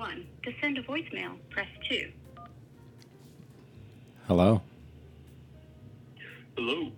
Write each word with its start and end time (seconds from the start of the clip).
1. 0.00 0.26
To 0.44 0.52
send 0.62 0.78
a 0.78 0.82
voicemail, 0.82 1.36
press 1.50 1.68
2. 1.90 2.10
Hello. 4.26 4.62
Hello. 6.56 6.90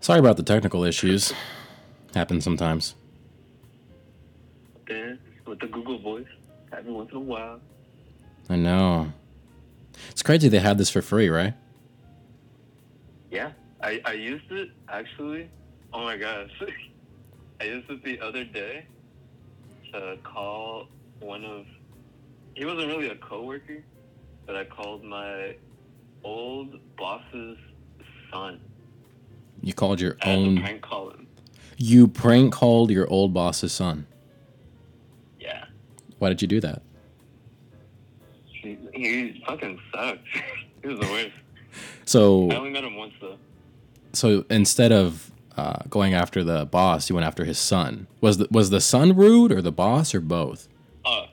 Sorry 0.00 0.18
about 0.18 0.36
the 0.36 0.42
technical 0.42 0.84
issues. 0.84 1.32
Happen 2.14 2.42
sometimes. 2.42 2.96
Dan 4.86 5.18
with 5.46 5.58
the 5.58 5.68
Google 5.68 5.98
voice. 5.98 6.26
Every 6.70 6.92
once 6.92 7.10
in 7.12 7.16
a 7.16 7.20
while. 7.20 7.58
I 8.50 8.56
know. 8.56 9.14
It's 10.10 10.22
crazy 10.22 10.50
they 10.50 10.58
had 10.58 10.76
this 10.76 10.90
for 10.90 11.00
free, 11.00 11.30
right? 11.30 11.54
Yeah. 13.30 13.52
I, 13.82 14.02
I 14.04 14.12
used 14.12 14.52
it 14.52 14.68
actually. 14.86 15.48
Oh 15.94 16.02
my 16.02 16.18
gosh. 16.18 16.50
I 17.62 17.64
used 17.64 17.88
it 17.88 18.04
the 18.04 18.20
other 18.20 18.44
day 18.44 18.84
to 19.92 20.16
call 20.22 20.86
one 21.20 21.44
of 21.44 21.66
he 22.54 22.64
wasn't 22.64 22.88
really 22.88 23.08
a 23.08 23.16
coworker, 23.16 23.82
but 24.46 24.56
I 24.56 24.64
called 24.64 25.04
my 25.04 25.54
old 26.24 26.78
boss's 26.96 27.56
son. 28.30 28.60
You 29.62 29.72
called 29.72 30.00
your 30.00 30.16
I 30.22 30.32
own. 30.32 30.60
prank 30.60 30.82
call 30.82 31.10
him. 31.10 31.26
You 31.76 32.08
prank 32.08 32.52
called 32.52 32.90
your 32.90 33.08
old 33.08 33.32
boss's 33.32 33.72
son. 33.72 34.06
Yeah. 35.38 35.64
Why 36.18 36.28
did 36.28 36.42
you 36.42 36.48
do 36.48 36.60
that? 36.60 36.82
He, 38.44 38.76
he 38.92 39.42
fucking 39.46 39.80
sucked. 39.94 40.26
he 40.82 40.88
was 40.88 41.00
the 41.00 41.06
worst. 41.06 41.30
So 42.04 42.50
I 42.50 42.56
only 42.56 42.70
met 42.70 42.82
him 42.82 42.96
once 42.96 43.12
though. 43.20 43.36
so 44.12 44.44
instead 44.50 44.90
of 44.90 45.30
uh, 45.60 45.82
going 45.90 46.14
after 46.14 46.42
the 46.42 46.64
boss, 46.64 47.10
you 47.10 47.14
went 47.14 47.26
after 47.26 47.44
his 47.44 47.58
son. 47.58 48.06
Was 48.20 48.38
the 48.38 48.48
was 48.50 48.70
the 48.70 48.80
son 48.80 49.14
rude 49.14 49.52
or 49.52 49.60
the 49.60 49.72
boss 49.72 50.14
or 50.14 50.20
both? 50.20 50.68
Oh, 51.04 51.26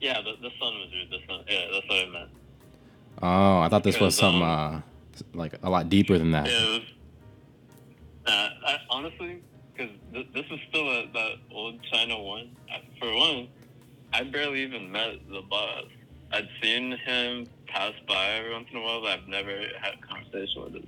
yeah, 0.00 0.22
the, 0.22 0.32
the 0.40 0.50
son 0.58 0.72
was 0.80 0.88
rude. 0.94 1.10
The 1.10 1.18
son, 1.28 1.44
yeah, 1.48 1.66
that's 1.72 1.88
what 1.88 1.98
I 1.98 2.10
meant. 2.10 2.30
Oh, 3.22 3.58
I 3.60 3.68
thought 3.68 3.84
this 3.84 4.00
was 4.00 4.16
some 4.16 4.42
um, 4.42 4.42
uh, 4.42 4.80
like 5.34 5.54
a 5.62 5.68
lot 5.68 5.88
deeper 5.90 6.16
than 6.16 6.30
that. 6.32 6.44
Was, 6.44 6.80
uh, 8.26 8.30
I, 8.66 8.78
honestly, 8.88 9.42
because 9.72 9.92
th- 10.12 10.28
this 10.32 10.46
is 10.50 10.58
still 10.70 10.88
a, 10.88 11.10
that 11.12 11.32
old 11.50 11.78
China 11.92 12.18
one. 12.18 12.56
I, 12.72 12.80
for 12.98 13.14
one, 13.14 13.48
I 14.14 14.22
barely 14.22 14.62
even 14.62 14.90
met 14.90 15.16
the 15.30 15.42
boss. 15.42 15.84
I'd 16.32 16.48
seen 16.62 16.92
him 16.92 17.46
pass 17.66 17.92
by 18.08 18.26
every 18.38 18.52
once 18.52 18.68
in 18.70 18.78
a 18.78 18.80
while, 18.80 19.02
but 19.02 19.10
I've 19.10 19.28
never 19.28 19.52
had 19.80 19.94
a 19.94 20.06
conversation 20.06 20.62
with 20.64 20.74
him. 20.76 20.86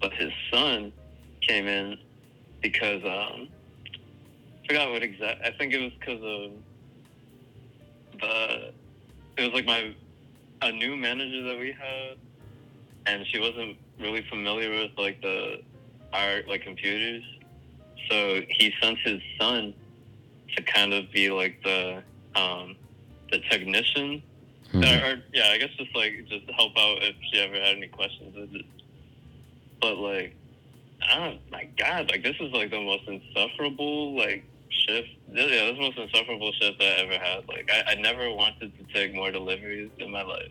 But 0.00 0.12
his 0.14 0.32
son 0.52 0.92
came 1.42 1.66
in 1.66 1.98
because 2.62 3.02
um, 3.04 3.48
I 4.64 4.66
forgot 4.66 4.90
what 4.90 5.02
exact. 5.02 5.42
I 5.44 5.50
think 5.52 5.72
it 5.74 5.80
was 5.82 5.92
because 5.98 6.22
of 6.22 8.20
the. 8.20 8.72
It 9.38 9.42
was 9.42 9.52
like 9.52 9.66
my 9.66 9.94
a 10.62 10.72
new 10.72 10.96
manager 10.96 11.42
that 11.42 11.58
we 11.58 11.72
had, 11.72 12.16
and 13.06 13.26
she 13.26 13.40
wasn't 13.40 13.76
really 13.98 14.24
familiar 14.30 14.70
with 14.70 14.90
like 14.96 15.20
the 15.22 15.62
our 16.12 16.42
like 16.48 16.62
computers. 16.62 17.22
So 18.10 18.40
he 18.48 18.72
sent 18.80 18.98
his 19.04 19.20
son 19.40 19.74
to 20.56 20.62
kind 20.62 20.92
of 20.92 21.10
be 21.12 21.30
like 21.30 21.62
the 21.64 22.02
um, 22.34 22.76
the 23.30 23.40
technician 23.50 24.22
Mhm. 24.72 24.84
or, 24.84 25.06
or, 25.06 25.22
yeah, 25.34 25.48
I 25.50 25.58
guess 25.58 25.68
just 25.76 25.94
like 25.94 26.24
just 26.30 26.50
help 26.56 26.72
out 26.78 27.02
if 27.02 27.14
she 27.30 27.38
ever 27.40 27.54
had 27.56 27.76
any 27.76 27.88
questions. 27.88 28.34
But 29.82 29.98
like, 29.98 30.34
oh 31.14 31.34
my 31.50 31.68
god, 31.78 32.10
like 32.10 32.22
this 32.22 32.36
is 32.40 32.52
like 32.52 32.70
the 32.70 32.80
most 32.80 33.04
insufferable 33.08 34.16
like 34.16 34.44
shift. 34.68 35.08
Yeah, 35.32 35.46
this 35.46 35.52
is 35.70 35.76
the 35.76 35.80
most 35.82 35.98
insufferable 35.98 36.52
shift 36.52 36.80
I 36.80 36.84
ever 37.02 37.12
had. 37.18 37.48
Like 37.48 37.70
I, 37.72 37.92
I 37.92 37.94
never 37.96 38.30
wanted 38.30 38.72
to 38.78 38.94
take 38.94 39.14
more 39.14 39.30
deliveries 39.30 39.90
in 39.98 40.10
my 40.10 40.22
life. 40.22 40.50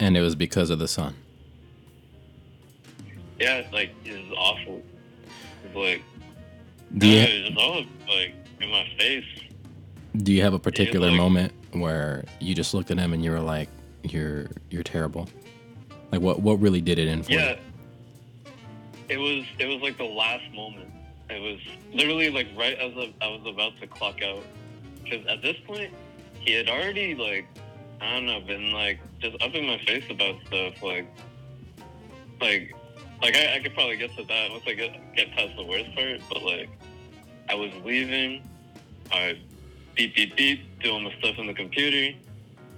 And 0.00 0.16
it 0.16 0.20
was 0.20 0.34
because 0.34 0.70
of 0.70 0.78
the 0.78 0.88
son. 0.88 1.14
Yeah, 3.40 3.56
it's 3.58 3.72
like 3.72 3.90
it's 4.04 4.32
awful. 4.36 4.82
It's 5.64 5.74
like 5.74 6.02
Do 6.96 7.06
you 7.06 7.20
it's 7.20 7.56
all 7.56 7.84
like 8.08 8.34
in 8.60 8.70
my 8.70 8.86
face. 8.98 9.24
do 10.16 10.32
you 10.32 10.42
have 10.42 10.54
a 10.54 10.58
particular 10.58 11.08
like- 11.08 11.16
moment 11.16 11.52
where 11.72 12.24
you 12.40 12.54
just 12.54 12.74
looked 12.74 12.90
at 12.90 12.98
him 12.98 13.12
and 13.12 13.22
you 13.24 13.30
were 13.30 13.40
like, 13.40 13.68
"You're 14.02 14.46
you're 14.70 14.82
terrible"? 14.82 15.28
Like 16.10 16.20
what 16.20 16.40
what 16.40 16.60
really 16.60 16.80
did 16.80 16.98
it 16.98 17.06
in 17.08 17.22
for 17.22 17.32
Yeah. 17.32 17.50
you? 17.52 17.56
It 19.08 19.16
was 19.16 19.44
it 19.58 19.66
was 19.66 19.80
like 19.80 19.96
the 19.96 20.04
last 20.04 20.52
moment. 20.52 20.90
It 21.30 21.40
was 21.40 21.60
literally 21.92 22.30
like 22.30 22.48
right 22.56 22.78
as 22.78 22.92
I 23.20 23.26
was 23.26 23.42
about 23.46 23.78
to 23.80 23.86
clock 23.86 24.22
out. 24.22 24.44
Because 25.02 25.26
at 25.26 25.42
this 25.42 25.56
point, 25.66 25.92
he 26.40 26.52
had 26.52 26.68
already 26.68 27.14
like 27.14 27.46
I 28.00 28.14
don't 28.14 28.26
know 28.26 28.40
been 28.40 28.72
like 28.72 29.00
just 29.20 29.42
up 29.42 29.54
in 29.54 29.66
my 29.66 29.78
face 29.78 30.04
about 30.10 30.36
stuff 30.46 30.82
like 30.82 31.06
like 32.40 32.74
like 33.22 33.36
I, 33.36 33.56
I 33.56 33.60
could 33.60 33.74
probably 33.74 33.96
get 33.96 34.16
to 34.16 34.24
that 34.24 34.50
once 34.50 34.64
I 34.66 34.74
get 34.74 35.14
get 35.14 35.30
past 35.32 35.56
the 35.56 35.64
worst 35.64 35.94
part. 35.94 36.20
But 36.28 36.42
like 36.42 36.68
I 37.48 37.54
was 37.54 37.72
leaving, 37.84 38.48
I 39.10 39.38
beep 39.94 40.14
beep 40.14 40.36
beep 40.36 40.80
doing 40.80 41.04
my 41.04 41.14
stuff 41.18 41.38
on 41.38 41.46
the 41.46 41.54
computer. 41.54 42.16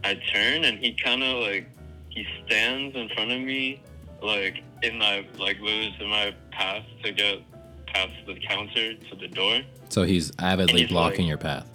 I 0.04 0.14
turn 0.32 0.64
and 0.64 0.78
he 0.78 0.94
kind 0.94 1.22
of 1.22 1.42
like 1.42 1.68
he 2.08 2.26
stands 2.46 2.96
in 2.96 3.08
front 3.10 3.30
of 3.30 3.40
me 3.40 3.82
like 4.22 4.62
in 4.82 4.98
my 4.98 5.26
like 5.38 5.60
moves 5.60 5.94
in 6.00 6.08
my 6.08 6.34
path 6.50 6.84
to 7.04 7.12
get 7.12 7.38
past 7.86 8.12
the 8.26 8.34
counter 8.40 8.94
to 8.94 9.16
the 9.16 9.28
door. 9.28 9.60
So 9.88 10.02
he's 10.04 10.32
avidly 10.38 10.82
He's 10.82 10.90
blocking 10.90 11.20
like- 11.22 11.28
your 11.28 11.38
path. 11.38 11.70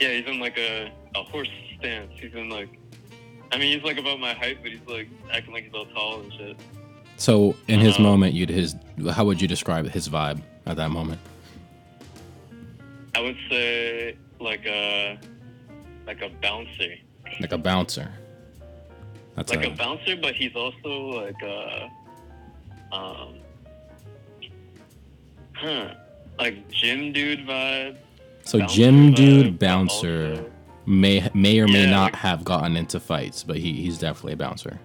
Yeah, 0.00 0.12
he's 0.12 0.26
in 0.26 0.38
like 0.40 0.56
a, 0.58 0.90
a 1.14 1.22
horse 1.22 1.50
stance. 1.78 2.12
He's 2.18 2.32
in 2.34 2.48
like 2.48 2.78
I 3.52 3.58
mean 3.58 3.74
he's 3.74 3.84
like 3.84 3.98
about 3.98 4.18
my 4.20 4.32
height, 4.32 4.58
but 4.62 4.70
he's 4.72 4.80
like 4.86 5.08
acting 5.32 5.52
like 5.52 5.64
he's 5.64 5.74
all 5.74 5.86
tall 5.86 6.20
and 6.20 6.32
shit. 6.32 6.56
So 7.16 7.54
in 7.68 7.80
his 7.80 7.98
Uh, 7.98 8.02
moment, 8.02 8.32
you'd 8.32 8.48
his 8.48 8.76
how 9.10 9.24
would 9.26 9.42
you 9.42 9.48
describe 9.48 9.86
his 9.90 10.08
vibe 10.08 10.40
at 10.66 10.76
that 10.76 10.90
moment? 10.90 11.20
I 13.14 13.20
would 13.20 13.36
say 13.50 14.16
like 14.40 14.64
a 14.66 15.18
like 16.06 16.22
a 16.22 16.30
bouncer. 16.40 16.94
Like 17.40 17.52
a 17.52 17.58
bouncer. 17.58 18.10
That's 19.36 19.50
Like 19.54 19.66
a, 19.66 19.70
a 19.72 19.74
bouncer, 19.76 20.16
but 20.16 20.34
he's 20.34 20.54
also 20.54 21.22
like 21.24 21.40
a 21.42 21.90
um 22.92 23.34
huh. 25.54 25.94
Like 26.38 26.68
gym 26.70 27.12
dude 27.12 27.46
vibe. 27.46 27.96
so 28.44 28.58
bouncer 28.60 28.74
gym 28.74 29.12
dude 29.14 29.46
vibe, 29.54 29.58
bouncer 29.58 30.30
also- 30.30 30.50
may 30.86 31.28
may 31.34 31.60
or 31.60 31.68
may 31.68 31.84
Yeah, 31.84 31.90
not 31.90 32.12
like- 32.12 32.16
have 32.16 32.44
gotten 32.44 32.76
into 32.76 32.98
fights, 32.98 33.44
but 33.44 33.56
he, 33.58 33.72
he's 33.74 33.98
definitely 33.98 34.32
a 34.32 34.36
bouncer. 34.36 34.80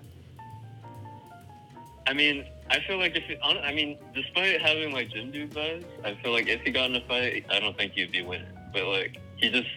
I 2.08 2.14
mean, 2.14 2.46
I 2.70 2.80
feel 2.82 2.98
like 3.00 3.16
if 3.16 3.24
he, 3.24 3.36
I 3.42 3.74
mean, 3.74 3.98
despite 4.14 4.62
having 4.62 4.92
like 4.92 5.10
gym 5.10 5.32
dude 5.32 5.52
vibes, 5.52 5.86
I 6.04 6.14
feel 6.22 6.32
like 6.34 6.48
if 6.48 6.62
he 6.62 6.72
got 6.72 6.90
in 6.90 6.96
a 6.98 7.02
fight, 7.08 7.46
I 7.50 7.60
don't 7.60 7.76
think 7.78 7.94
he'd 7.94 8.12
be 8.12 8.22
winning. 8.22 8.46
But 8.74 8.84
like, 8.86 9.18
he 9.38 9.50
just 9.50 9.70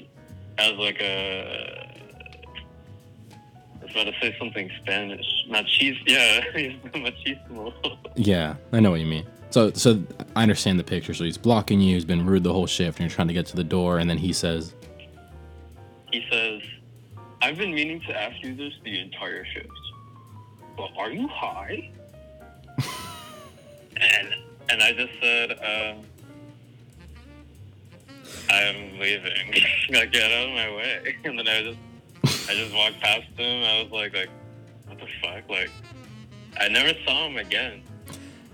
has 0.58 0.72
like 0.74 1.00
a. 1.00 1.87
I 3.88 3.92
was 3.94 4.02
about 4.02 4.12
to 4.14 4.20
say 4.20 4.36
something 4.38 4.70
Spanish. 4.82 5.26
Machis, 5.48 5.96
yeah, 6.06 6.40
machismo. 6.94 7.72
Yeah, 8.16 8.56
I 8.72 8.80
know 8.80 8.90
what 8.90 9.00
you 9.00 9.06
mean. 9.06 9.26
So 9.50 9.70
so 9.72 10.02
I 10.36 10.42
understand 10.42 10.78
the 10.78 10.84
picture. 10.84 11.14
So 11.14 11.24
he's 11.24 11.38
blocking 11.38 11.80
you. 11.80 11.94
He's 11.94 12.04
been 12.04 12.26
rude 12.26 12.42
the 12.42 12.52
whole 12.52 12.66
shift, 12.66 12.98
and 12.98 13.08
you're 13.08 13.14
trying 13.14 13.28
to 13.28 13.34
get 13.34 13.46
to 13.46 13.56
the 13.56 13.64
door, 13.64 13.98
and 13.98 14.10
then 14.10 14.18
he 14.18 14.32
says, 14.32 14.74
he 16.12 16.26
says, 16.30 16.60
"I've 17.40 17.56
been 17.56 17.74
meaning 17.74 18.00
to 18.02 18.20
ask 18.20 18.42
you 18.42 18.54
this 18.54 18.74
the 18.84 19.00
entire 19.00 19.44
shift, 19.46 19.68
but 20.76 20.90
are 20.98 21.10
you 21.10 21.28
high?" 21.28 21.90
and 23.96 24.34
and 24.68 24.82
I 24.82 24.92
just 24.92 25.12
said, 25.20 25.52
um, 25.52 26.04
"I'm 28.50 28.98
leaving. 28.98 29.64
like, 29.90 30.12
get 30.12 30.30
out 30.30 30.48
of 30.48 30.54
my 30.54 30.76
way." 30.76 31.16
And 31.24 31.38
then 31.38 31.48
I 31.48 31.62
just 31.62 31.78
I 32.48 32.54
just 32.54 32.74
walked 32.74 33.00
past 33.00 33.26
him. 33.36 33.64
I 33.64 33.82
was 33.82 33.92
like, 33.92 34.14
like, 34.14 34.30
what 34.86 34.98
the 34.98 35.06
fuck? 35.22 35.48
Like, 35.50 35.70
I 36.58 36.68
never 36.68 36.98
saw 37.04 37.26
him 37.26 37.36
again. 37.36 37.82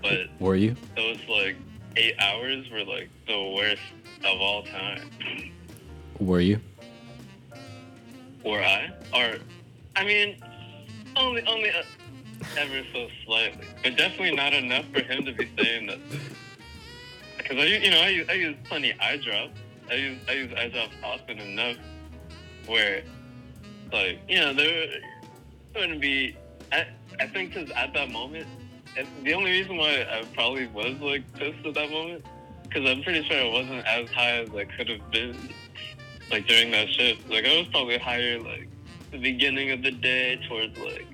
But 0.01 0.27
"Were 0.39 0.55
you?" 0.55 0.75
those 0.95 1.17
like 1.29 1.55
eight 1.95 2.15
hours 2.19 2.69
were 2.69 2.83
like 2.83 3.09
the 3.27 3.53
worst 3.55 3.81
of 4.23 4.41
all 4.41 4.63
time. 4.63 5.09
Were 6.19 6.41
you? 6.41 6.59
Were 8.43 8.61
I? 8.61 8.91
Or, 9.13 9.37
I 9.95 10.05
mean, 10.05 10.37
only, 11.15 11.43
only 11.47 11.69
uh, 11.71 11.83
ever 12.57 12.83
so 12.93 13.07
slightly, 13.25 13.65
but 13.83 13.97
definitely 13.97 14.35
not 14.35 14.53
enough 14.53 14.85
for 14.93 15.01
him 15.01 15.25
to 15.25 15.33
be 15.33 15.49
saying 15.57 15.87
that. 15.87 15.99
Because 17.37 17.57
I, 17.57 17.65
you 17.65 17.89
know, 17.91 18.01
I 18.01 18.09
use, 18.09 18.27
I 18.29 18.33
use 18.33 18.55
plenty 18.65 18.91
of 18.91 18.99
eye 18.99 19.17
drops. 19.17 19.57
I 19.89 19.95
use, 19.95 20.19
I 20.27 20.31
use 20.33 20.53
eye 20.53 20.69
drops 20.69 20.93
often 21.03 21.39
enough 21.39 21.77
where, 22.67 23.03
like, 23.95 24.19
you 24.27 24.39
know, 24.39 24.53
there 24.53 24.87
wouldn't 25.75 26.01
be. 26.01 26.35
I, 26.71 26.85
I 27.19 27.27
think 27.27 27.53
because 27.53 27.71
at 27.71 27.93
that 27.93 28.11
moment, 28.11 28.47
the 29.23 29.33
only 29.33 29.51
reason 29.51 29.77
why 29.77 30.05
I 30.09 30.23
probably 30.33 30.67
was 30.67 30.99
like 30.99 31.23
pissed 31.33 31.65
at 31.65 31.73
that 31.75 31.89
moment, 31.89 32.25
because 32.63 32.89
I'm 32.89 33.01
pretty 33.03 33.23
sure 33.27 33.39
I 33.39 33.49
wasn't 33.49 33.85
as 33.87 34.09
high 34.09 34.41
as 34.41 34.49
I 34.49 34.65
could 34.65 34.89
have 34.89 35.11
been 35.11 35.49
like 36.31 36.47
during 36.47 36.71
that 36.71 36.89
shift. 36.89 37.29
Like 37.29 37.45
I 37.45 37.57
was 37.57 37.67
probably 37.69 37.97
higher 37.97 38.39
like 38.39 38.67
the 39.11 39.17
beginning 39.19 39.71
of 39.71 39.81
the 39.81 39.91
day 39.91 40.39
towards 40.47 40.77
like 40.77 41.07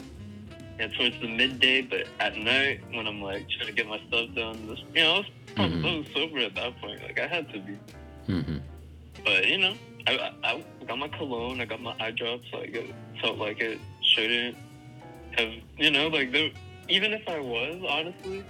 yeah, 0.79 0.87
towards 0.97 1.19
the 1.21 1.27
midday, 1.27 1.81
but 1.83 2.07
at 2.19 2.35
night 2.37 2.81
when 2.93 3.05
I'm 3.05 3.21
like 3.21 3.47
trying 3.49 3.67
to 3.67 3.73
get 3.73 3.87
my 3.87 3.99
stuff 4.07 4.29
done, 4.35 4.67
this, 4.67 4.79
you 4.95 5.03
know, 5.03 5.13
I 5.15 5.17
was 5.19 5.25
Mhm. 5.55 5.85
I 5.85 5.97
was 5.97 6.07
sober 6.15 6.39
at 6.39 6.55
that 6.55 6.79
point. 6.81 7.03
Like 7.03 7.19
I 7.19 7.27
had 7.27 7.51
to 7.53 7.59
be. 7.59 7.77
hmm 8.27 8.57
But 9.23 9.47
you 9.47 9.57
know, 9.59 9.75
I, 10.07 10.31
I, 10.43 10.63
got 10.87 10.97
my 10.97 11.07
cologne, 11.09 11.61
I 11.61 11.65
got 11.65 11.81
my 11.81 11.95
eye 11.99 12.11
drops. 12.11 12.45
Like 12.53 12.73
it 12.75 12.93
felt 13.21 13.37
like 13.37 13.59
it 13.59 13.79
shouldn't 14.01 14.57
have. 15.37 15.49
You 15.77 15.91
know, 15.91 16.07
like 16.07 16.31
there, 16.31 16.49
even 16.89 17.13
if 17.13 17.27
I 17.27 17.39
was 17.39 17.81
honestly, 17.87 18.43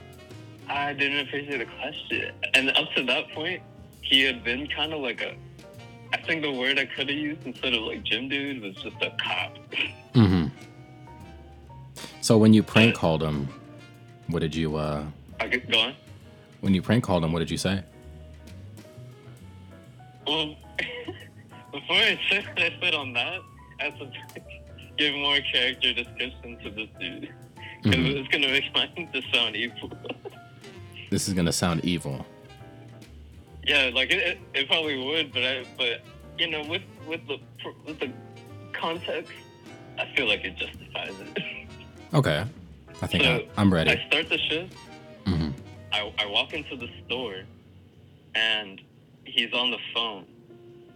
I 0.68 0.94
didn't 0.94 1.28
appreciate 1.28 1.58
the 1.58 1.66
question. 1.66 2.32
And 2.54 2.70
up 2.72 2.92
to 2.96 3.04
that 3.04 3.30
point, 3.32 3.62
he 4.02 4.24
had 4.24 4.44
been 4.44 4.68
kind 4.68 4.94
of 4.94 5.02
like 5.02 5.22
a. 5.22 5.36
I 6.14 6.18
think 6.24 6.42
the 6.42 6.52
word 6.52 6.78
I 6.78 6.86
could 6.86 7.08
have 7.10 7.18
used 7.18 7.46
instead 7.46 7.74
of 7.74 7.84
like 7.84 8.04
gym 8.04 8.28
dude 8.28 8.62
was 8.62 8.76
just 8.76 8.96
a 9.02 9.12
cop. 9.22 9.58
hmm 10.14 10.48
So 12.20 12.38
when 12.38 12.54
you 12.54 12.64
prank 12.64 12.96
called 12.96 13.24
him, 13.24 13.48
what 14.28 14.40
did 14.40 14.54
you 14.56 14.76
uh 14.76 15.06
I 15.40 15.48
could 15.48 15.72
go 15.72 15.80
on. 15.80 15.96
when 16.60 16.74
you 16.74 16.82
prank 16.82 17.04
called 17.04 17.24
him, 17.24 17.32
what 17.34 17.40
did 17.40 17.50
you 17.50 17.58
say? 17.58 17.84
Well, 20.28 20.56
before 21.72 21.96
I 21.96 22.20
what 22.30 22.60
I 22.60 22.74
said 22.82 22.94
on 22.96 23.14
that, 23.14 23.40
I 23.80 23.84
have 23.86 24.00
to 24.00 24.12
give 24.98 25.14
more 25.16 25.38
character 25.52 25.94
description 25.94 26.58
to 26.64 26.70
this 26.72 26.90
dude. 27.00 27.30
Because 27.84 28.00
Mhm. 28.00 28.16
it's 28.20 28.28
going 28.28 28.42
to 28.44 28.50
make 28.52 28.66
mine 28.76 29.10
just 29.14 29.34
sound 29.34 29.56
evil. 29.56 29.92
This 31.10 31.28
is 31.28 31.34
gonna 31.34 31.52
sound 31.52 31.84
evil. 31.84 32.26
yeah, 33.68 33.90
like 33.94 34.12
it, 34.12 34.20
it, 34.20 34.38
it 34.54 34.68
probably 34.70 34.98
would, 35.04 35.34
but 35.34 35.44
I, 35.44 35.66
but 35.78 36.00
you 36.38 36.50
know, 36.50 36.64
with 36.64 36.84
with 37.06 37.20
the 37.28 37.38
with 37.86 38.00
the 38.00 38.10
context, 38.72 39.34
I 40.00 40.06
feel 40.16 40.26
like 40.30 40.46
it 40.46 40.56
justifies 40.56 41.14
it. 41.20 41.44
Okay. 42.14 42.46
I 43.02 43.08
think 43.08 43.24
So, 43.26 43.30
I, 43.30 43.48
I'm 43.58 43.74
ready. 43.74 43.92
I 43.92 44.08
start 44.08 44.30
the 44.30 44.38
shift. 44.38 44.74
hmm 45.26 45.50
I, 45.92 46.14
I 46.18 46.26
walk 46.28 46.54
into 46.54 46.78
the 46.78 46.88
store 47.06 47.42
and 48.36 48.80
he's 49.26 49.52
on 49.54 49.70
the 49.72 49.80
phone 49.94 50.26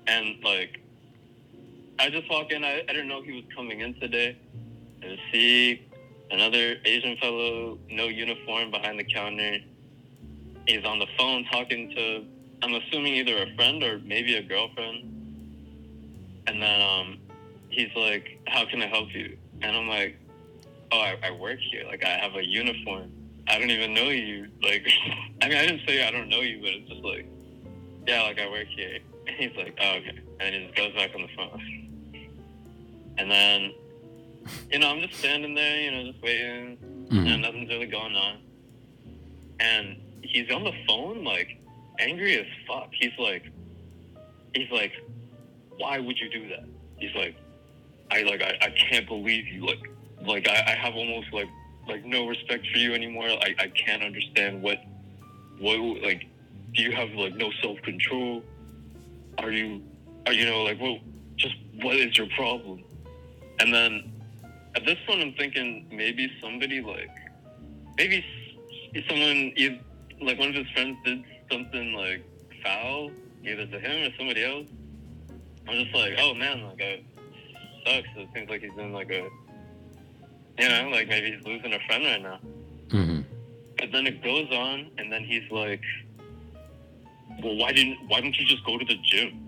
and 0.07 0.43
like 0.43 0.81
I 1.99 2.09
just 2.09 2.29
walk 2.29 2.51
in 2.51 2.63
I, 2.63 2.79
I 2.79 2.93
didn't 2.93 3.07
know 3.07 3.21
he 3.21 3.33
was 3.33 3.45
coming 3.55 3.81
in 3.81 3.93
today. 3.99 4.37
And 5.01 5.19
see 5.31 5.87
another 6.31 6.77
Asian 6.83 7.17
fellow 7.17 7.77
no 7.89 8.05
uniform 8.05 8.71
behind 8.71 8.99
the 8.99 9.03
counter. 9.03 9.57
He's 10.67 10.83
on 10.83 10.99
the 10.99 11.07
phone 11.17 11.45
talking 11.45 11.93
to 11.95 12.25
I'm 12.63 12.73
assuming 12.75 13.15
either 13.15 13.43
a 13.43 13.55
friend 13.55 13.83
or 13.83 13.99
maybe 13.99 14.35
a 14.35 14.43
girlfriend. 14.43 15.11
And 16.47 16.61
then 16.61 16.81
um 16.81 17.19
he's 17.69 17.93
like 17.95 18.39
how 18.47 18.65
can 18.65 18.81
I 18.81 18.87
help 18.87 19.13
you? 19.13 19.37
And 19.61 19.75
I'm 19.75 19.87
like 19.87 20.17
oh 20.91 20.99
I, 20.99 21.17
I 21.23 21.31
work 21.31 21.59
here. 21.59 21.85
Like 21.85 22.03
I 22.03 22.17
have 22.17 22.35
a 22.35 22.45
uniform. 22.45 23.11
I 23.47 23.59
don't 23.59 23.69
even 23.69 23.93
know 23.93 24.09
you. 24.09 24.47
Like, 24.61 24.87
I 25.41 25.49
mean, 25.49 25.57
I 25.57 25.67
didn't 25.67 25.81
say 25.87 26.07
I 26.07 26.11
don't 26.11 26.29
know 26.29 26.41
you, 26.41 26.59
but 26.59 26.69
it's 26.69 26.89
just 26.89 27.03
like, 27.03 27.27
yeah, 28.07 28.23
like 28.23 28.39
I 28.39 28.49
work 28.49 28.67
here. 28.75 28.99
And 29.27 29.35
he's 29.37 29.55
like, 29.57 29.77
oh, 29.81 29.95
okay. 29.97 30.19
And 30.39 30.55
he 30.55 30.65
just 30.65 30.75
goes 30.75 30.93
back 30.93 31.11
on 31.15 31.21
the 31.21 31.27
phone. 31.35 31.91
And 33.17 33.31
then, 33.31 33.73
you 34.71 34.79
know, 34.79 34.89
I'm 34.89 35.01
just 35.01 35.19
standing 35.19 35.55
there, 35.55 35.79
you 35.79 35.91
know, 35.91 36.11
just 36.11 36.23
waiting. 36.23 36.77
hmm 37.09 37.27
And 37.27 37.41
nothing's 37.41 37.69
really 37.69 37.87
going 37.87 38.15
on. 38.15 38.37
And 39.59 40.01
he's 40.21 40.51
on 40.51 40.63
the 40.63 40.73
phone, 40.87 41.23
like, 41.23 41.61
angry 41.99 42.37
as 42.39 42.45
fuck. 42.67 42.89
He's 42.91 43.17
like, 43.17 43.43
he's 44.53 44.69
like, 44.71 44.91
why 45.77 45.99
would 45.99 46.17
you 46.19 46.29
do 46.29 46.49
that? 46.49 46.65
He's 46.97 47.15
like, 47.15 47.35
I 48.11 48.23
like, 48.23 48.41
I, 48.41 48.57
I 48.61 48.69
can't 48.69 49.07
believe 49.07 49.47
you. 49.47 49.65
Like, 49.65 49.89
like 50.25 50.47
I, 50.49 50.73
I 50.73 50.75
have 50.75 50.95
almost 50.95 51.31
like, 51.33 51.47
like 51.87 52.03
no 52.05 52.27
respect 52.27 52.67
for 52.71 52.77
you 52.77 52.93
anymore. 52.93 53.27
I, 53.27 53.55
I 53.57 53.67
can't 53.67 54.03
understand 54.03 54.61
what, 54.61 54.79
what, 55.59 55.79
like, 56.01 56.25
do 56.73 56.81
you 56.83 56.91
have 56.91 57.09
like 57.11 57.35
no 57.35 57.51
self 57.61 57.81
control? 57.81 58.43
Are 59.39 59.51
you, 59.51 59.81
are 60.25 60.33
you 60.33 60.45
know, 60.45 60.63
like, 60.63 60.79
well, 60.79 60.99
just 61.35 61.55
what 61.81 61.95
is 61.95 62.17
your 62.17 62.27
problem? 62.35 62.83
And 63.59 63.73
then 63.73 64.11
at 64.75 64.85
this 64.85 64.97
point, 65.07 65.21
I'm 65.21 65.33
thinking 65.33 65.87
maybe 65.91 66.31
somebody 66.41 66.81
like, 66.81 67.09
maybe 67.97 68.23
someone, 69.09 69.53
like 70.21 70.39
one 70.39 70.49
of 70.49 70.55
his 70.55 70.69
friends 70.71 70.97
did 71.05 71.23
something 71.51 71.93
like 71.93 72.23
foul, 72.63 73.11
either 73.43 73.65
to 73.65 73.79
him 73.79 74.11
or 74.11 74.15
somebody 74.17 74.43
else. 74.43 74.67
I'm 75.67 75.83
just 75.83 75.95
like, 75.95 76.13
oh 76.19 76.33
man, 76.33 76.63
like, 76.63 76.79
it 76.79 77.03
sucks. 77.85 78.07
It 78.15 78.29
seems 78.33 78.49
like 78.49 78.61
he's 78.61 78.77
in 78.77 78.93
like 78.93 79.09
a, 79.09 79.27
you 80.57 80.69
know, 80.69 80.89
like 80.89 81.07
maybe 81.07 81.31
he's 81.35 81.45
losing 81.45 81.73
a 81.73 81.79
friend 81.87 82.03
right 82.05 82.21
now. 82.21 82.39
hmm 82.91 83.21
But 83.77 83.91
then 83.91 84.07
it 84.07 84.23
goes 84.23 84.49
on, 84.51 84.91
and 84.97 85.11
then 85.11 85.23
he's 85.23 85.49
like, 85.51 85.81
"Well, 87.43 87.55
why 87.55 87.71
didn't 87.71 87.97
why 88.07 88.21
don't 88.21 88.37
you 88.37 88.45
just 88.45 88.63
go 88.65 88.77
to 88.77 88.85
the 88.85 88.95
gym?" 89.03 89.41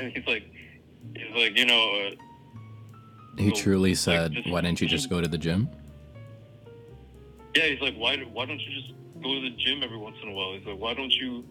and 0.00 0.12
he's 0.14 0.26
like, 0.26 0.44
he's 1.16 1.34
like, 1.34 1.56
you 1.56 1.66
know, 1.66 1.82
uh, 2.06 2.10
He 3.42 3.50
truly 3.52 3.94
said, 3.94 4.32
just- 4.32 4.50
"Why 4.50 4.60
didn't 4.60 4.80
you 4.80 4.88
just 4.88 5.08
go 5.10 5.20
to 5.20 5.28
the 5.28 5.38
gym?" 5.38 5.68
yeah, 7.56 7.64
he's 7.66 7.80
like, 7.80 7.94
why 7.96 8.16
why 8.32 8.44
don't 8.46 8.60
you 8.60 8.70
just 8.80 8.92
go 9.22 9.34
to 9.34 9.40
the 9.40 9.50
gym 9.56 9.82
every 9.82 9.96
once 9.96 10.16
in 10.22 10.28
a 10.28 10.32
while? 10.32 10.52
He's 10.54 10.64
like, 10.66 10.78
why 10.78 10.94
don't 10.94 11.12
you, 11.12 11.44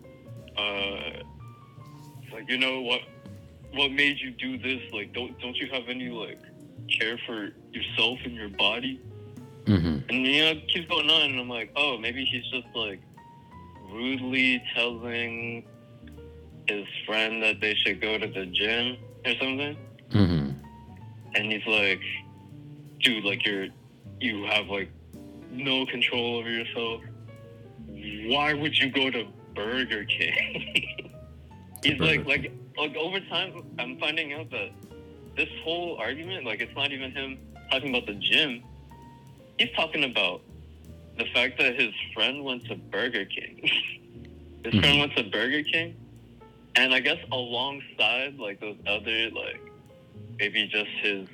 uh, 0.57 1.19
he's 2.21 2.31
like, 2.33 2.50
you 2.50 2.57
know 2.57 2.81
what, 2.81 3.01
what 3.74 3.92
made 3.92 4.18
you 4.19 4.31
do 4.31 4.57
this? 4.57 4.81
Like, 4.94 5.12
don't 5.13 5.38
don't 5.42 5.56
you 5.57 5.68
have 5.71 5.83
any 5.89 6.10
like 6.10 6.39
care 7.00 7.19
for 7.25 7.50
yourself 7.74 8.19
and 8.24 8.33
your 8.36 8.50
body? 8.50 9.01
hmm 9.65 9.98
And 10.07 10.25
you 10.25 10.42
know, 10.45 10.51
it 10.51 10.68
keeps 10.69 10.88
going 10.88 11.10
on, 11.10 11.31
and 11.31 11.39
I'm 11.39 11.50
like, 11.50 11.71
oh, 11.75 11.98
maybe 11.98 12.24
he's 12.24 12.45
just 12.51 12.68
like 12.74 13.01
rudely 13.92 14.62
telling 14.75 15.66
his 16.68 16.86
friend 17.06 17.42
that 17.44 17.62
they 17.62 17.74
should 17.75 18.01
go 18.01 18.18
to 18.18 18.28
the 18.28 18.45
gym 18.48 18.98
or 19.25 19.34
something. 19.39 19.78
hmm 20.12 20.50
And 21.36 21.51
he's 21.51 21.66
like, 21.66 22.01
dude, 23.01 23.24
like 23.24 23.45
you're, 23.45 23.68
you 24.19 24.45
have 24.45 24.68
like 24.68 24.89
no 25.51 25.86
control 25.86 26.38
over 26.38 26.50
yourself. 26.50 27.01
Why 27.88 28.54
would 28.54 28.78
you 28.78 28.89
go 28.92 29.10
to 29.10 29.25
Burger 29.56 30.06
King? 30.06 30.34
he's 31.84 31.98
Burger 31.98 32.24
like, 32.24 32.25
like, 32.25 32.51
like 32.78 32.95
over 32.95 33.19
time, 33.22 33.63
I'm 33.80 33.98
finding 34.00 34.34
out 34.34 34.50
that 34.51 34.72
this 35.36 35.50
whole 35.63 35.98
argument, 35.98 36.46
like, 36.46 36.62
it's 36.62 36.75
not 36.75 36.91
even 36.91 37.12
him 37.12 37.38
talking 37.72 37.89
about 37.89 38.08
the 38.08 38.15
gym. 38.15 38.63
He's 39.58 39.70
talking 39.75 40.03
about 40.03 40.41
the 41.17 41.25
fact 41.33 41.57
that 41.59 41.79
his 41.79 41.93
friend 42.13 42.43
went 42.43 42.65
to 42.65 42.75
Burger 42.75 43.25
King. 43.25 43.59
his 44.63 44.74
Mhm. 44.74 44.79
friend 44.81 45.00
went 45.00 45.15
to 45.15 45.24
Burger 45.24 45.63
King, 45.63 45.95
and 46.75 46.93
I 46.93 47.00
guess 47.00 47.17
alongside 47.31 48.38
like 48.38 48.59
those 48.59 48.77
other 48.88 49.29
like 49.31 49.62
maybe 50.39 50.67
just 50.67 50.89
his 51.01 51.27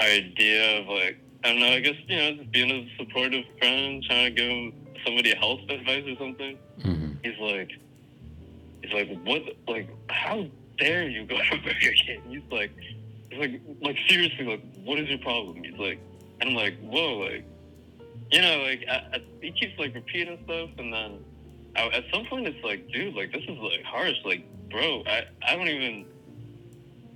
idea 0.00 0.80
of 0.80 0.86
like 0.88 1.18
I 1.44 1.50
don't 1.52 1.60
know. 1.60 1.68
I 1.72 1.80
guess 1.80 1.96
you 2.06 2.16
know 2.16 2.32
just 2.34 2.50
being 2.52 2.70
a 2.70 2.88
supportive 2.98 3.44
friend, 3.58 4.02
trying 4.04 4.34
to 4.34 4.40
give 4.40 4.50
him 4.50 4.72
somebody 5.04 5.34
health 5.34 5.60
advice 5.68 6.04
or 6.06 6.16
something. 6.16 6.56
hmm 6.82 7.12
He's 7.22 7.38
like, 7.38 7.70
he's 8.82 8.92
like, 8.92 9.08
what? 9.24 9.42
Like, 9.68 9.88
how 10.08 10.46
dare 10.78 11.08
you 11.08 11.24
go 11.26 11.36
to 11.50 11.56
Burger 11.62 11.92
King? 12.06 12.22
He's 12.28 12.42
like, 12.50 12.70
he's 13.30 13.38
like, 13.40 13.60
like 13.82 13.98
seriously, 14.08 14.44
like, 14.46 14.62
what 14.84 14.98
is 14.98 15.08
your 15.08 15.18
problem? 15.18 15.62
He's 15.62 15.78
like, 15.78 15.98
and 16.40 16.50
I'm 16.50 16.56
like, 16.56 16.78
whoa, 16.80 17.18
like, 17.18 17.44
you 18.32 18.42
know, 18.42 18.58
like, 18.62 18.84
I, 18.88 18.94
I, 19.14 19.22
he 19.40 19.52
keeps 19.52 19.78
like 19.78 19.94
repeating 19.94 20.38
stuff, 20.44 20.70
and 20.78 20.92
then 20.92 21.24
I, 21.76 21.86
at 21.88 22.04
some 22.12 22.26
point 22.26 22.46
it's 22.46 22.62
like, 22.64 22.88
dude, 22.90 23.14
like, 23.14 23.32
this 23.32 23.42
is 23.42 23.58
like 23.58 23.82
harsh, 23.84 24.16
like, 24.24 24.44
bro, 24.70 25.02
I, 25.06 25.24
I 25.46 25.56
don't 25.56 25.68
even. 25.68 26.04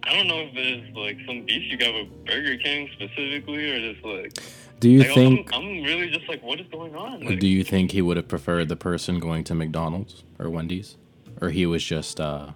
I 0.06 0.12
don't 0.14 0.26
know 0.28 0.40
if 0.40 0.54
there's 0.54 0.94
like 0.94 1.16
some 1.26 1.46
beef 1.46 1.62
you 1.72 1.78
got 1.78 1.94
with 1.94 2.26
Burger 2.26 2.58
King 2.58 2.90
specifically, 2.92 3.70
or 3.70 3.92
just 3.94 4.04
like, 4.04 4.34
Do 4.78 4.90
you 4.90 4.98
like, 4.98 5.08
I'm- 5.08 5.14
think? 5.16 5.54
I'm, 5.54 5.82
really 5.82 6.10
just 6.10 6.28
like, 6.28 6.42
what 6.42 6.60
is 6.60 6.66
going 6.70 6.94
on? 6.94 7.24
Like, 7.24 7.40
Do 7.40 7.46
you 7.48 7.64
think 7.64 7.92
he 7.92 8.02
would 8.02 8.18
have 8.18 8.28
preferred 8.28 8.68
the 8.68 8.76
person 8.76 9.18
going 9.18 9.44
to 9.44 9.54
McDonald's 9.54 10.24
or 10.38 10.50
Wendy's, 10.50 10.98
or 11.40 11.48
he 11.48 11.64
was 11.64 11.82
just 11.82 12.20
uh, 12.20 12.50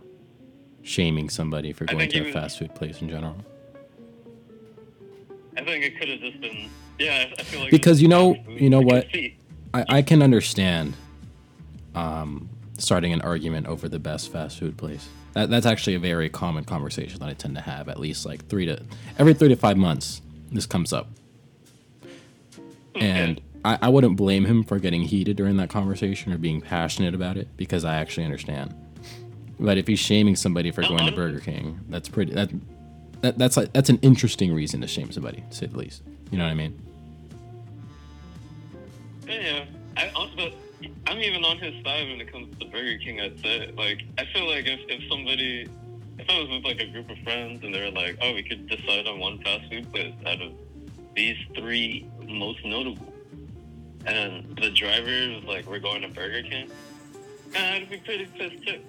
shaming 0.83 1.31
somebody 1.31 1.73
for 1.73 1.87
going 1.87 2.11
to 2.11 2.19
a 2.21 2.25
was- 2.25 2.33
fast 2.35 2.59
food 2.59 2.75
place 2.75 3.01
in 3.01 3.09
general? 3.09 3.37
I 5.57 5.65
think 5.65 5.85
it 5.85 5.99
could 5.99 6.09
have 6.11 6.21
just 6.21 6.41
been, 6.43 6.69
yeah. 6.99 7.27
I- 7.39 7.43
feel 7.43 7.61
like 7.61 7.71
Because, 7.71 8.01
you 8.03 8.09
know- 8.09 8.37
you 8.49 8.71
know 8.71 8.81
what? 8.81 9.07
I, 9.75 9.85
I 9.89 10.03
can 10.03 10.23
understand 10.23 10.95
um, 11.95 12.49
starting 12.79 13.13
an 13.13 13.21
argument 13.23 13.67
over 13.67 13.89
the 13.89 13.99
best 13.99 14.33
fast 14.33 14.59
food 14.59 14.77
place. 14.77 15.09
That, 15.35 15.51
that's 15.51 15.67
actually 15.67 15.95
a 15.95 15.99
very 15.99 16.29
common 16.29 16.65
conversation 16.65 17.21
that 17.21 17.29
I 17.29 17.35
tend 17.35 17.55
to 17.57 17.61
have. 17.61 17.89
At 17.89 18.01
least 18.01 18.25
like 18.25 18.47
three 18.49 18.67
to 18.67 18.83
every 19.19 19.35
three 19.35 19.49
to 19.49 19.57
five 19.57 19.77
months, 19.77 20.23
this 20.51 20.65
comes 20.67 20.93
up, 20.93 21.09
and 22.95 23.41
I, 23.65 23.79
I 23.83 23.89
wouldn't 23.89 24.17
blame 24.17 24.45
him 24.47 24.65
for 24.65 24.79
getting 24.79 25.03
heated 25.03 25.37
during 25.37 25.57
that 25.59 25.69
conversation 25.69 26.33
or 26.33 26.39
being 26.39 26.61
passionate 26.61 27.15
about 27.15 27.37
it 27.37 27.49
because 27.57 27.85
I 27.85 27.97
actually 27.97 28.25
understand. 28.25 28.75
But 29.61 29.77
if 29.77 29.87
he's 29.87 29.99
shaming 29.99 30.37
somebody 30.37 30.71
for 30.71 30.83
going 30.83 31.07
to 31.07 31.13
Burger 31.13 31.41
King, 31.41 31.81
that's 31.89 32.09
pretty. 32.09 32.33
That, 32.33 32.51
that 33.21 33.37
that's 33.39 33.57
like 33.57 33.73
that's 33.73 33.91
an 33.91 33.99
interesting 34.03 34.55
reason 34.55 34.81
to 34.81 34.87
shame 34.87 35.11
somebody, 35.13 35.43
to 35.51 35.57
say 35.57 35.67
the 35.67 35.77
least. 35.77 36.03
You 36.31 36.39
know 36.39 36.45
what 36.45 36.51
I 36.51 36.55
mean? 36.55 36.81
Yeah. 39.29 39.65
I 39.97 40.09
also, 40.11 40.53
I'm 41.07 41.19
even 41.19 41.45
on 41.45 41.59
his 41.59 41.75
side 41.85 42.09
when 42.09 42.21
it 42.21 42.33
comes 42.33 42.57
to 42.59 42.67
Burger 42.67 42.99
King. 42.99 43.21
I'd 43.21 43.39
say, 43.41 43.73
like, 43.77 44.03
I 44.17 44.25
feel 44.33 44.49
like 44.49 44.67
if, 44.67 44.81
if 44.89 45.09
somebody, 45.11 45.69
if 46.19 46.31
I 46.31 46.39
was 46.41 46.49
with 46.49 46.65
like 46.65 46.81
a 46.81 46.87
group 46.87 47.11
of 47.11 47.19
friends 47.19 47.63
and 47.65 47.75
they 47.75 47.81
were 47.81 47.91
like, 47.91 48.17
oh, 48.23 48.35
we 48.35 48.43
could 48.43 48.69
decide 48.69 49.07
on 49.07 49.19
one 49.19 49.39
fast 49.43 49.71
food 49.71 49.93
place 49.93 50.15
out 50.27 50.41
of 50.41 50.53
these 51.15 51.37
three 51.57 52.09
most 52.29 52.65
notable, 52.65 53.13
and 54.07 54.57
the 54.61 54.71
driver 54.71 55.35
was 55.35 55.45
like, 55.45 55.67
we're 55.67 55.81
going 55.81 56.03
to 56.03 56.09
Burger 56.09 56.43
King, 56.49 56.71
I'd 57.57 57.91
be 57.91 57.97
pretty 57.99 58.27
pissed 58.27 58.65
too. 58.67 58.81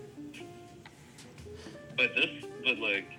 But 1.97 2.15
this, 2.15 2.29
but 2.63 2.77
like, 2.77 3.17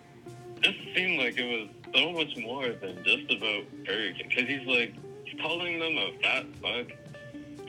this 0.62 0.74
seemed 0.94 1.18
like 1.20 1.36
it 1.38 1.44
was 1.44 1.68
so 1.92 2.12
much 2.12 2.36
more 2.36 2.68
than 2.68 3.02
just 3.04 3.32
about 3.32 3.64
Burger 3.84 4.12
King, 4.12 4.28
because 4.28 4.48
he's 4.48 4.66
like, 4.66 4.94
he's 5.24 5.40
calling 5.40 5.80
them 5.80 5.96
a 5.96 6.12
fat 6.22 6.46
fuck. 6.62 6.96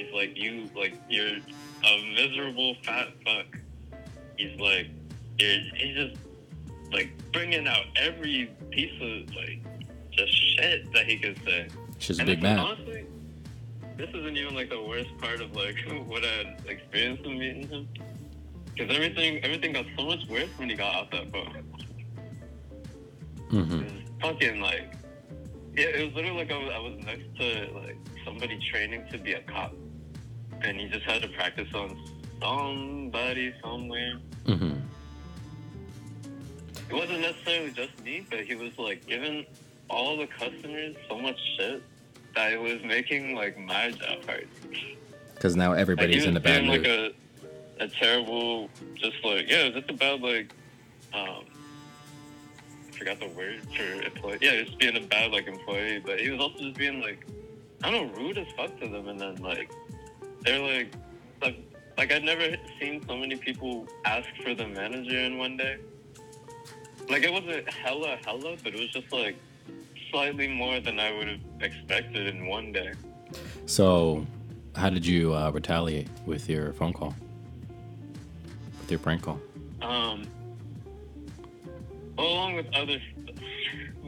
He's 0.02 0.14
like, 0.14 0.38
you, 0.38 0.70
like, 0.76 0.94
you're 1.10 1.28
a 1.28 2.14
miserable 2.16 2.76
fat 2.84 3.10
fuck. 3.26 3.58
He's 4.38 4.60
like, 4.60 4.88
you're, 5.38 5.60
he's 5.76 5.96
just, 5.96 6.18
like, 6.92 7.12
bringing 7.32 7.68
out 7.68 7.86
every 7.96 8.52
piece 8.72 8.94
of, 9.02 9.36
like, 9.36 9.60
just 10.12 10.34
shit 10.56 10.92
that 10.94 11.06
he 11.06 11.18
could 11.18 11.40
say. 11.46 11.68
She's 12.00 12.20
a 12.20 12.26
big 12.26 12.42
man. 12.42 12.60
Honestly, 12.60 13.06
this 13.98 14.10
isn't 14.10 14.38
even, 14.38 14.56
like, 14.56 14.70
the 14.70 14.82
worst 14.82 15.16
part 15.20 15.42
of, 15.42 15.56
like, 15.56 15.76
what 16.06 16.24
I 16.24 16.56
experienced 16.68 17.24
in 17.24 17.38
meeting 17.38 17.68
him. 17.68 17.88
Because 18.76 18.96
everything, 18.96 19.38
everything 19.44 19.74
got 19.74 19.86
so 19.98 20.06
much 20.06 20.26
worse 20.30 20.50
when 20.58 20.70
he 20.70 20.76
got 20.76 20.96
off 20.96 21.12
that 21.12 21.32
phone. 21.32 21.64
hmm 23.50 24.02
fucking 24.22 24.62
like, 24.62 24.94
yeah, 25.76 25.86
it 25.86 26.06
was 26.06 26.14
literally 26.16 26.38
like 26.38 26.52
I 26.52 26.58
was, 26.58 26.72
I 26.74 26.80
was 26.80 26.94
next 27.04 27.36
to 27.40 27.74
like 27.74 27.98
somebody 28.24 28.60
training 28.72 29.06
to 29.12 29.18
be 29.18 29.34
a 29.34 29.42
cop, 29.42 29.74
and 30.64 30.80
he 30.80 30.88
just 30.88 31.04
had 31.06 31.22
to 31.22 31.28
practice 31.30 31.68
on 31.74 31.98
somebody 32.42 33.54
somewhere. 33.64 34.14
hmm 34.46 34.74
It 36.90 36.94
wasn't 36.94 37.22
necessarily 37.22 37.72
just 37.72 38.00
me, 38.04 38.26
but 38.30 38.42
he 38.42 38.56
was 38.56 38.78
like 38.78 39.06
giving 39.08 39.46
all 39.90 40.18
the 40.18 40.28
customers 40.28 40.96
so 41.10 41.18
much 41.20 41.40
shit 41.58 41.82
that 42.36 42.54
it 42.54 42.62
was 42.62 42.82
making 42.84 43.36
like 43.36 43.58
my 43.58 43.92
job 43.92 44.26
hard. 44.26 44.48
Because 45.36 45.56
now 45.56 45.74
everybody's 45.74 46.24
he 46.24 46.30
in 46.30 46.38
a 46.38 46.40
bad 46.40 46.62
being, 46.62 46.72
mood. 46.72 46.86
like 46.86 47.14
a, 47.80 47.84
a 47.84 47.88
terrible, 47.88 48.70
just 48.96 49.18
like 49.24 49.50
yeah, 49.50 49.70
just 49.70 49.90
about 49.90 50.22
like, 50.22 50.54
um, 51.14 51.46
I 52.88 52.92
forgot 52.98 53.20
the 53.20 53.28
word 53.30 53.62
for 53.76 54.02
employee. 54.04 54.38
Yeah, 54.42 54.64
just 54.64 54.78
being 54.78 54.96
a 54.96 55.02
bad 55.08 55.32
like 55.32 55.48
employee, 55.48 56.00
but 56.06 56.20
he 56.20 56.30
was 56.30 56.40
also 56.40 56.60
just 56.60 56.78
being 56.78 57.02
like, 57.02 57.26
I 57.84 57.92
don't 57.92 58.14
know, 58.14 58.22
rude 58.24 58.38
as 58.38 58.48
fuck 58.56 58.80
to 58.80 58.88
them, 58.88 59.08
and 59.08 59.20
then 59.20 59.36
like, 59.38 59.72
they're 60.42 60.60
like, 60.60 60.94
like, 61.42 61.58
like 61.98 62.12
I'd 62.12 62.24
never 62.24 62.56
seen 62.80 63.04
so 63.08 63.18
many 63.18 63.36
people 63.36 63.88
ask 64.06 64.28
for 64.44 64.54
the 64.54 64.68
manager 64.68 65.18
in 65.18 65.38
one 65.38 65.58
day. 65.58 65.78
Like 67.10 67.24
it 67.24 67.32
wasn't 67.32 67.70
hella 67.70 68.18
hella, 68.26 68.56
but 68.64 68.74
it 68.74 68.80
was 68.80 68.92
just 68.92 69.12
like 69.12 69.36
slightly 70.10 70.48
more 70.48 70.80
than 70.80 71.00
I 71.00 71.12
would 71.18 71.28
have 71.28 71.40
expected 71.62 72.28
in 72.28 72.46
one 72.48 72.72
day. 72.72 72.94
So, 73.66 74.26
how 74.76 74.90
did 74.90 75.06
you 75.06 75.34
uh, 75.34 75.52
retaliate 75.52 76.08
with 76.26 76.50
your 76.50 76.74
phone 76.74 76.94
call? 76.94 77.16
With 78.80 78.92
your 78.92 79.00
prank 79.00 79.24
call? 79.24 79.40
Um, 79.82 80.28
well, 82.18 82.28
along 82.28 82.56
with 82.56 82.68
other, 82.74 83.00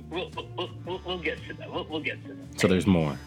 we'll, 0.10 0.30
we'll, 0.36 0.70
we'll, 0.86 1.02
we'll 1.06 1.20
get 1.20 1.38
to 1.48 1.54
that. 1.56 1.72
We'll, 1.72 1.86
we'll 1.90 2.02
get 2.02 2.22
to 2.26 2.34
that. 2.34 2.60
So 2.60 2.68
there's 2.68 2.88
more. 2.88 3.18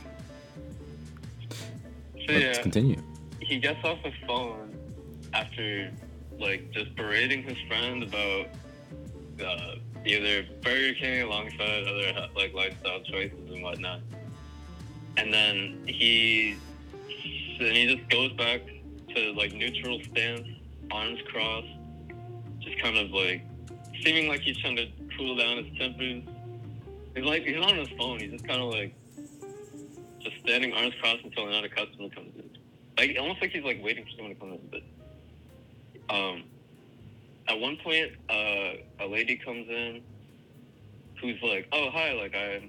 So 2.26 2.32
Let's 2.32 2.56
yeah, 2.56 2.62
continue. 2.62 3.02
he 3.40 3.58
gets 3.58 3.84
off 3.84 3.98
his 4.00 4.14
phone 4.26 4.74
after 5.32 5.90
like 6.40 6.70
just 6.72 6.94
berating 6.96 7.42
his 7.42 7.56
friend 7.68 8.02
about 8.02 8.46
uh, 9.44 9.76
either 10.04 10.44
Burger 10.62 10.94
King 10.94 11.22
alongside 11.22 11.86
other 11.86 12.28
like 12.34 12.52
lifestyle 12.52 13.00
choices 13.02 13.38
and 13.50 13.62
whatnot, 13.62 14.00
and 15.16 15.32
then 15.32 15.84
he 15.86 16.56
then 17.60 17.74
he 17.74 17.96
just 17.96 18.08
goes 18.10 18.32
back 18.32 18.60
to 19.14 19.32
like 19.34 19.52
neutral 19.52 20.00
stance, 20.10 20.48
arms 20.90 21.20
crossed, 21.30 21.68
just 22.60 22.78
kind 22.82 22.98
of 22.98 23.10
like 23.10 23.42
seeming 24.04 24.28
like 24.28 24.40
he's 24.40 24.56
trying 24.58 24.76
to 24.76 24.86
cool 25.16 25.36
down 25.36 25.64
his 25.64 25.78
tempers. 25.78 26.22
He's 27.14 27.24
like 27.24 27.44
he's 27.44 27.64
on 27.64 27.76
his 27.76 27.88
phone. 27.96 28.18
He's 28.18 28.32
just 28.32 28.46
kind 28.48 28.60
of 28.60 28.70
like 28.70 28.94
just 30.26 30.42
standing 30.42 30.72
arms 30.72 30.94
crossed 31.00 31.24
until 31.24 31.48
another 31.48 31.68
customer 31.68 32.08
comes 32.10 32.32
in. 32.36 32.50
Like 32.98 33.16
almost 33.18 33.40
like 33.40 33.50
he's 33.50 33.64
like 33.64 33.82
waiting 33.82 34.04
for 34.04 34.10
someone 34.16 34.34
to 34.34 34.40
come 34.40 34.52
in. 34.52 34.82
But 36.08 36.14
um, 36.14 36.44
at 37.48 37.58
one 37.60 37.76
point, 37.82 38.12
uh, 38.28 39.04
a 39.04 39.06
lady 39.06 39.36
comes 39.36 39.68
in 39.68 40.02
who's 41.20 41.40
like, 41.42 41.68
"Oh 41.72 41.90
hi, 41.90 42.12
like 42.12 42.34
I 42.34 42.68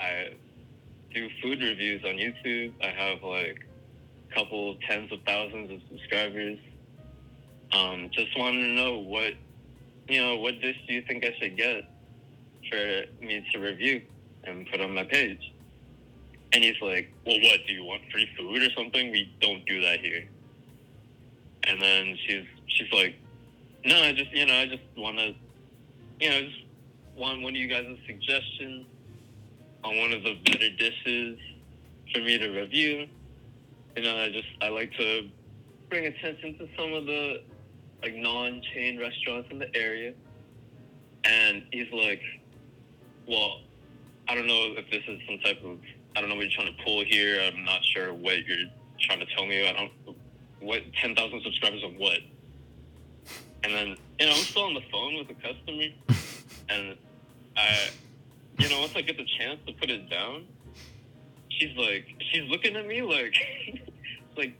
I 0.00 0.30
do 1.14 1.28
food 1.42 1.62
reviews 1.62 2.04
on 2.04 2.14
YouTube. 2.14 2.72
I 2.82 2.88
have 2.88 3.22
like 3.22 3.66
a 4.30 4.34
couple 4.34 4.76
tens 4.88 5.10
of 5.12 5.20
thousands 5.26 5.70
of 5.70 5.80
subscribers. 5.88 6.58
Um, 7.72 8.10
just 8.12 8.36
wanted 8.36 8.62
to 8.62 8.72
know 8.72 8.98
what 8.98 9.34
you 10.08 10.20
know 10.20 10.36
what 10.36 10.60
dish 10.60 10.76
do 10.86 10.94
you 10.94 11.02
think 11.02 11.24
I 11.24 11.34
should 11.40 11.56
get 11.56 11.84
for 12.68 13.04
me 13.24 13.46
to 13.52 13.58
review 13.58 14.02
and 14.44 14.68
put 14.70 14.80
on 14.80 14.94
my 14.94 15.04
page?" 15.04 15.52
And 16.52 16.64
he's 16.64 16.80
like, 16.80 17.12
"Well, 17.24 17.38
what 17.40 17.60
do 17.66 17.72
you 17.72 17.84
want 17.84 18.02
free 18.10 18.28
food 18.36 18.62
or 18.62 18.70
something? 18.72 19.10
We 19.10 19.32
don't 19.40 19.64
do 19.66 19.80
that 19.82 20.00
here." 20.00 20.28
And 21.64 21.80
then 21.80 22.18
she's 22.26 22.44
she's 22.66 22.92
like, 22.92 23.14
"No, 23.84 24.02
I 24.02 24.12
just 24.12 24.32
you 24.32 24.46
know 24.46 24.54
I 24.54 24.66
just 24.66 24.82
want 24.96 25.18
to, 25.18 25.34
you 26.18 26.30
know, 26.30 26.42
just 26.42 26.62
want 27.16 27.42
one 27.42 27.54
of 27.54 27.56
you 27.56 27.68
guys' 27.68 27.96
suggestions 28.06 28.86
on 29.84 29.96
one 29.98 30.12
of 30.12 30.22
the 30.22 30.34
better 30.44 30.70
dishes 30.70 31.38
for 32.12 32.20
me 32.20 32.38
to 32.38 32.48
review. 32.48 33.06
You 33.96 34.02
know, 34.02 34.16
I 34.16 34.30
just 34.30 34.48
I 34.60 34.68
like 34.68 34.92
to 34.94 35.28
bring 35.88 36.06
attention 36.06 36.58
to 36.58 36.68
some 36.76 36.92
of 36.92 37.06
the 37.06 37.42
like 38.02 38.14
non-chain 38.14 38.98
restaurants 38.98 39.48
in 39.52 39.58
the 39.58 39.74
area." 39.76 40.14
And 41.24 41.62
he's 41.70 41.92
like, 41.92 42.22
"Well, 43.28 43.60
I 44.26 44.34
don't 44.34 44.46
know 44.46 44.74
if 44.76 44.90
this 44.90 45.02
is 45.06 45.20
some 45.28 45.38
type 45.40 45.62
of 45.64 45.78
I 46.20 46.22
don't 46.22 46.28
know 46.28 46.36
what 46.36 46.50
you're 46.50 46.60
trying 46.62 46.76
to 46.76 46.82
pull 46.84 47.02
here. 47.02 47.40
I'm 47.40 47.64
not 47.64 47.82
sure 47.82 48.12
what 48.12 48.44
you're 48.44 48.68
trying 49.00 49.20
to 49.20 49.26
tell 49.34 49.46
me. 49.46 49.66
I 49.66 49.72
don't 49.72 49.90
what 50.60 50.82
ten 51.00 51.14
thousand 51.14 51.40
subscribers 51.42 51.82
of 51.82 51.96
what. 51.96 52.18
And 53.64 53.72
then 53.72 53.96
you 54.18 54.26
know 54.26 54.32
I'm 54.32 54.36
still 54.36 54.64
on 54.64 54.74
the 54.74 54.82
phone 54.92 55.16
with 55.16 55.28
the 55.28 55.34
customer, 55.34 55.84
and 56.68 56.94
I, 57.56 57.88
you 58.58 58.68
know, 58.68 58.80
once 58.80 58.92
I 58.94 59.00
get 59.00 59.16
the 59.16 59.24
chance 59.38 59.60
to 59.66 59.72
put 59.72 59.88
it 59.88 60.10
down, 60.10 60.44
she's 61.48 61.74
like 61.78 62.04
she's 62.30 62.46
looking 62.50 62.76
at 62.76 62.86
me 62.86 63.00
like 63.00 63.34
like 64.36 64.54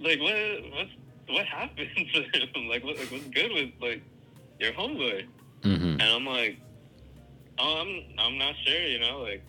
like 0.00 0.20
what 0.20 0.36
what's 0.74 0.90
what 1.28 1.46
happened 1.46 1.88
to 2.12 2.20
him? 2.20 2.68
Like 2.68 2.84
what 2.84 2.98
like 2.98 3.10
what's 3.10 3.24
good 3.28 3.50
with 3.52 3.70
like 3.80 4.02
your 4.60 4.72
homeboy? 4.72 5.24
hmm 5.62 5.72
And 5.72 6.02
I'm 6.02 6.26
like, 6.26 6.58
oh, 7.58 7.80
I'm 7.80 8.02
I'm 8.18 8.36
not 8.36 8.54
sure, 8.66 8.82
you 8.82 8.98
know, 8.98 9.20
like 9.20 9.42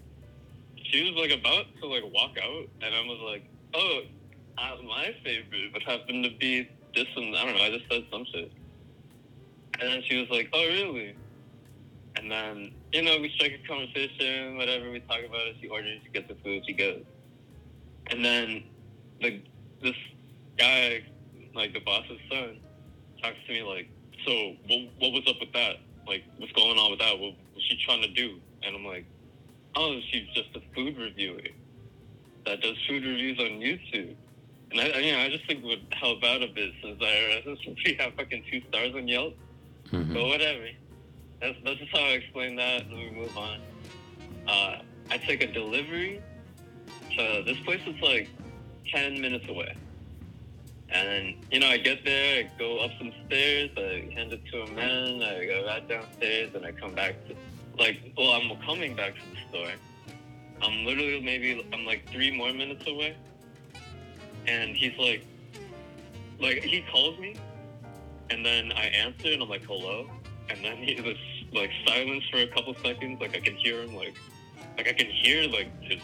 she 0.91 1.03
was 1.03 1.13
like 1.13 1.37
about 1.37 1.65
to 1.81 1.87
like 1.87 2.03
walk 2.13 2.37
out, 2.41 2.67
and 2.81 2.95
I 2.95 3.01
was 3.01 3.19
like, 3.23 3.45
oh, 3.73 4.01
uh, 4.57 4.81
my 4.83 5.15
favorite 5.23 5.73
would 5.73 5.83
happen 5.83 6.23
to 6.23 6.29
be 6.39 6.69
this, 6.95 7.07
and 7.15 7.35
I 7.35 7.45
don't 7.45 7.55
know, 7.55 7.63
I 7.63 7.69
just 7.69 7.85
said 7.89 8.05
some 8.11 8.25
shit, 8.31 8.51
and 9.79 9.89
then 9.89 10.03
she 10.07 10.17
was 10.17 10.29
like, 10.29 10.49
oh, 10.53 10.65
really? 10.67 11.15
And 12.15 12.31
then 12.31 12.71
you 12.91 13.03
know 13.03 13.19
we 13.19 13.31
strike 13.35 13.59
a 13.63 13.67
conversation, 13.67 14.57
whatever 14.57 14.91
we 14.91 14.99
talk 15.01 15.19
about 15.27 15.47
it. 15.47 15.55
She 15.61 15.67
orders, 15.69 15.99
she 16.03 16.11
gets 16.11 16.27
the 16.27 16.35
food, 16.43 16.63
she 16.65 16.73
goes, 16.73 17.03
and 18.07 18.25
then 18.25 18.63
the 19.21 19.41
this 19.81 19.95
guy, 20.57 21.03
like 21.55 21.73
the 21.73 21.79
boss's 21.79 22.19
son, 22.29 22.59
talks 23.21 23.37
to 23.47 23.53
me 23.53 23.63
like, 23.63 23.89
so 24.25 24.55
what, 24.67 24.89
what 24.99 25.13
was 25.13 25.23
up 25.27 25.37
with 25.39 25.53
that? 25.53 25.77
Like, 26.07 26.23
what's 26.37 26.51
going 26.53 26.77
on 26.77 26.91
with 26.91 26.99
that? 26.99 27.17
What 27.17 27.35
was 27.55 27.63
she 27.63 27.77
trying 27.85 28.01
to 28.01 28.09
do? 28.09 28.39
And 28.63 28.75
I'm 28.75 28.85
like, 28.85 29.05
oh, 29.75 29.99
she's 30.11 30.27
just 30.33 30.49
a 30.55 30.61
food 30.73 30.97
reviewer 30.97 31.41
that 32.45 32.61
does 32.61 32.77
food 32.87 33.03
reviews 33.03 33.39
on 33.39 33.59
YouTube. 33.59 34.15
And 34.71 34.79
I, 34.79 34.89
I 34.89 34.99
you 34.99 35.11
know, 35.11 35.19
I 35.19 35.29
just 35.29 35.45
think 35.45 35.63
it 35.63 35.65
would 35.65 35.85
help 35.91 36.23
out 36.23 36.41
a 36.41 36.47
bit 36.47 36.71
since 36.81 36.99
I 37.01 37.41
since 37.43 37.79
we 37.85 37.95
have 37.99 38.13
fucking 38.15 38.43
two 38.51 38.61
stars 38.69 38.93
on 38.95 39.07
Yelp. 39.07 39.35
hmm 39.89 40.13
But 40.13 40.25
whatever. 40.25 40.67
That's 41.41 41.57
that's 41.63 41.79
just 41.79 41.91
how 41.91 42.03
I 42.03 42.11
explain 42.21 42.55
that, 42.57 42.85
and 42.85 42.93
we 42.93 43.11
move 43.11 43.37
on. 43.37 43.59
Uh, 44.47 44.81
I 45.09 45.17
take 45.17 45.43
a 45.43 45.51
delivery. 45.51 46.21
So 47.15 47.43
this 47.43 47.57
place 47.61 47.81
is 47.87 47.99
like 48.01 48.29
ten 48.91 49.19
minutes 49.21 49.45
away. 49.47 49.75
And 50.91 51.35
you 51.51 51.59
know, 51.59 51.67
I 51.67 51.77
get 51.77 52.03
there, 52.03 52.39
I 52.45 52.49
go 52.57 52.79
up 52.79 52.91
some 52.97 53.11
stairs, 53.27 53.69
I 53.77 54.09
hand 54.13 54.33
it 54.33 54.41
to 54.51 54.63
a 54.63 54.71
man, 54.71 55.21
I 55.21 55.45
go 55.45 55.65
back 55.65 55.87
downstairs, 55.87 56.49
and 56.55 56.65
I 56.65 56.71
come 56.71 56.95
back 56.95 57.15
to 57.27 57.35
like, 57.77 57.99
well, 58.17 58.31
I'm 58.31 58.57
coming 58.65 58.95
back 58.95 59.13
to 59.13 59.21
store. 59.49 59.71
I'm 60.61 60.85
literally 60.85 61.21
maybe 61.21 61.65
I'm 61.73 61.85
like 61.85 62.09
three 62.09 62.35
more 62.35 62.53
minutes 62.53 62.85
away, 62.87 63.15
and 64.47 64.75
he's 64.75 64.97
like, 64.97 65.25
like 66.39 66.63
he 66.63 66.83
calls 66.91 67.17
me, 67.19 67.35
and 68.29 68.45
then 68.45 68.71
I 68.73 68.85
answer, 68.85 69.31
and 69.31 69.41
I'm 69.41 69.49
like, 69.49 69.63
hello, 69.63 70.09
and 70.49 70.63
then 70.63 70.77
he 70.77 70.99
was 71.01 71.17
like 71.53 71.71
silence 71.87 72.23
for 72.29 72.37
a 72.37 72.47
couple 72.47 72.75
seconds, 72.83 73.21
like 73.21 73.35
I 73.35 73.39
can 73.39 73.55
hear 73.55 73.81
him, 73.83 73.95
like, 73.95 74.15
like 74.77 74.87
I 74.87 74.93
can 74.93 75.07
hear 75.07 75.49
like 75.49 75.69
his 75.81 76.01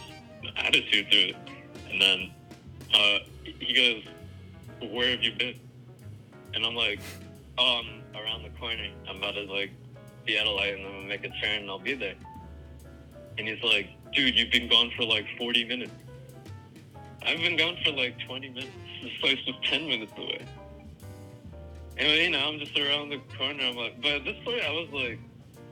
attitude 0.57 1.07
through 1.09 1.19
it, 1.19 1.35
and 1.89 2.01
then 2.01 2.31
uh, 2.93 3.19
he 3.43 3.73
goes, 3.73 4.89
where 4.91 5.09
have 5.09 5.23
you 5.23 5.31
been? 5.33 5.59
And 6.53 6.65
I'm 6.65 6.75
like, 6.75 6.99
oh, 7.57 7.81
I'm 7.81 8.21
around 8.21 8.43
the 8.43 8.49
corner. 8.59 8.87
I'm 9.09 9.17
about 9.17 9.35
to 9.35 9.43
like 9.43 9.71
be 10.25 10.37
at 10.37 10.45
a 10.45 10.51
light 10.51 10.75
and 10.75 10.85
I'm 10.85 10.91
gonna 10.93 11.07
make 11.07 11.23
a 11.23 11.29
turn 11.29 11.61
and 11.61 11.69
I'll 11.69 11.79
be 11.79 11.93
there. 11.93 12.15
And 13.37 13.47
he's 13.47 13.63
like, 13.63 13.89
dude, 14.13 14.35
you've 14.35 14.51
been 14.51 14.69
gone 14.69 14.91
for 14.95 15.03
like 15.03 15.25
40 15.37 15.65
minutes. 15.65 15.91
I've 17.23 17.39
been 17.39 17.57
gone 17.57 17.77
for 17.83 17.91
like 17.91 18.17
20 18.27 18.49
minutes. 18.49 18.71
This 19.03 19.11
place 19.19 19.39
was 19.45 19.55
10 19.69 19.87
minutes 19.87 20.13
away. 20.17 20.45
And 21.97 22.07
you 22.21 22.29
know, 22.29 22.39
I'm 22.39 22.59
just 22.59 22.77
around 22.77 23.09
the 23.09 23.19
corner. 23.37 23.63
I'm 23.63 23.75
like, 23.75 24.01
but 24.01 24.11
at 24.11 24.25
this 24.25 24.35
point, 24.43 24.61
I 24.63 24.71
was 24.71 24.89
like, 24.91 25.19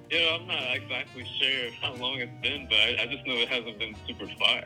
you 0.10 0.20
know, 0.20 0.38
I'm 0.40 0.48
not 0.48 0.76
exactly 0.76 1.26
sure 1.40 1.72
how 1.82 1.94
long 1.96 2.20
it's 2.20 2.32
been, 2.42 2.68
but 2.70 2.78
I, 2.78 3.04
I 3.04 3.06
just 3.08 3.26
know 3.26 3.34
it 3.34 3.50
hasn't 3.50 3.80
been 3.80 3.96
super 4.08 4.28
far. 4.40 4.64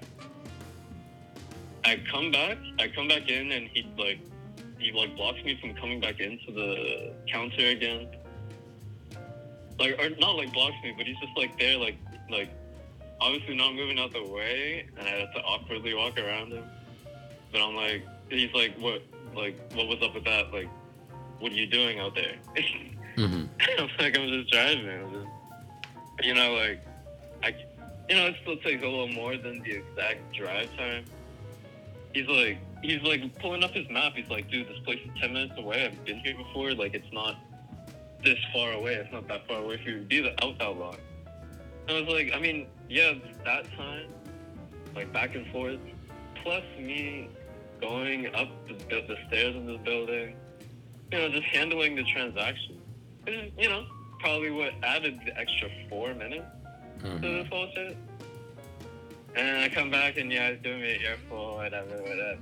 I 1.83 2.01
come 2.11 2.31
back, 2.31 2.57
I 2.79 2.89
come 2.89 3.07
back 3.07 3.29
in, 3.29 3.51
and 3.51 3.69
he 3.73 3.89
like, 3.97 4.19
he 4.77 4.91
like 4.91 5.15
blocks 5.15 5.43
me 5.43 5.57
from 5.59 5.73
coming 5.75 5.99
back 5.99 6.19
into 6.19 6.51
the 6.51 7.13
counter 7.31 7.67
again. 7.67 8.07
Like, 9.79 9.97
or 9.99 10.09
not 10.19 10.35
like 10.35 10.51
blocks 10.53 10.75
me, 10.83 10.93
but 10.97 11.05
he's 11.05 11.17
just 11.19 11.37
like 11.37 11.57
there, 11.57 11.77
like, 11.77 11.97
like, 12.29 12.49
obviously 13.19 13.55
not 13.55 13.75
moving 13.75 13.99
out 13.99 14.13
the 14.13 14.23
way, 14.23 14.87
and 14.97 15.07
I 15.07 15.11
have 15.11 15.33
to 15.33 15.41
awkwardly 15.41 15.93
walk 15.93 16.17
around 16.19 16.53
him. 16.53 16.63
But 17.51 17.61
I'm 17.61 17.75
like, 17.75 18.05
he's 18.29 18.53
like, 18.53 18.75
what, 18.77 19.01
like, 19.35 19.57
what 19.73 19.87
was 19.87 20.01
up 20.01 20.13
with 20.13 20.25
that? 20.25 20.51
Like, 20.51 20.69
what 21.39 21.51
are 21.51 21.55
you 21.55 21.67
doing 21.67 21.99
out 21.99 22.15
there? 22.15 22.35
mm-hmm. 23.15 23.45
I'm 23.79 23.89
like, 23.99 24.17
I'm 24.17 24.27
just 24.27 24.51
driving. 24.51 24.89
I'm 24.89 25.13
just, 25.13 26.25
you 26.25 26.33
know, 26.33 26.53
like, 26.53 26.81
I, 27.43 27.55
you 28.09 28.15
know, 28.15 28.27
it 28.27 28.35
still 28.41 28.57
takes 28.57 28.83
a 28.83 28.87
little 28.87 29.09
more 29.09 29.37
than 29.37 29.61
the 29.63 29.71
exact 29.73 30.33
drive 30.33 30.75
time. 30.75 31.05
He's 32.13 32.27
like, 32.27 32.57
he's 32.81 33.01
like 33.03 33.37
pulling 33.39 33.63
up 33.63 33.71
his 33.71 33.89
map. 33.89 34.13
He's 34.15 34.29
like, 34.29 34.49
dude, 34.49 34.67
this 34.67 34.79
place 34.79 34.99
is 35.03 35.11
10 35.21 35.33
minutes 35.33 35.53
away. 35.57 35.85
I've 35.85 36.05
been 36.05 36.19
here 36.19 36.35
before. 36.35 36.73
Like, 36.73 36.93
it's 36.93 37.11
not 37.11 37.35
this 38.23 38.39
far 38.53 38.71
away. 38.71 38.95
It's 38.95 39.11
not 39.11 39.27
that 39.27 39.47
far 39.47 39.59
away 39.59 39.77
for 39.83 39.89
you 39.89 39.99
to 39.99 40.05
be 40.05 40.21
the 40.21 40.43
out 40.43 40.57
that 40.59 40.77
long. 40.77 40.97
I 41.89 41.93
was 41.93 42.07
like, 42.07 42.31
I 42.33 42.39
mean, 42.39 42.67
yeah, 42.89 43.13
that 43.45 43.65
time, 43.75 44.07
like 44.95 45.11
back 45.13 45.35
and 45.35 45.47
forth, 45.51 45.79
plus 46.43 46.63
me 46.77 47.29
going 47.79 48.33
up 48.35 48.49
the, 48.67 48.73
the 48.89 49.17
stairs 49.27 49.55
in 49.55 49.67
this 49.67 49.79
building, 49.83 50.35
you 51.11 51.17
know, 51.17 51.29
just 51.29 51.45
handling 51.45 51.95
the 51.95 52.03
transaction. 52.03 52.81
Is, 53.25 53.51
you 53.57 53.69
know, 53.69 53.85
probably 54.19 54.51
what 54.51 54.73
added 54.83 55.19
the 55.25 55.37
extra 55.37 55.69
four 55.89 56.13
minutes 56.13 56.45
to 57.01 57.07
hmm 57.07 57.21
this 57.21 57.47
whole 57.49 57.69
shit. 57.73 57.97
And 59.35 59.59
I 59.59 59.69
come 59.69 59.91
back 59.91 60.17
and 60.17 60.31
yeah, 60.31 60.47
it's 60.47 60.63
doing 60.63 60.81
me 60.81 60.95
an 60.95 61.01
earful, 61.01 61.55
whatever, 61.55 61.95
whatever. 62.01 62.39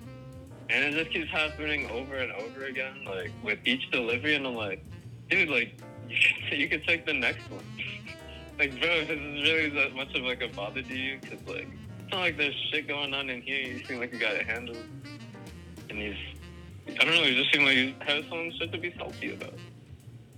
And 0.69 0.85
it 0.85 0.93
just 0.93 1.11
keeps 1.11 1.29
happening 1.29 1.89
over 1.91 2.15
and 2.15 2.31
over 2.31 2.65
again, 2.65 3.03
like 3.05 3.31
with 3.43 3.59
each 3.65 3.91
delivery. 3.91 4.35
And 4.35 4.47
I'm 4.47 4.55
like, 4.55 4.83
dude, 5.29 5.49
like 5.49 5.77
you 6.09 6.17
can, 6.49 6.59
you 6.59 6.69
can 6.69 6.81
take 6.83 7.05
the 7.05 7.13
next 7.13 7.51
one. 7.51 7.63
like, 8.57 8.79
bro, 8.79 9.01
this 9.05 9.09
is 9.09 9.19
this 9.19 9.49
really 9.51 9.69
that 9.71 9.95
much 9.95 10.13
of 10.15 10.23
like 10.23 10.41
a 10.41 10.47
bother 10.47 10.81
to 10.81 10.95
you? 10.97 11.19
Cause 11.21 11.39
like 11.47 11.67
it's 11.99 12.11
not 12.11 12.19
like 12.21 12.37
there's 12.37 12.55
shit 12.71 12.87
going 12.87 13.13
on 13.13 13.29
in 13.29 13.41
here. 13.41 13.59
You 13.61 13.85
seem 13.85 13.99
like 13.99 14.13
you 14.13 14.19
got 14.19 14.33
it 14.35 14.45
handled. 14.47 14.77
And 15.89 15.99
he's, 15.99 16.15
I 16.99 17.05
don't 17.05 17.15
know, 17.15 17.23
he 17.23 17.35
just 17.35 17.53
seemed 17.53 17.65
like 17.65 17.75
he 17.75 17.95
has 18.01 18.23
some 18.29 18.51
shit 18.57 18.71
to 18.71 18.77
be 18.77 18.93
salty 18.97 19.33
about. 19.33 19.53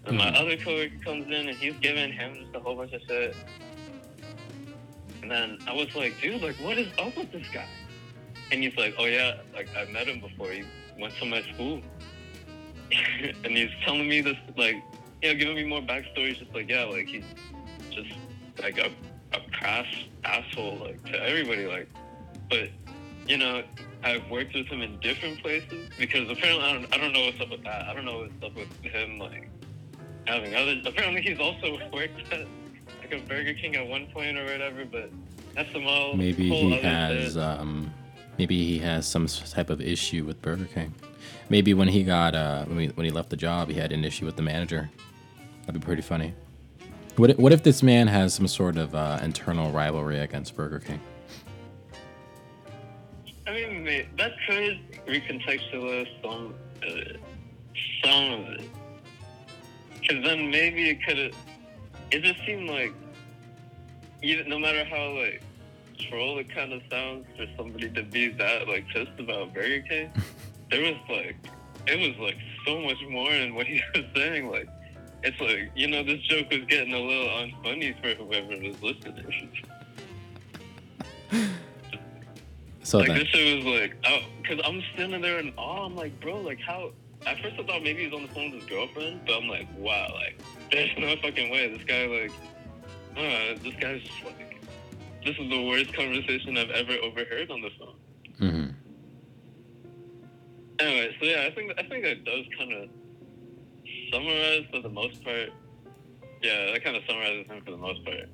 And 0.05 0.17
my 0.17 0.31
Mhm. 0.31 0.39
other 0.39 0.57
coworker 0.57 0.97
comes 1.03 1.25
in 1.27 1.49
and 1.49 1.57
he's 1.57 1.73
giving 1.81 2.11
him 2.13 2.33
just 2.35 2.55
a 2.55 2.59
whole 2.59 2.75
bunch 2.75 2.93
of 2.93 3.01
shit. 3.07 3.35
And 5.21 5.29
then 5.31 5.57
I 5.67 5.73
was 5.73 5.93
like, 5.95 6.19
dude, 6.21 6.41
like, 6.41 6.55
what 6.57 6.77
is 6.77 6.87
up 6.97 7.15
with 7.17 7.31
this 7.31 7.45
guy? 7.53 7.65
And 8.51 8.63
he's 8.63 8.75
like, 8.77 8.95
oh 8.97 9.05
yeah, 9.05 9.33
like 9.53 9.67
I 9.75 9.85
met 9.91 10.07
him 10.07 10.21
before. 10.21 10.49
He 10.51 10.63
went 10.97 11.13
to 11.17 11.25
my 11.25 11.41
school. 11.53 11.81
and 13.43 13.57
he's 13.57 13.69
telling 13.83 14.07
me 14.07 14.21
this, 14.21 14.37
like, 14.55 14.75
you 15.21 15.33
know, 15.33 15.39
giving 15.39 15.55
me 15.55 15.65
more 15.65 15.81
backstory. 15.81 16.37
Just 16.37 16.53
like, 16.53 16.69
yeah, 16.69 16.85
like 16.85 17.07
he's 17.07 17.25
just 18.03 18.17
like 18.61 18.77
a, 18.77 18.89
a 19.33 19.39
crass 19.51 19.85
asshole, 20.23 20.77
like 20.77 21.03
to 21.05 21.21
everybody, 21.23 21.65
like. 21.67 21.87
But 22.49 22.69
you 23.27 23.37
know, 23.37 23.63
I've 24.03 24.29
worked 24.29 24.53
with 24.55 24.67
him 24.67 24.81
in 24.81 24.99
different 24.99 25.41
places 25.41 25.89
because 25.97 26.29
apparently 26.29 26.63
I 26.63 26.73
don't, 26.73 26.93
I 26.93 26.97
don't 26.97 27.13
know 27.13 27.25
what's 27.25 27.41
up 27.41 27.49
with 27.49 27.63
that. 27.63 27.87
I 27.87 27.93
don't 27.93 28.05
know 28.05 28.19
what's 28.19 28.43
up 28.43 28.55
with 28.55 28.71
him, 28.83 29.19
like 29.19 29.49
having 30.25 30.55
other. 30.55 30.75
Apparently, 30.85 31.21
he's 31.21 31.39
also 31.39 31.77
worked 31.93 32.31
at 32.31 32.47
like 33.01 33.13
a 33.13 33.19
Burger 33.27 33.53
King 33.53 33.75
at 33.75 33.85
one 33.87 34.07
point 34.07 34.37
or 34.37 34.45
whatever. 34.45 34.85
But 34.85 35.11
that's 35.55 35.71
some 35.73 35.83
whole 35.83 36.15
Maybe 36.15 36.47
he 36.49 36.77
has, 36.79 37.33
shit. 37.33 37.41
um, 37.43 37.91
maybe 38.37 38.63
he 38.65 38.79
has 38.79 39.05
some 39.07 39.27
type 39.27 39.69
of 39.69 39.81
issue 39.81 40.23
with 40.23 40.41
Burger 40.41 40.65
King. 40.73 40.93
Maybe 41.49 41.73
when 41.73 41.87
he 41.87 42.03
got, 42.03 42.35
uh, 42.35 42.65
when, 42.65 42.79
he, 42.79 42.87
when 42.87 43.05
he 43.05 43.11
left 43.11 43.29
the 43.29 43.37
job, 43.37 43.69
he 43.69 43.75
had 43.75 43.91
an 43.91 44.03
issue 44.05 44.25
with 44.25 44.35
the 44.35 44.41
manager. 44.41 44.89
That'd 45.65 45.81
be 45.81 45.85
pretty 45.85 46.01
funny. 46.01 46.33
What 47.17 47.31
if, 47.31 47.37
what 47.39 47.51
if 47.51 47.63
this 47.63 47.81
man 47.81 48.05
has 48.07 48.35
some 48.35 48.47
sort 48.47 48.77
of 48.77 48.93
uh, 48.93 49.17
internal 49.23 49.71
rivalry 49.71 50.19
against 50.19 50.55
Burger 50.55 50.79
King? 50.79 51.01
I 53.47 53.53
mean, 53.53 54.07
that 54.17 54.33
could 54.47 54.79
recontextualize 55.07 56.07
some 56.21 56.53
of 56.53 56.55
it. 56.83 57.19
Some 58.03 58.33
of 58.33 58.39
it. 58.49 58.69
Because 59.99 60.23
then 60.23 60.51
maybe 60.51 60.91
it 60.91 61.03
could 61.03 61.17
have. 61.17 61.35
It 62.11 62.21
just 62.21 62.45
seemed 62.45 62.69
like, 62.69 62.93
even 64.21 64.47
no 64.47 64.59
matter 64.59 64.85
how 64.85 65.17
like 65.17 65.41
troll 65.97 66.37
it 66.37 66.53
kind 66.53 66.71
of 66.71 66.83
sounds 66.91 67.25
for 67.35 67.47
somebody 67.57 67.89
to 67.89 68.03
be 68.03 68.27
that 68.27 68.67
like 68.67 68.87
pissed 68.89 69.19
about 69.19 69.55
Burger 69.55 69.81
King, 69.89 70.11
there 70.69 70.81
was 70.81 70.99
like, 71.09 71.35
it 71.87 71.99
was 71.99 72.15
like 72.19 72.37
so 72.63 72.79
much 72.79 73.01
more 73.09 73.31
in 73.31 73.55
what 73.55 73.65
he 73.65 73.81
was 73.95 74.05
saying. 74.15 74.51
Like, 74.51 74.69
it's 75.23 75.39
like 75.39 75.71
you 75.75 75.87
know 75.87 76.03
this 76.03 76.21
joke 76.21 76.49
was 76.51 76.61
getting 76.67 76.93
a 76.93 76.99
little 76.99 77.29
unfunny 77.29 77.93
for 78.01 78.23
whoever 78.23 78.57
was 78.57 78.81
listening. 78.81 79.51
So 82.83 82.99
like 82.99 83.09
then, 83.09 83.17
this 83.17 83.27
shit 83.27 83.65
was 83.65 83.81
like, 83.81 83.95
oh, 84.05 84.19
cause 84.47 84.61
I'm 84.63 84.81
standing 84.93 85.21
there 85.21 85.39
in 85.39 85.51
awe. 85.57 85.85
I'm 85.85 85.95
like, 85.97 86.17
bro, 86.21 86.39
like 86.39 86.61
how? 86.61 86.91
At 87.25 87.37
first 87.41 87.55
I 87.59 87.63
thought 87.63 87.83
maybe 87.83 88.03
he 88.03 88.07
was 88.07 88.15
on 88.15 88.21
the 88.27 88.33
phone 88.33 88.51
with 88.51 88.61
his 88.61 88.69
girlfriend, 88.69 89.21
but 89.25 89.35
I'm 89.35 89.49
like, 89.49 89.67
wow, 89.77 90.07
like 90.13 90.39
there's 90.71 90.91
no 90.97 91.15
fucking 91.17 91.51
way. 91.51 91.67
This 91.75 91.83
guy 91.83 92.05
like, 92.05 92.31
uh, 93.17 93.61
this 93.61 93.75
guy's 93.81 94.01
just 94.03 94.23
like, 94.23 94.61
this 95.25 95.35
is 95.37 95.49
the 95.49 95.67
worst 95.67 95.93
conversation 95.93 96.57
I've 96.57 96.69
ever 96.69 96.93
overheard 97.03 97.51
on 97.51 97.61
the 97.61 97.71
phone. 97.77 97.95
Mm-hmm. 98.39 98.71
Anyway, 100.79 101.17
so 101.19 101.25
yeah, 101.25 101.45
I 101.45 101.53
think 101.53 101.73
I 101.77 101.83
think 101.83 102.05
that 102.05 102.23
does 102.23 102.45
kind 102.57 102.71
of 102.71 102.89
summarize 104.11 104.65
for 104.71 104.81
the 104.81 104.89
most 104.89 105.23
part. 105.23 105.49
Yeah, 106.41 106.71
that 106.71 106.83
kind 106.83 106.95
of 106.95 107.03
summarizes 107.07 107.47
him 107.47 107.61
for 107.63 107.71
the 107.71 107.77
most 107.77 108.03
part. 108.05 108.29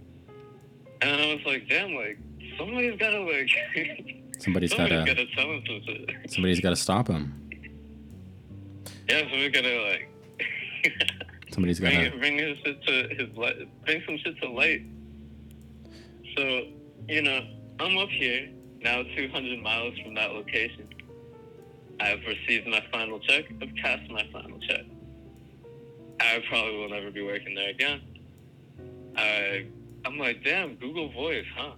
And 1.02 1.22
I 1.22 1.34
was 1.34 1.46
like, 1.46 1.68
damn, 1.68 1.94
like 1.94 2.18
somebody's 2.58 3.00
gotta 3.00 3.20
like, 3.20 3.50
somebody's 4.40 4.72
somebody's 4.72 4.74
gotta, 4.74 5.06
gotta 5.06 5.26
tell 5.36 5.46
him 5.46 5.64
some 5.66 5.82
shit. 5.86 6.32
somebody's 6.32 6.60
gotta 6.60 6.76
stop 6.76 7.08
him. 7.08 7.40
Yeah, 9.10 9.22
so 9.30 9.36
we 9.36 9.50
gotta 9.50 9.82
like 9.84 10.10
somebody's 11.52 11.80
gotta. 11.80 12.06
it, 12.06 12.20
bring 12.20 12.38
his 12.38 12.58
shit 12.64 12.84
to 12.86 13.08
his 13.16 13.38
light, 13.38 13.86
bring 13.86 14.02
some 14.06 14.18
shit 14.18 14.40
to 14.42 14.50
light. 14.50 14.82
So 16.38 16.68
you 17.08 17.22
know, 17.22 17.42
I'm 17.80 17.98
up 17.98 18.10
here 18.10 18.50
now, 18.84 19.02
200 19.16 19.62
miles 19.62 19.98
from 20.00 20.14
that 20.16 20.32
location. 20.32 20.88
I've 22.00 22.20
received 22.28 22.68
my 22.68 22.84
final 22.92 23.20
check. 23.20 23.46
I've 23.62 23.74
cashed 23.82 24.12
my 24.12 24.28
final 24.32 24.60
check. 24.60 24.82
I 26.20 26.44
probably 26.48 26.78
will 26.78 26.90
never 26.90 27.12
be 27.12 27.24
working 27.24 27.56
there 27.56 27.70
again. 27.70 28.02
I, 29.16 29.66
I'm 30.06 30.18
like, 30.18 30.44
damn, 30.44 30.76
Google 30.76 31.12
Voice, 31.12 31.46
huh? 31.56 31.72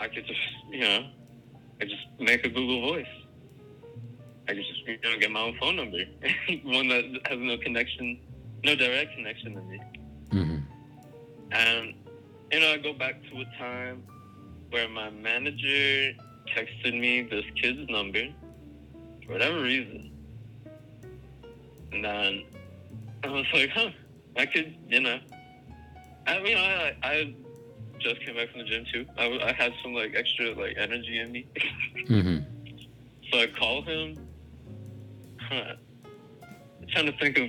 I 0.00 0.08
could 0.08 0.26
just, 0.26 0.40
you 0.70 0.80
know, 0.80 1.06
I 1.80 1.84
just 1.84 2.06
make 2.18 2.44
a 2.44 2.48
Google 2.48 2.80
Voice. 2.82 3.06
I 4.48 4.52
could 4.52 4.64
just, 4.64 4.86
you 4.86 4.98
know, 5.02 5.18
get 5.18 5.30
my 5.30 5.40
own 5.40 5.56
phone 5.58 5.76
number, 5.76 5.98
one 6.64 6.88
that 6.88 7.04
has 7.26 7.38
no 7.38 7.56
connection, 7.58 8.18
no 8.64 8.74
direct 8.74 9.14
connection 9.14 9.54
to 9.54 9.60
me. 9.62 9.80
hmm 10.30 10.56
And, 11.52 11.94
you 12.52 12.60
know, 12.60 12.72
I 12.72 12.76
go 12.78 12.92
back 12.92 13.22
to 13.30 13.40
a 13.40 13.44
time 13.58 14.02
where 14.70 14.88
my 14.88 15.08
manager 15.10 16.12
texted 16.54 16.98
me 16.98 17.22
this 17.22 17.44
kid's 17.60 17.88
number 17.88 18.26
for 19.24 19.32
whatever 19.32 19.62
reason. 19.62 20.10
And 21.92 22.04
then 22.04 22.44
I 23.24 23.30
was 23.30 23.46
like, 23.54 23.70
huh, 23.70 23.90
I 24.36 24.46
could, 24.46 24.76
you 24.88 25.00
know. 25.00 25.18
I 26.26 26.42
mean, 26.42 26.56
I, 26.56 26.96
I 27.02 27.34
just 27.98 28.20
came 28.20 28.36
back 28.36 28.50
from 28.50 28.60
the 28.60 28.64
gym 28.66 28.84
too. 28.92 29.06
I, 29.16 29.38
I 29.42 29.52
had 29.52 29.72
some 29.82 29.94
like 29.94 30.14
extra 30.14 30.54
like 30.54 30.76
energy 30.76 31.18
in 31.18 31.32
me. 31.32 31.46
Mm-hmm. 32.08 32.38
So 33.32 33.38
I 33.38 33.46
called 33.46 33.86
him. 33.86 34.28
Huh. 35.40 35.76
I'm 36.44 36.88
trying 36.88 37.06
to 37.06 37.18
think 37.18 37.38
of, 37.38 37.44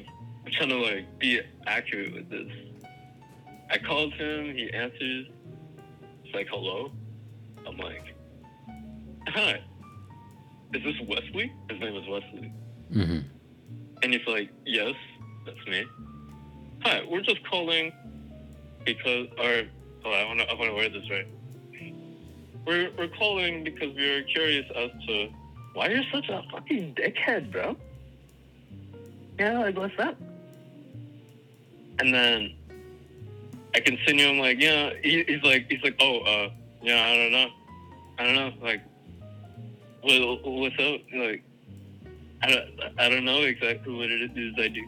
I'm 0.46 0.52
trying 0.54 0.70
to 0.70 0.78
like 0.78 1.20
be 1.20 1.42
accurate 1.68 2.14
with 2.14 2.30
this. 2.30 2.50
I 3.70 3.78
called 3.78 4.14
him. 4.14 4.56
He 4.56 4.72
answers. 4.72 5.28
It's 6.24 6.34
like, 6.34 6.48
hello. 6.50 6.92
I'm 7.68 7.76
like, 7.78 8.16
hi. 9.28 9.62
Is 10.74 10.84
this 10.84 10.96
Wesley? 11.06 11.52
His 11.70 11.80
name 11.82 11.96
is 11.98 12.08
Wesley. 12.08 12.54
Mm-hmm. 12.94 13.20
And 14.04 14.14
he's 14.14 14.26
like, 14.28 14.50
yes, 14.66 14.96
that's 15.46 15.68
me. 15.68 15.86
Hi, 16.82 17.04
we're 17.10 17.22
just 17.22 17.44
calling 17.50 17.92
because, 18.86 19.28
or, 19.38 19.64
oh, 20.06 20.12
I 20.12 20.26
want 20.26 20.40
to, 20.40 20.50
I 20.50 20.54
want 20.54 20.70
to 20.70 20.76
word 20.76 20.94
this 20.94 21.10
right. 21.10 21.28
We're, 22.66 22.90
we're 22.98 23.10
calling 23.10 23.64
because 23.64 23.96
we 23.96 24.10
are 24.10 24.24
curious 24.24 24.66
as 24.76 24.90
to 25.08 25.30
why 25.74 25.90
you're 25.90 26.04
such 26.12 26.30
a 26.30 26.44
fucking 26.52 26.96
dickhead, 26.96 27.52
bro. 27.52 27.76
Yeah, 29.38 29.60
like, 29.60 29.78
what's 29.78 29.98
up? 30.00 30.16
And 32.00 32.14
then 32.14 32.56
I 33.74 33.80
continue. 33.80 34.28
I'm 34.28 34.40
like, 34.40 34.60
yeah. 34.62 34.92
He, 35.04 35.24
he's 35.28 35.44
like, 35.44 35.68
he's 35.70 35.84
like, 35.84 35.96
oh, 36.00 36.20
uh, 36.20 36.50
yeah, 36.82 37.06
I 37.06 37.16
don't 37.16 37.32
know. 37.32 37.50
I 38.18 38.24
don't 38.24 38.36
know. 38.36 38.54
Like, 38.62 38.82
what, 40.02 40.46
what's 40.46 40.80
up? 40.80 41.02
Like, 41.14 41.44
I 42.42 42.48
don't, 42.48 42.70
I 42.98 43.10
don't 43.10 43.26
know 43.26 43.42
exactly 43.42 43.94
what 43.94 44.10
it 44.10 44.32
is 44.38 44.54
I 44.58 44.68
do. 44.70 44.84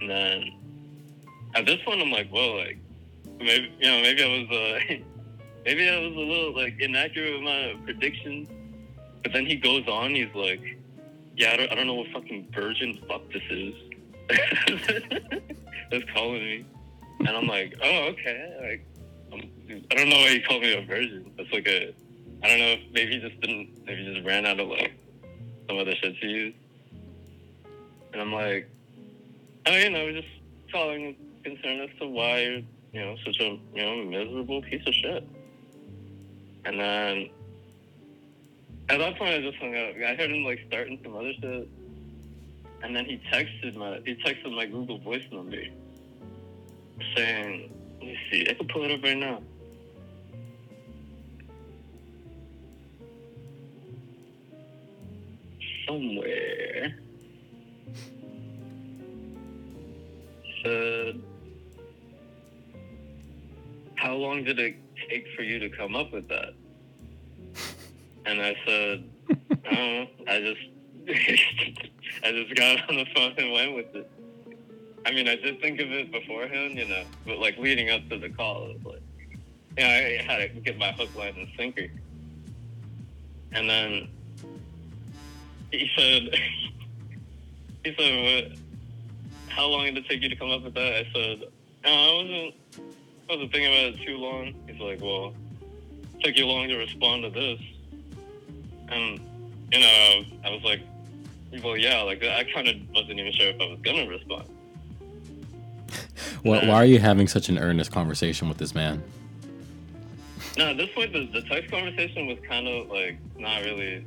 And 0.00 0.10
then 0.10 0.52
at 1.54 1.66
this 1.66 1.80
point, 1.84 2.00
I'm 2.00 2.10
like, 2.10 2.32
well, 2.32 2.58
like, 2.58 2.78
maybe, 3.38 3.72
you 3.78 3.90
know, 3.90 4.00
maybe 4.00 4.22
I 4.22 4.28
was, 4.28 4.50
uh, 4.50 4.94
maybe 5.64 5.88
I 5.88 5.98
was 5.98 6.12
a 6.12 6.20
little, 6.20 6.54
like, 6.54 6.80
inaccurate 6.80 7.34
with 7.34 7.42
my 7.42 7.76
predictions. 7.84 8.48
But 9.22 9.32
then 9.32 9.46
he 9.46 9.56
goes 9.56 9.86
on, 9.88 10.14
he's 10.14 10.34
like, 10.34 10.62
yeah, 11.36 11.52
I 11.52 11.56
don't, 11.56 11.72
I 11.72 11.74
don't 11.74 11.86
know 11.86 11.94
what 11.94 12.08
fucking 12.12 12.48
virgin 12.54 12.98
fuck 13.06 13.22
this 13.32 13.42
is. 13.50 13.74
That's 15.90 16.04
calling 16.14 16.40
me. 16.40 16.64
And 17.20 17.28
I'm 17.28 17.46
like, 17.46 17.74
oh, 17.82 18.08
okay. 18.10 18.56
Like, 18.60 18.86
I'm, 19.32 19.84
I 19.90 19.94
don't 19.94 20.08
know 20.08 20.16
why 20.16 20.30
he 20.30 20.40
called 20.40 20.62
me 20.62 20.72
a 20.74 20.84
virgin. 20.86 21.30
That's 21.36 21.52
like 21.52 21.66
a, 21.66 21.94
I 22.42 22.48
don't 22.48 22.58
know 22.58 22.76
maybe 22.92 23.12
he 23.12 23.18
just 23.18 23.40
didn't, 23.40 23.84
maybe 23.84 24.04
he 24.04 24.14
just 24.14 24.26
ran 24.26 24.46
out 24.46 24.60
of, 24.60 24.68
like, 24.68 24.92
some 25.68 25.78
other 25.78 25.94
shit 25.96 26.18
to 26.20 26.26
use. 26.26 26.54
And 28.12 28.22
I'm 28.22 28.32
like, 28.32 28.68
oh, 29.66 29.76
you 29.76 29.90
know, 29.90 30.12
just 30.12 30.28
calling 30.72 31.16
concern 31.44 31.80
as 31.80 31.90
to 31.98 32.06
why 32.06 32.40
you're, 32.40 32.62
you 32.92 33.00
know, 33.00 33.16
such 33.24 33.40
a, 33.40 33.58
you 33.74 33.82
know, 33.82 34.04
miserable 34.04 34.62
piece 34.62 34.86
of 34.86 34.94
shit. 34.94 35.28
And 36.64 36.78
then 36.78 37.30
at 38.88 38.98
that 38.98 39.16
point, 39.18 39.30
I 39.30 39.40
just 39.40 39.56
hung 39.58 39.74
up. 39.76 39.94
I 39.96 40.14
heard 40.14 40.30
him 40.30 40.44
like 40.44 40.60
starting 40.66 40.98
some 41.02 41.14
other 41.16 41.32
shit, 41.40 41.68
and 42.82 42.94
then 42.94 43.04
he 43.04 43.20
texted 43.32 43.76
my 43.76 44.00
he 44.04 44.14
texted 44.16 44.54
my 44.54 44.66
Google 44.66 44.98
Voice 44.98 45.22
number 45.30 45.62
saying, 47.16 47.70
"Let 48.00 48.06
me 48.08 48.18
see, 48.30 48.46
I 48.48 48.54
can 48.54 48.66
pull 48.68 48.84
it 48.84 48.90
up 48.90 49.02
right 49.02 49.16
now." 49.16 49.42
Somewhere. 55.86 56.94
Said, 60.62 61.22
"How 63.94 64.14
long 64.14 64.44
did 64.44 64.58
it 64.58 64.76
take 65.08 65.26
for 65.36 65.42
you 65.42 65.58
to 65.58 65.68
come 65.70 65.94
up 65.96 66.12
with 66.12 66.28
that?" 66.28 66.54
And 68.26 68.42
I 68.42 68.54
said, 68.66 69.04
oh, 69.72 70.06
I 70.28 70.40
just, 70.40 70.60
I 72.22 72.32
just 72.32 72.54
got 72.54 72.88
on 72.88 72.96
the 72.96 73.06
phone 73.14 73.34
and 73.38 73.52
went 73.52 73.74
with 73.74 73.94
it. 73.94 74.10
I 75.06 75.12
mean, 75.12 75.28
I 75.28 75.36
did 75.36 75.60
think 75.60 75.80
of 75.80 75.90
it 75.90 76.12
beforehand, 76.12 76.76
you 76.76 76.86
know, 76.86 77.04
but 77.26 77.38
like 77.38 77.56
leading 77.58 77.90
up 77.90 78.08
to 78.10 78.18
the 78.18 78.28
call, 78.28 78.70
it 78.70 78.84
was 78.84 78.94
like, 78.94 79.02
you 79.78 79.84
know, 79.84 79.88
I 79.88 80.22
had 80.22 80.54
to 80.54 80.60
get 80.60 80.78
my 80.78 80.92
hook, 80.92 81.14
line, 81.16 81.34
and 81.36 81.48
sinker. 81.56 81.86
And 83.52 83.68
then 83.68 84.08
he 85.72 85.90
said, 85.96 86.34
he 87.84 87.94
said, 87.98 88.50
what, 88.50 88.58
how 89.50 89.66
long 89.66 89.84
did 89.84 89.98
it 89.98 90.08
take 90.08 90.22
you 90.22 90.28
to 90.28 90.36
come 90.36 90.50
up 90.50 90.62
with 90.62 90.74
that? 90.74 90.94
I 90.94 91.06
said, 91.12 91.44
no, 91.84 91.90
I 91.90 92.14
wasn't, 92.14 92.54
I 93.28 93.32
wasn't 93.34 93.52
thinking 93.52 93.66
about 93.66 94.00
it 94.00 94.06
too 94.06 94.16
long. 94.16 94.54
He's 94.66 94.80
like, 94.80 95.00
well, 95.00 95.34
it 96.18 96.24
took 96.24 96.36
you 96.36 96.46
long 96.46 96.68
to 96.68 96.76
respond 96.76 97.24
to 97.24 97.30
this. 97.30 97.60
And, 98.88 99.20
you 99.72 99.80
know, 99.80 100.24
I 100.44 100.50
was 100.50 100.62
like, 100.64 100.80
well, 101.62 101.76
yeah, 101.76 102.02
like, 102.02 102.22
I 102.22 102.44
kind 102.52 102.68
of 102.68 102.76
wasn't 102.94 103.18
even 103.18 103.32
sure 103.32 103.48
if 103.48 103.60
I 103.60 103.66
was 103.66 103.78
going 103.82 103.96
to 103.96 104.08
respond. 104.08 104.44
Why, 106.42 106.66
why 106.66 106.74
are 106.74 106.86
you 106.86 106.98
having 106.98 107.28
such 107.28 107.48
an 107.48 107.58
earnest 107.58 107.92
conversation 107.92 108.48
with 108.48 108.58
this 108.58 108.74
man? 108.74 109.02
No, 110.56 110.68
at 110.70 110.76
this 110.76 110.90
point, 110.90 111.12
the, 111.12 111.26
the 111.26 111.42
text 111.42 111.70
conversation 111.70 112.26
was 112.26 112.38
kind 112.46 112.66
of 112.66 112.88
like 112.88 113.18
not 113.36 113.62
really. 113.62 114.04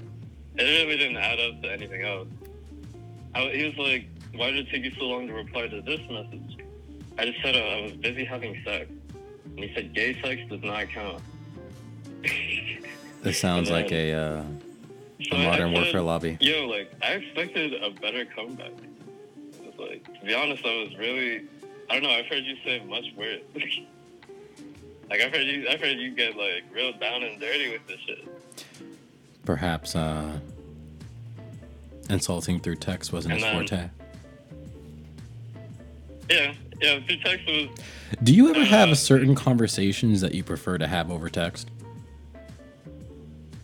It 0.56 0.62
really 0.62 0.98
didn't 0.98 1.18
add 1.18 1.40
up 1.40 1.62
to 1.64 1.72
anything 1.72 2.04
else. 2.04 2.28
I, 3.34 3.50
he 3.50 3.66
was 3.66 3.78
like, 3.78 4.06
"Why 4.36 4.52
did 4.52 4.68
it 4.68 4.72
take 4.72 4.84
you 4.84 4.92
so 4.98 5.06
long 5.06 5.28
to 5.28 5.34
reply 5.34 5.68
to 5.68 5.82
this 5.82 6.02
message?" 6.10 6.58
I 7.18 7.26
just 7.26 7.42
said 7.42 7.56
uh, 7.56 7.60
I 7.60 7.82
was 7.84 7.92
busy 7.94 8.26
having 8.26 8.62
sex, 8.64 8.90
and 9.46 9.60
he 9.60 9.72
said, 9.74 9.94
"Gay 9.94 10.20
sex 10.22 10.42
does 10.50 10.64
not 10.64 10.90
count." 10.90 11.22
This 13.22 13.40
sounds 13.40 13.70
And 13.70 13.78
like 13.78 13.92
a, 13.92 14.14
uh, 14.14 14.44
So 15.30 15.38
a 15.38 15.44
modern 15.44 15.74
said, 15.74 15.82
warfare 15.82 16.02
lobby. 16.02 16.38
Yo, 16.42 16.68
like 16.68 16.92
I 17.02 17.14
expected 17.14 17.74
a 17.82 17.90
better 17.92 18.26
comeback. 18.26 18.72
It's 19.64 19.80
like 19.80 20.20
to 20.20 20.26
be 20.26 20.34
honest, 20.34 20.66
I 20.66 20.84
was 20.84 20.98
really 20.98 21.46
I 21.90 21.94
don't 21.94 22.04
know, 22.04 22.10
I've 22.10 22.26
heard 22.28 22.44
you 22.44 22.56
say 22.66 22.84
much 22.86 23.06
worse. 23.16 23.42
like 25.10 25.22
I've 25.22 25.32
heard 25.32 25.46
you 25.46 25.68
I've 25.70 25.80
heard 25.80 25.98
you 25.98 26.12
get 26.14 26.36
like 26.36 26.64
real 26.74 26.92
down 26.94 27.24
and 27.24 27.40
dirty 27.40 27.72
with 27.72 27.88
this 27.88 28.00
shit. 28.06 28.28
Perhaps 29.46 29.96
uh, 29.96 30.40
insulting 32.10 32.60
through 32.60 32.76
text 32.78 33.14
wasn't 33.14 33.36
his 33.36 33.44
And 33.44 33.70
forte. 33.70 33.90
Yeah, 36.30 36.54
yeah, 36.82 37.00
through 37.06 37.18
text 37.18 37.46
was 37.48 37.68
Do 38.24 38.34
you 38.34 38.50
ever 38.50 38.64
have 38.64 38.90
uh, 38.90 38.96
certain 38.96 39.36
conversations 39.36 40.22
that 40.22 40.34
you 40.34 40.44
prefer 40.44 40.78
to 40.78 40.88
have 40.88 41.12
over 41.12 41.30
text? 41.30 41.70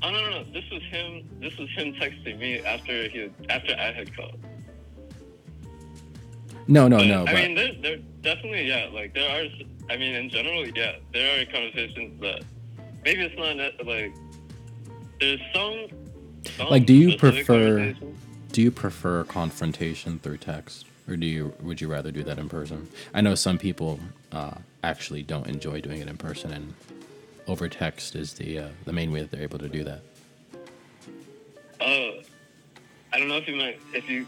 Oh 0.01 0.11
no 0.11 0.21
no 0.21 0.29
no! 0.29 0.43
This 0.53 0.63
was 0.71 0.81
him. 0.83 1.27
This 1.41 1.55
was 1.57 1.69
him 1.71 1.93
texting 1.95 2.39
me 2.39 2.59
after 2.59 3.09
he 3.09 3.29
after 3.49 3.73
I 3.73 3.91
had 3.91 4.15
called. 4.15 4.39
No, 6.67 6.87
no, 6.87 6.97
But, 6.97 7.07
no. 7.07 7.21
I 7.23 7.25
But 7.25 7.33
mean, 7.33 7.55
there, 7.55 7.71
there 7.81 7.97
definitely 8.21 8.67
yeah. 8.67 8.89
Like 8.93 9.13
there 9.13 9.29
are. 9.29 9.47
I 9.89 9.97
mean, 9.97 10.13
in 10.15 10.29
general, 10.29 10.67
yeah, 10.67 10.97
there 11.13 11.41
are 11.41 11.45
conversations 11.45 12.21
that 12.21 12.43
maybe 13.03 13.23
it's 13.23 13.35
not 13.37 13.55
net- 13.57 13.85
like 13.85 14.13
there's 15.19 15.39
some. 15.53 15.87
some 16.57 16.69
Like, 16.69 16.85
do 16.85 16.93
you 16.93 17.17
prefer- 17.17 17.95
do 18.51 18.61
you 18.61 18.71
prefer 18.71 19.23
confrontation 19.25 20.19
through 20.19 20.37
text, 20.37 20.85
or 21.09 21.17
do 21.17 21.25
you 21.25 21.53
would 21.61 21.81
you 21.81 21.87
rather 21.87 22.11
do 22.11 22.23
that 22.23 22.37
in 22.37 22.47
person? 22.47 22.87
I 23.13 23.21
know 23.21 23.35
some 23.35 23.57
people 23.57 23.99
uh, 24.31 24.51
actually 24.83 25.23
don't 25.23 25.47
enjoy 25.47 25.81
doing 25.81 25.99
it 26.01 26.07
in 26.07 26.17
person, 26.17 26.51
and 26.53 26.73
over 27.47 27.67
text 27.67 28.15
is 28.15 28.33
the 28.33 28.59
uh, 28.59 28.67
the 28.85 28.93
main 28.93 29.11
way 29.11 29.21
that 29.21 29.31
they're 29.31 29.41
able 29.41 29.59
to 29.59 29.67
do 29.69 29.83
that. 29.83 30.01
Uh, 31.81 32.21
I 33.11 33.17
don't 33.17 33.27
know 33.27 33.37
if 33.37 33.47
you 33.47 33.55
meant 33.55 33.77
if 33.93 34.07
you 34.09 34.27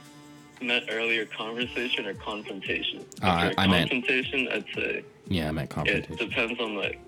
meant 0.61 0.85
earlier 0.89 1.25
conversation 1.25 2.05
or 2.07 2.13
confrontation. 2.15 3.05
Uh, 3.21 3.27
I- 3.27 3.53
I 3.57 3.67
meant- 3.67 3.89
confrontation. 3.91 4.47
I'd 4.51 4.65
say 4.75 5.03
Yeah, 5.27 5.47
I 5.49 5.51
meant 5.51 5.69
confrontation. 5.69 6.13
it 6.13 6.19
depends 6.29 6.59
on 6.59 6.75
like. 6.75 6.99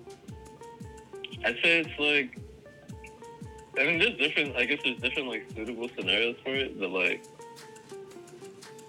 I'd 1.44 1.56
say 1.62 1.80
it's 1.80 1.98
like. 1.98 2.38
I 3.76 3.86
mean, 3.86 3.98
there's 3.98 4.16
different. 4.18 4.54
I 4.56 4.66
guess 4.66 4.78
there's 4.84 5.00
different 5.00 5.28
like 5.28 5.46
suitable 5.54 5.88
scenarios 5.96 6.36
for 6.44 6.54
it. 6.54 6.78
But 6.78 6.90
like, 6.90 7.24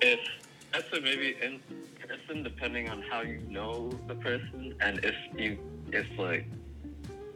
if 0.02 0.20
I'd 0.76 0.84
say 0.92 1.00
maybe 1.00 1.38
in 1.42 1.62
person, 2.06 2.44
depending 2.44 2.90
on 2.90 3.02
how 3.04 3.22
you 3.22 3.40
know 3.48 3.90
the 4.10 4.16
person, 4.16 4.76
and 4.82 5.00
if 5.06 5.16
you, 5.38 5.58
if 5.94 6.06
like, 6.20 6.46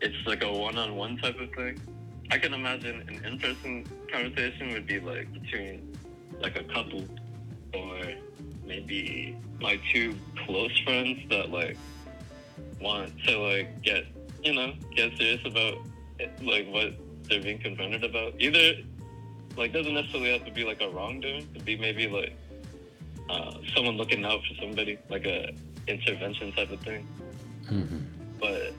it's 0.02 0.28
like 0.28 0.44
a 0.44 0.52
one-on-one 0.52 1.20
type 1.20 1.40
of 1.40 1.50
thing. 1.54 1.80
I 2.32 2.38
can 2.38 2.54
imagine 2.54 3.00
an 3.08 3.24
in-person 3.24 3.86
conversation 4.12 4.74
would 4.74 4.86
be 4.86 5.00
like 5.00 5.32
between 5.32 5.98
like 6.42 6.58
a 6.58 6.66
couple 6.66 7.06
or 7.74 8.02
maybe 8.66 9.38
my 9.62 9.80
two 9.94 10.18
close 10.46 10.78
friends 10.80 11.20
that 11.30 11.50
like 11.50 11.78
want 12.82 13.12
to 13.26 13.38
like 13.38 13.82
get 13.82 14.06
you 14.44 14.54
know 14.54 14.74
get 14.96 15.18
serious 15.18 15.42
about 15.46 15.78
like 16.42 16.68
what 16.68 16.94
they're 17.30 17.42
being 17.42 17.60
confronted 17.60 18.04
about. 18.04 18.34
Either 18.38 18.74
like 19.56 19.72
doesn't 19.72 19.94
necessarily 19.94 20.34
have 20.34 20.44
to 20.44 20.52
be 20.52 20.66
like 20.66 20.82
a 20.82 20.90
wrongdoing. 20.90 21.44
It 21.44 21.54
could 21.54 21.66
be 21.66 21.78
maybe 21.78 22.08
like 22.10 22.36
uh, 23.30 23.54
someone 23.76 23.96
looking 23.98 24.26
out 24.26 24.40
for 24.48 24.56
somebody, 24.62 24.98
like 25.10 25.26
a 25.26 25.54
intervention 25.88 26.52
type 26.54 26.72
of 26.72 26.80
thing. 26.82 27.08
Mhm. 27.66 28.04
But 28.40 28.74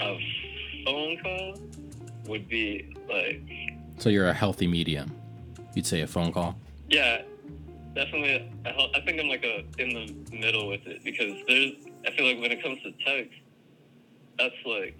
a 0.00 0.18
phone 0.84 1.18
call 1.22 1.58
would 2.26 2.48
be 2.48 2.94
like, 3.08 3.40
So 3.98 4.08
you're 4.10 4.28
a 4.28 4.32
healthy 4.34 4.66
medium. 4.66 5.10
You'd 5.74 5.86
say 5.86 6.00
a 6.02 6.06
phone 6.06 6.32
call. 6.32 6.58
yeah, 6.88 7.22
definitely. 7.94 8.50
I, 8.64 8.70
I 8.94 9.00
think 9.00 9.20
I'm 9.20 9.28
like 9.28 9.44
a 9.44 9.58
in 9.82 9.90
the 9.94 10.36
middle 10.36 10.68
with 10.68 10.86
it 10.86 11.02
because 11.04 11.34
there's. 11.48 11.72
I 12.06 12.10
feel 12.12 12.26
like 12.26 12.40
when 12.40 12.52
it 12.52 12.62
comes 12.62 12.80
to 12.82 12.92
text, 13.04 13.32
that's 14.38 14.54
like, 14.64 14.96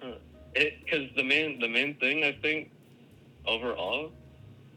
huh. 0.00 0.12
It 0.54 0.74
because 0.84 1.08
the 1.16 1.22
main 1.24 1.58
the 1.60 1.68
main 1.68 1.94
thing 1.96 2.24
I 2.24 2.32
think 2.42 2.70
overall 3.46 4.12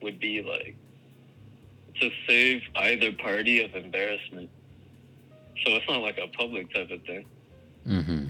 would 0.01 0.19
be 0.19 0.41
like 0.41 0.75
to 2.01 2.09
save 2.27 2.61
either 2.75 3.11
party 3.13 3.63
of 3.63 3.75
embarrassment. 3.75 4.49
So 5.65 5.73
it's 5.73 5.87
not 5.87 6.01
like 6.01 6.17
a 6.17 6.27
public 6.27 6.73
type 6.73 6.91
of 6.91 7.01
thing. 7.03 7.25
Mm-hmm. 7.87 8.25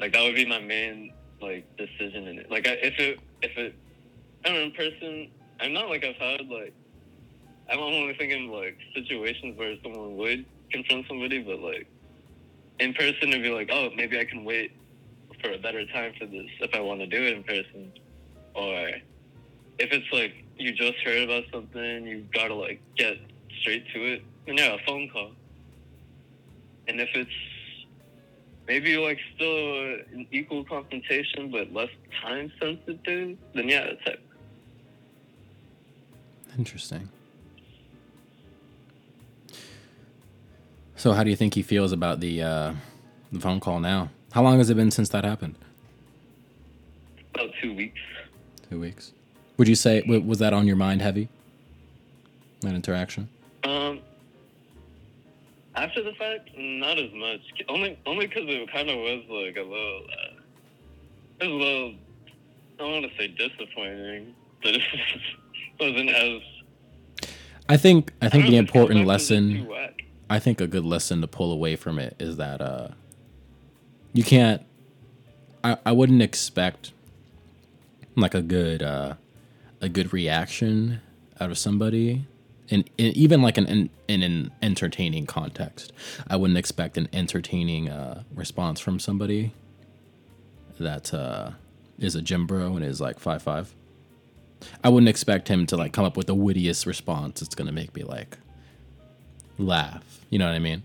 Like 0.00 0.12
that 0.12 0.22
would 0.22 0.34
be 0.34 0.46
my 0.46 0.60
main 0.60 1.12
like 1.40 1.64
decision 1.76 2.28
in 2.28 2.38
it. 2.38 2.50
Like 2.50 2.68
I, 2.68 2.72
if 2.72 2.98
it 2.98 3.20
if 3.42 3.56
it 3.56 3.74
I 4.44 4.48
don't 4.48 4.56
know 4.56 4.62
in 4.64 4.72
person. 4.72 5.30
I'm 5.60 5.72
not 5.72 5.88
like 5.88 6.04
I've 6.04 6.16
had 6.16 6.48
like 6.48 6.74
I'm 7.70 7.78
only 7.78 8.14
thinking 8.14 8.50
like 8.50 8.76
situations 8.94 9.56
where 9.56 9.76
someone 9.82 10.16
would 10.16 10.44
confront 10.70 11.06
somebody, 11.06 11.42
but 11.42 11.60
like 11.60 11.86
in 12.80 12.94
person 12.94 13.28
it'd 13.28 13.42
be 13.42 13.50
like, 13.50 13.70
oh, 13.72 13.90
maybe 13.96 14.18
I 14.18 14.24
can 14.24 14.44
wait 14.44 14.72
for 15.40 15.52
a 15.52 15.58
better 15.58 15.86
time 15.86 16.12
for 16.18 16.26
this 16.26 16.46
if 16.60 16.74
I 16.74 16.80
want 16.80 17.00
to 17.00 17.06
do 17.06 17.22
it 17.22 17.36
in 17.36 17.42
person, 17.44 17.92
or 18.54 18.90
if 19.78 19.92
it's 19.92 20.12
like 20.12 20.41
you 20.56 20.72
just 20.72 20.98
heard 20.98 21.22
about 21.22 21.44
something, 21.52 22.06
you 22.06 22.26
gotta 22.32 22.54
like 22.54 22.80
get 22.96 23.18
straight 23.60 23.84
to 23.94 24.14
it. 24.14 24.22
And 24.46 24.58
yeah, 24.58 24.74
a 24.74 24.78
phone 24.86 25.08
call. 25.10 25.32
And 26.88 27.00
if 27.00 27.08
it's 27.14 27.30
maybe 28.66 28.96
like 28.96 29.18
still 29.34 29.94
an 30.12 30.26
equal 30.32 30.64
confrontation 30.64 31.50
but 31.50 31.72
less 31.72 31.90
time 32.20 32.52
sensitive, 32.60 33.38
then 33.54 33.68
yeah, 33.68 33.84
it's 33.84 34.06
like 34.06 34.20
Interesting. 36.58 37.08
So 40.96 41.12
how 41.12 41.24
do 41.24 41.30
you 41.30 41.36
think 41.36 41.54
he 41.54 41.62
feels 41.62 41.92
about 41.92 42.20
the 42.20 42.42
uh, 42.42 42.74
the 43.32 43.40
phone 43.40 43.58
call 43.58 43.80
now? 43.80 44.10
How 44.32 44.42
long 44.42 44.58
has 44.58 44.70
it 44.70 44.74
been 44.74 44.90
since 44.90 45.08
that 45.10 45.24
happened? 45.24 45.56
about 47.34 47.50
two 47.60 47.74
weeks. 47.74 48.00
Two 48.70 48.80
weeks. 48.80 49.12
Would 49.62 49.68
you 49.68 49.76
say 49.76 50.02
was 50.02 50.40
that 50.40 50.52
on 50.52 50.66
your 50.66 50.74
mind 50.74 51.02
heavy? 51.02 51.28
That 52.62 52.74
interaction. 52.74 53.28
Um, 53.62 54.00
after 55.76 56.02
the 56.02 56.12
fact, 56.14 56.50
not 56.58 56.98
as 56.98 57.12
much. 57.14 57.38
Only, 57.68 57.96
only 58.04 58.26
because 58.26 58.42
it 58.48 58.72
kind 58.72 58.90
of 58.90 58.96
was 58.96 59.22
like 59.28 59.56
a 59.56 59.60
little, 59.60 60.02
uh, 60.10 61.44
it 61.44 61.46
was 61.46 61.52
a 61.52 61.54
little. 61.54 61.90
I 61.90 62.78
don't 62.78 62.90
want 62.90 63.06
to 63.08 63.16
say 63.16 63.28
disappointing, 63.28 64.34
but 64.64 64.74
it 64.82 64.82
wasn't 65.78 66.10
as. 66.10 66.42
I 67.68 67.76
think 67.76 68.12
I 68.20 68.28
think 68.28 68.42
don't 68.42 68.50
the 68.50 68.56
know 68.56 68.62
if 68.62 68.64
it's 68.64 68.74
important 68.74 68.98
too 68.98 69.06
much 69.06 69.14
or 69.14 69.18
just 69.18 69.30
lesson. 69.30 69.94
I 70.28 70.40
think 70.40 70.60
a 70.60 70.66
good 70.66 70.84
lesson 70.84 71.20
to 71.20 71.28
pull 71.28 71.52
away 71.52 71.76
from 71.76 72.00
it 72.00 72.16
is 72.18 72.36
that 72.38 72.60
uh, 72.60 72.88
you 74.12 74.24
can't. 74.24 74.62
I, 75.62 75.76
I 75.86 75.92
wouldn't 75.92 76.20
expect 76.20 76.90
like 78.16 78.34
a 78.34 78.42
good 78.42 78.82
uh, 78.82 79.14
a 79.82 79.88
good 79.88 80.12
reaction 80.12 81.00
out 81.40 81.50
of 81.50 81.58
somebody, 81.58 82.24
and 82.70 82.88
even 82.96 83.42
like 83.42 83.58
an 83.58 83.66
in, 83.66 83.90
in 84.08 84.22
an 84.22 84.50
entertaining 84.62 85.26
context. 85.26 85.92
I 86.28 86.36
wouldn't 86.36 86.56
expect 86.56 86.96
an 86.96 87.08
entertaining 87.12 87.90
uh, 87.90 88.22
response 88.34 88.80
from 88.80 88.98
somebody 88.98 89.52
that 90.78 91.12
uh, 91.12 91.50
is 91.98 92.14
a 92.14 92.22
gym 92.22 92.46
bro 92.46 92.76
and 92.76 92.84
is 92.84 93.00
like 93.00 93.18
five 93.18 93.42
five. 93.42 93.74
I 94.84 94.88
wouldn't 94.88 95.08
expect 95.08 95.48
him 95.48 95.66
to 95.66 95.76
like 95.76 95.92
come 95.92 96.04
up 96.04 96.16
with 96.16 96.28
the 96.28 96.34
wittiest 96.34 96.86
response. 96.86 97.42
It's 97.42 97.56
gonna 97.56 97.72
make 97.72 97.94
me 97.94 98.04
like 98.04 98.38
laugh. 99.58 100.20
You 100.30 100.38
know 100.38 100.46
what 100.46 100.54
I 100.54 100.60
mean? 100.60 100.84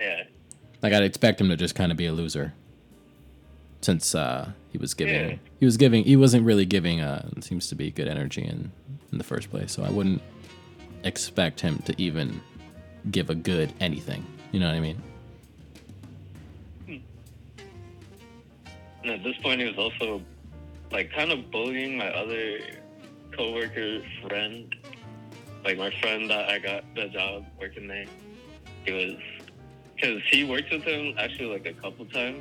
Yeah. 0.00 0.24
Like 0.82 0.92
I'd 0.92 1.04
expect 1.04 1.40
him 1.40 1.48
to 1.50 1.56
just 1.56 1.74
kind 1.74 1.92
of 1.92 1.98
be 1.98 2.06
a 2.06 2.12
loser, 2.12 2.52
since 3.80 4.14
uh, 4.14 4.50
he 4.72 4.78
was 4.78 4.94
giving, 4.94 5.30
Yeah. 5.30 5.36
he 5.58 5.64
was 5.64 5.76
giving, 5.76 6.04
he 6.04 6.16
wasn't 6.16 6.44
really 6.44 6.66
giving. 6.66 7.00
Uh, 7.00 7.28
it 7.36 7.44
seems 7.44 7.68
to 7.68 7.74
be 7.74 7.90
good 7.90 8.08
energy 8.08 8.42
in 8.42 8.72
in 9.12 9.18
the 9.18 9.24
first 9.24 9.50
place. 9.50 9.72
So 9.72 9.82
I 9.82 9.90
wouldn't 9.90 10.22
expect 11.04 11.60
him 11.60 11.78
to 11.86 11.94
even 12.00 12.40
give 13.10 13.30
a 13.30 13.34
good 13.34 13.72
anything. 13.80 14.24
You 14.52 14.60
know 14.60 14.66
what 14.68 14.76
I 14.76 14.80
mean? 14.80 15.02
And 19.02 19.12
at 19.12 19.24
this 19.24 19.36
point, 19.38 19.60
he 19.60 19.66
was 19.66 19.78
also 19.78 20.20
like 20.92 21.10
kind 21.12 21.32
of 21.32 21.50
bullying 21.50 21.96
my 21.96 22.08
other 22.10 22.58
coworker 23.32 24.00
friend, 24.26 24.74
like 25.64 25.78
my 25.78 25.90
friend 26.00 26.28
that 26.30 26.50
I 26.50 26.58
got 26.58 26.84
the 26.94 27.08
job 27.08 27.46
working 27.58 27.88
there. 27.88 28.04
He 28.84 28.92
was 28.92 29.14
because 29.96 30.22
he 30.30 30.44
worked 30.44 30.70
with 30.70 30.82
him 30.82 31.14
actually 31.18 31.46
like 31.46 31.66
a 31.66 31.72
couple 31.72 32.04
times, 32.06 32.40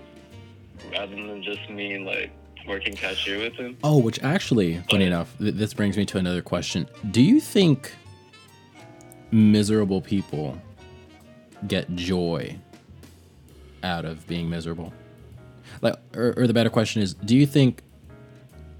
rather 0.91 1.15
than 1.15 1.43
just 1.43 1.69
me 1.69 1.99
like 1.99 2.31
working 2.67 2.93
cashier 2.93 3.39
with 3.39 3.53
him. 3.53 3.77
Oh, 3.83 3.97
which 3.97 4.21
actually, 4.21 4.81
funny 4.89 5.05
enough, 5.05 5.35
th- 5.39 5.55
this 5.55 5.73
brings 5.73 5.97
me 5.97 6.05
to 6.05 6.17
another 6.17 6.41
question. 6.41 6.87
Do 7.11 7.21
you 7.21 7.39
think 7.39 7.93
miserable 9.31 10.01
people 10.01 10.59
get 11.67 11.93
joy 11.95 12.57
out 13.83 14.05
of 14.05 14.25
being 14.27 14.49
miserable? 14.49 14.93
Like, 15.81 15.95
or, 16.15 16.33
or 16.37 16.47
the 16.47 16.53
better 16.53 16.69
question 16.69 17.01
is, 17.01 17.13
do 17.13 17.35
you 17.35 17.45
think 17.45 17.83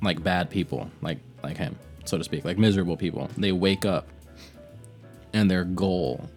like 0.02 0.24
bad 0.24 0.50
people, 0.50 0.90
like 1.02 1.20
like 1.44 1.58
him, 1.58 1.78
so 2.06 2.18
to 2.18 2.24
speak, 2.24 2.46
like 2.46 2.58
miserable 2.58 2.98
people, 2.98 3.30
they 3.38 3.52
wake 3.52 3.86
up 3.86 4.08
and 5.34 5.50
their 5.50 5.64
goal 5.64 6.30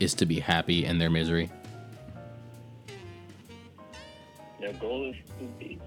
is 0.00 0.14
to 0.14 0.26
be 0.26 0.40
happy 0.40 0.84
in 0.84 0.98
their 0.98 1.10
misery? 1.10 1.50
Their 4.64 4.72
goal 4.74 5.10
is 5.10 5.16
to 5.40 5.44
be. 5.58 5.78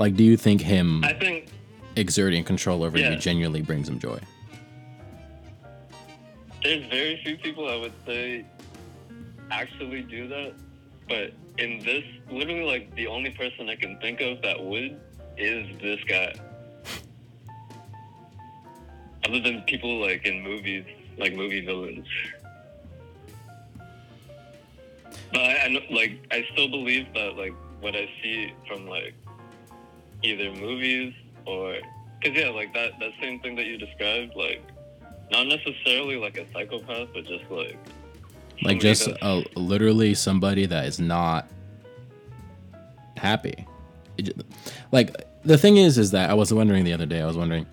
Like, 0.00 0.16
do 0.16 0.24
you 0.24 0.36
think 0.36 0.60
him 0.60 1.04
I 1.04 1.12
think 1.12 1.46
exerting 1.94 2.42
control 2.42 2.82
over 2.82 2.98
Yeah. 2.98 3.10
you 3.10 3.16
genuinely 3.16 3.62
brings 3.62 3.88
him 3.88 4.00
joy? 4.00 4.18
there's 6.64 6.84
very 6.86 7.20
few 7.24 7.36
people 7.36 7.68
I 7.68 7.76
would 7.76 7.92
say 8.06 8.44
actually 9.52 10.02
do 10.02 10.26
that, 10.28 10.54
but 11.08 11.32
in 11.58 11.78
this, 11.84 12.04
literally, 12.30 12.62
like 12.64 12.92
the 12.96 13.06
only 13.06 13.30
person 13.30 13.68
I 13.68 13.76
can 13.76 13.98
think 14.00 14.20
of 14.20 14.42
that 14.42 14.60
would 14.60 14.98
is 15.36 15.66
this 15.80 16.00
guy. 16.08 16.32
Other 19.28 19.40
than 19.40 19.62
people 19.62 20.00
like 20.00 20.26
in 20.26 20.42
movies, 20.42 20.84
like 21.18 21.34
movie 21.34 21.64
villains. 21.64 22.06
But 25.32 25.40
I, 25.40 25.64
I 25.64 25.68
know, 25.68 25.80
like, 25.90 26.18
I 26.30 26.44
still 26.52 26.68
believe 26.68 27.06
that, 27.14 27.36
like, 27.36 27.54
what 27.80 27.96
I 27.96 28.08
see 28.22 28.52
from 28.68 28.86
like 28.86 29.14
either 30.22 30.52
movies 30.52 31.14
or, 31.46 31.74
cause 32.22 32.32
yeah, 32.34 32.50
like 32.50 32.72
that 32.74 32.92
that 33.00 33.10
same 33.20 33.40
thing 33.40 33.56
that 33.56 33.66
you 33.66 33.76
described, 33.76 34.34
like, 34.36 34.62
not 35.30 35.46
necessarily 35.46 36.16
like 36.16 36.38
a 36.38 36.46
psychopath, 36.52 37.08
but 37.12 37.26
just 37.26 37.50
like 37.50 37.76
like 38.62 38.78
just 38.78 39.08
uh, 39.22 39.42
literally 39.56 40.14
somebody 40.14 40.66
that 40.66 40.86
is 40.86 41.00
not 41.00 41.48
happy. 43.16 43.66
Like 44.92 45.16
the 45.44 45.58
thing 45.58 45.76
is 45.76 45.98
is 45.98 46.10
that 46.12 46.30
i 46.30 46.34
was 46.34 46.52
wondering 46.52 46.84
the 46.84 46.92
other 46.92 47.06
day 47.06 47.20
i 47.20 47.26
was 47.26 47.36
wondering 47.36 47.66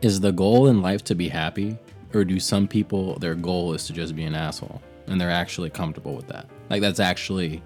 is 0.00 0.20
the 0.20 0.32
goal 0.32 0.68
in 0.68 0.82
life 0.82 1.04
to 1.04 1.14
be 1.14 1.28
happy 1.28 1.78
or 2.14 2.24
do 2.24 2.40
some 2.40 2.66
people 2.66 3.18
their 3.18 3.34
goal 3.34 3.72
is 3.74 3.86
to 3.86 3.92
just 3.92 4.16
be 4.16 4.24
an 4.24 4.34
asshole 4.34 4.80
and 5.06 5.20
they're 5.20 5.30
actually 5.30 5.70
comfortable 5.70 6.14
with 6.14 6.28
that 6.28 6.48
like 6.70 6.80
that's 6.80 7.00
actually 7.00 7.62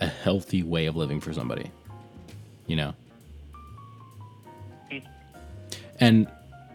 a 0.00 0.06
healthy 0.06 0.62
way 0.62 0.86
of 0.86 0.96
living 0.96 1.20
for 1.20 1.32
somebody 1.32 1.70
you 2.66 2.76
know 2.76 2.94
and 6.00 6.28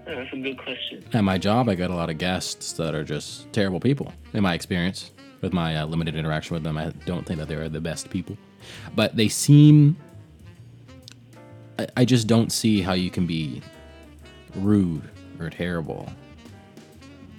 that's 0.06 0.34
a 0.34 0.38
good 0.38 0.58
question. 0.58 1.04
at 1.14 1.24
my 1.24 1.38
job, 1.38 1.70
I 1.70 1.76
got 1.76 1.90
a 1.90 1.96
lot 1.96 2.10
of 2.10 2.18
guests 2.18 2.74
that 2.74 2.96
are 2.96 3.04
just 3.04 3.52
terrible 3.54 3.80
people. 3.80 4.14
In 4.34 4.44
my 4.44 4.54
experience, 4.54 5.12
with 5.42 5.54
my 5.54 5.78
uh, 5.78 5.86
limited 5.86 6.16
interaction 6.16 6.54
with 6.54 6.64
them, 6.64 6.78
I 6.78 6.90
don't 7.06 7.26
think 7.26 7.40
that 7.40 7.48
they 7.48 7.56
are 7.56 7.70
the 7.70 7.82
best 7.82 8.10
people. 8.10 8.38
But 8.96 9.16
they 9.16 9.28
seem. 9.28 9.98
I, 11.80 11.88
I 11.98 12.06
just 12.06 12.28
don't 12.28 12.52
see 12.52 12.82
how 12.82 12.94
you 12.94 13.10
can 13.10 13.26
be 13.26 13.62
rude 14.56 15.04
or 15.40 15.50
terrible 15.50 16.12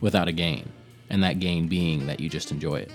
without 0.00 0.28
a 0.28 0.32
gain. 0.32 0.70
And 1.12 1.22
that 1.22 1.38
gain 1.38 1.68
being 1.68 2.06
that 2.06 2.18
you 2.18 2.28
just 2.28 2.50
enjoy 2.50 2.76
it. 2.80 2.90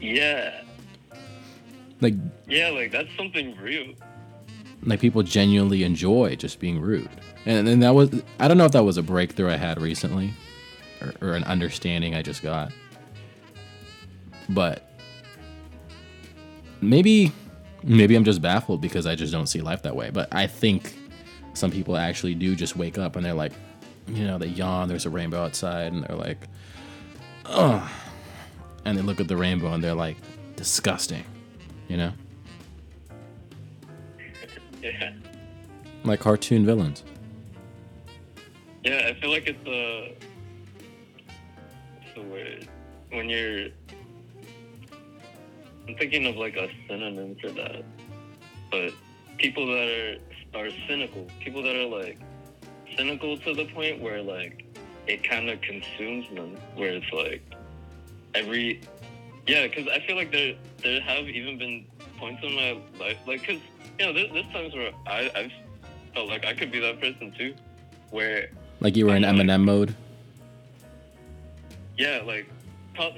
Yeah, 0.00 0.62
Like, 2.00 2.14
yeah, 2.48 2.70
like 2.70 2.90
that's 2.90 3.08
something 3.16 3.56
real. 3.56 3.94
Like 4.82 5.00
people 5.00 5.22
genuinely 5.24 5.82
enjoy 5.84 6.36
just 6.36 6.60
being 6.60 6.80
rude, 6.80 7.10
and 7.46 7.66
then 7.66 7.80
that 7.80 7.94
was 7.94 8.10
I 8.38 8.46
don't 8.48 8.56
know 8.58 8.64
if 8.64 8.72
that 8.72 8.84
was 8.84 8.96
a 8.96 9.02
breakthrough 9.02 9.50
I 9.50 9.56
had 9.56 9.80
recently, 9.80 10.32
or, 11.02 11.12
or 11.20 11.32
an 11.34 11.42
understanding 11.44 12.14
I 12.14 12.22
just 12.22 12.42
got, 12.42 12.72
but 14.48 14.88
maybe 16.80 17.32
maybe 17.82 18.14
I'm 18.14 18.24
just 18.24 18.40
baffled 18.40 18.80
because 18.80 19.04
I 19.06 19.16
just 19.16 19.32
don't 19.32 19.48
see 19.48 19.60
life 19.60 19.82
that 19.82 19.96
way. 19.96 20.10
But 20.10 20.32
I 20.32 20.46
think 20.46 20.94
some 21.54 21.72
people 21.72 21.96
actually 21.96 22.34
do 22.36 22.54
just 22.54 22.76
wake 22.76 22.98
up 22.98 23.16
and 23.16 23.24
they're 23.26 23.34
like, 23.34 23.52
you 24.08 24.24
know, 24.26 24.38
they 24.38 24.46
yawn. 24.46 24.88
There's 24.88 25.06
a 25.06 25.10
rainbow 25.10 25.42
outside, 25.44 25.92
and 25.92 26.04
they're 26.04 26.16
like, 26.16 26.38
oh, 27.46 27.88
and 28.84 28.96
they 28.96 29.02
look 29.02 29.20
at 29.20 29.28
the 29.28 29.36
rainbow 29.36 29.72
and 29.72 29.82
they're 29.82 29.94
like, 29.94 30.16
disgusting, 30.56 31.24
you 31.88 31.96
know, 31.96 32.12
Yeah. 34.82 35.12
like 36.04 36.20
cartoon 36.20 36.64
villains. 36.64 37.04
Yeah, 38.84 39.08
I 39.08 39.20
feel 39.20 39.30
like 39.30 39.46
it's 39.46 39.66
a. 39.66 40.16
What's 41.96 42.14
the 42.14 42.22
word? 42.22 42.68
When 43.10 43.28
you're. 43.28 43.68
I'm 45.86 45.96
thinking 45.96 46.26
of 46.26 46.36
like 46.36 46.56
a 46.56 46.68
synonym 46.86 47.36
for 47.40 47.50
that. 47.50 47.82
But 48.70 48.92
people 49.38 49.66
that 49.66 50.18
are 50.54 50.60
are 50.60 50.70
cynical, 50.86 51.26
people 51.40 51.62
that 51.62 51.74
are 51.76 51.86
like 51.86 52.18
cynical 52.96 53.38
to 53.38 53.54
the 53.54 53.66
point 53.66 54.00
where 54.00 54.22
like 54.22 54.64
it 55.06 55.24
kind 55.24 55.48
of 55.48 55.60
consumes 55.60 56.28
them, 56.34 56.56
where 56.74 56.90
it's 56.90 57.12
like 57.12 57.42
every. 58.34 58.80
Yeah, 59.46 59.66
because 59.66 59.88
I 59.88 60.00
feel 60.06 60.16
like 60.16 60.30
there 60.30 60.54
there 60.82 61.00
have 61.00 61.26
even 61.28 61.58
been 61.58 61.86
points 62.18 62.42
in 62.42 62.54
my 62.54 62.78
life, 62.98 63.16
like, 63.26 63.40
because 63.40 63.62
you 63.98 64.06
know, 64.06 64.12
there's, 64.12 64.32
there's 64.32 64.52
times 64.52 64.74
where 64.74 64.92
I 65.06 65.30
I've 65.34 65.52
felt 66.14 66.28
like 66.28 66.44
I 66.44 66.52
could 66.54 66.70
be 66.70 66.80
that 66.80 67.00
person 67.00 67.32
too, 67.36 67.54
where 68.10 68.50
Like 68.80 68.96
you 68.96 69.06
were 69.06 69.16
in 69.16 69.22
Eminem 69.22 69.64
mode. 69.64 69.94
Yeah, 71.96 72.22
like, 72.24 72.48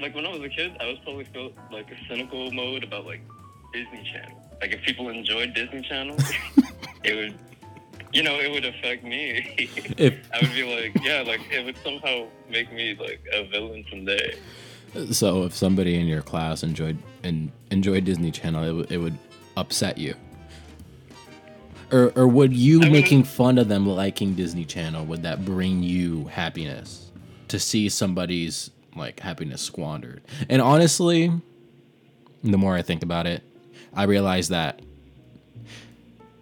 like 0.00 0.14
when 0.14 0.24
I 0.24 0.30
was 0.30 0.40
a 0.40 0.48
kid, 0.48 0.76
I 0.80 0.86
was 0.86 0.98
probably 1.00 1.26
still 1.26 1.52
like 1.70 1.90
a 1.90 1.96
cynical 2.08 2.50
mode 2.50 2.84
about 2.84 3.04
like 3.04 3.20
Disney 3.72 4.08
Channel. 4.10 4.36
Like 4.60 4.72
if 4.72 4.82
people 4.82 5.08
enjoyed 5.08 5.54
Disney 5.54 5.82
Channel, 5.82 6.16
it 7.04 7.14
would, 7.14 7.38
you 8.12 8.22
know, 8.22 8.38
it 8.38 8.50
would 8.50 8.64
affect 8.64 9.04
me. 9.04 9.56
If 9.96 10.14
I 10.32 10.40
would 10.40 10.54
be 10.54 10.62
like, 10.64 11.04
yeah, 11.04 11.22
like 11.22 11.40
it 11.50 11.64
would 11.64 11.76
somehow 11.84 12.26
make 12.48 12.72
me 12.72 12.96
like 12.98 13.20
a 13.32 13.44
villain 13.48 13.84
someday. 13.90 14.34
so, 15.12 15.44
if 15.44 15.54
somebody 15.54 15.96
in 15.96 16.06
your 16.06 16.22
class 16.22 16.62
enjoyed 16.62 16.98
and 17.22 17.50
enjoyed 17.70 18.04
Disney 18.04 18.30
Channel, 18.30 18.62
it, 18.62 18.66
w- 18.66 18.86
it 18.90 18.98
would 18.98 19.18
upset 19.56 19.98
you. 19.98 20.14
Or, 21.92 22.12
or 22.16 22.28
would 22.28 22.54
you 22.54 22.82
I 22.82 22.88
making 22.88 23.24
fun 23.24 23.58
of 23.58 23.68
them 23.68 23.86
liking 23.86 24.34
Disney 24.34 24.64
Channel 24.64 25.04
would 25.06 25.22
that 25.24 25.44
bring 25.44 25.82
you 25.82 26.26
happiness 26.26 27.10
to 27.48 27.58
see 27.58 27.88
somebody's 27.88 28.70
like 28.96 29.20
happiness 29.20 29.60
squandered? 29.60 30.22
And 30.48 30.62
honestly, 30.62 31.32
the 32.42 32.58
more 32.58 32.76
I 32.76 32.82
think 32.82 33.02
about 33.02 33.26
it, 33.26 33.42
I 33.92 34.04
realize 34.04 34.48
that 34.50 34.80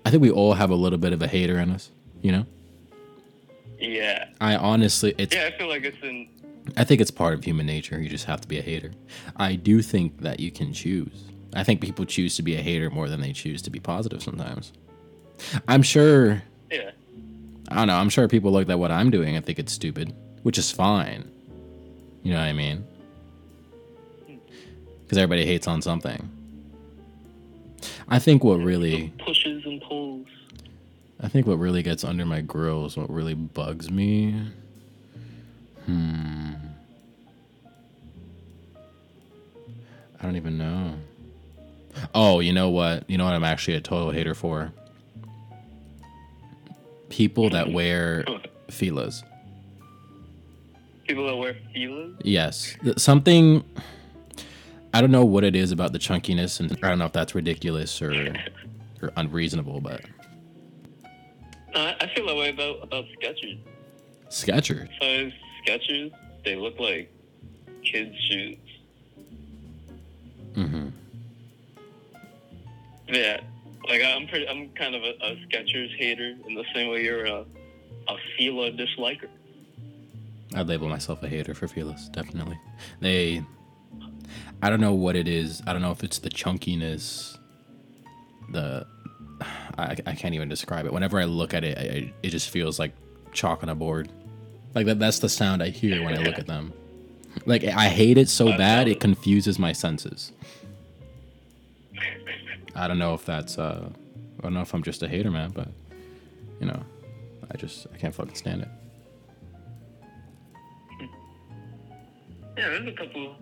I 0.09 0.11
think 0.11 0.23
we 0.23 0.31
all 0.31 0.55
have 0.55 0.71
a 0.71 0.75
little 0.75 0.97
bit 0.99 1.13
of 1.13 1.21
a 1.21 1.29
hater 1.29 1.59
in 1.59 1.69
us, 1.69 1.91
you 2.23 2.33
know? 2.33 2.47
Yeah, 3.79 4.31
I 4.41 4.57
honestly 4.57 5.15
it's 5.19 5.35
yeah, 5.35 5.51
I 5.53 5.59
feel 5.59 5.69
like 5.69 5.85
it's 5.85 6.03
in. 6.03 6.31
I 6.79 6.85
think 6.85 7.03
it's 7.03 7.11
part 7.11 7.35
of 7.35 7.45
human 7.45 7.67
nature. 7.67 8.01
You 8.01 8.09
just 8.09 8.25
have 8.25 8.41
to 8.41 8.49
be 8.49 8.59
a 8.59 8.63
hater. 8.63 8.93
I 9.37 9.57
do 9.57 9.83
think 9.83 10.23
that 10.23 10.41
you 10.41 10.51
can 10.51 10.73
choose. 10.73 11.25
I 11.53 11.63
think 11.63 11.83
people 11.83 12.07
choose 12.07 12.37
to 12.37 12.43
be 12.43 12.55
a 12.55 12.63
hater 12.63 12.89
more 12.89 13.11
than 13.11 13.21
they 13.21 13.35
choose 13.35 13.61
to 13.63 13.71
be 13.71 13.81
positive 13.81 14.23
sometimes. 14.23 14.73
I'm 15.69 15.83
sure, 15.83 16.43
Yeah, 16.71 16.93
I 17.69 17.75
don't 17.75 17.89
know, 17.89 17.97
I'm 17.97 18.09
sure 18.09 18.29
people 18.29 18.51
look 18.51 18.67
at 18.71 18.79
what 18.79 18.91
I'm 18.91 19.11
doing 19.11 19.37
and 19.37 19.45
think 19.45 19.59
it's 19.59 19.75
stupid, 19.75 20.15
which 20.43 20.57
is 20.57 20.71
fine. 20.71 21.31
You 22.23 22.33
know 22.33 22.39
what 22.39 22.47
I 22.47 22.55
mean? 22.55 22.79
Hmm. 24.27 24.37
Because 25.03 25.19
everybody 25.19 25.45
hates 25.45 25.69
on 25.69 25.83
something. 25.83 26.31
I 28.09 28.19
think 28.19 28.43
what 28.45 28.57
really, 28.61 29.13
pushes 29.19 29.65
and 29.67 29.81
pulls. 29.83 30.27
I 31.21 31.29
think 31.29 31.47
what 31.47 31.59
really 31.59 31.83
gets 31.83 32.05
under 32.05 32.25
my 32.25 32.41
grill 32.41 32.87
is 32.87 32.97
what 32.97 33.11
really 33.11 33.35
bugs 33.35 33.91
me. 33.91 34.51
Hmm. 35.87 36.53
I 40.21 40.23
don't 40.23 40.37
even 40.37 40.59
know. 40.59 40.95
Oh, 42.15 42.41
you 42.41 42.53
know 42.53 42.71
what? 42.71 43.09
You 43.11 43.19
know 43.19 43.25
what 43.25 43.35
I'm 43.35 43.45
actually 43.45 43.77
a 43.77 43.81
total 43.81 44.11
hater 44.11 44.35
for? 44.35 44.73
People 47.09 47.51
that 47.51 47.73
wear 47.73 48.25
filas. 48.69 49.23
People 51.09 51.27
that 51.27 51.37
wear 51.37 51.57
Filas. 51.75 52.21
Yes. 52.23 52.77
Something 52.99 53.65
I 54.95 55.01
don't 55.01 55.11
know 55.11 55.25
what 55.25 55.45
it 55.45 55.55
is 55.55 55.71
about 55.73 55.93
the 55.93 55.99
chunkiness 55.99 56.61
and 56.61 56.73
I 56.83 56.89
don't 56.89 56.99
know 56.99 57.05
if 57.07 57.13
that's 57.13 57.35
ridiculous 57.35 58.01
or 58.03 58.35
or 59.03 59.13
unreasonable, 59.17 59.81
but 59.81 60.01
Uh, 61.75 61.93
I 62.01 62.07
feel 62.15 62.27
that 62.27 62.37
way 62.37 62.51
about 62.51 62.83
about 62.83 63.05
Skechers. 63.21 63.59
Skechers. 64.31 64.89
Size 65.01 65.33
Skechers, 65.67 66.11
they 66.45 66.57
look 66.57 66.79
like 66.81 67.13
kids' 67.85 68.17
shoes. 68.29 68.57
Mhm. 70.55 70.93
Yeah, 73.09 73.41
like 73.89 74.03
I'm 74.03 74.27
pretty. 74.27 74.49
I'm 74.49 74.69
kind 74.71 74.95
of 74.95 75.03
a, 75.03 75.13
a 75.23 75.37
Skechers 75.47 75.95
hater 75.97 76.35
in 76.47 76.55
the 76.55 76.65
same 76.75 76.91
way 76.91 77.05
you're 77.05 77.27
a 77.27 77.45
a 78.09 78.17
Fila 78.37 78.71
disliker. 78.73 79.29
I'd 80.55 80.67
label 80.67 80.89
myself 80.89 81.23
a 81.23 81.29
hater 81.29 81.55
for 81.55 81.67
Filas, 81.69 82.11
definitely. 82.11 82.59
They, 83.01 83.43
I 84.63 84.71
don't 84.71 84.81
know 84.81 84.95
what 84.95 85.17
it 85.17 85.29
is. 85.29 85.63
I 85.67 85.73
don't 85.73 85.83
know 85.83 85.93
if 85.93 86.03
it's 86.03 86.19
the 86.19 86.31
chunkiness, 86.31 87.39
the, 88.51 88.87
I, 89.79 89.97
I 90.07 90.15
can't 90.15 90.35
even 90.35 90.49
describe 90.49 90.87
it. 90.87 90.93
Whenever 90.93 91.21
I 91.21 91.25
look 91.25 91.55
at 91.55 91.65
it, 91.65 91.79
I, 91.79 92.13
it 92.23 92.31
just 92.31 92.51
feels 92.51 92.79
like 92.79 92.93
chalk 93.33 93.63
on 93.63 93.69
a 93.69 93.75
board. 93.75 94.11
Like 94.75 94.87
that, 94.87 94.99
that's 94.99 95.19
the 95.19 95.29
sound 95.29 95.63
I 95.63 95.71
hear 95.71 96.03
when 96.03 96.15
I 96.15 96.23
look 96.23 96.39
at 96.39 96.47
them. 96.47 96.73
Like 97.47 97.65
I 97.65 97.89
hate 97.89 98.19
it 98.19 98.29
so 98.29 98.57
bad 98.57 98.89
it 98.89 98.93
it. 98.93 99.01
confuses 99.01 99.59
my 99.59 99.73
senses. 99.73 100.33
I 102.75 102.87
don't 102.87 102.99
know 102.99 103.15
if 103.15 103.25
that's, 103.25 103.59
uh, 103.59 103.89
I 104.39 104.43
don't 104.43 104.55
know 104.55 104.61
if 104.61 104.73
I'm 104.73 104.83
just 104.83 105.03
a 105.03 105.09
hater, 105.09 105.31
man, 105.31 105.51
but 105.51 105.69
you 106.61 106.67
know, 106.67 106.83
I 107.51 107.57
just 107.57 107.87
I 107.93 107.97
can't 107.97 108.15
fucking 108.15 108.35
stand 108.35 108.63
it. 108.63 108.69
Yeah, 112.57 112.69
there's 112.71 112.89
a 112.89 112.93
couple. 112.93 113.37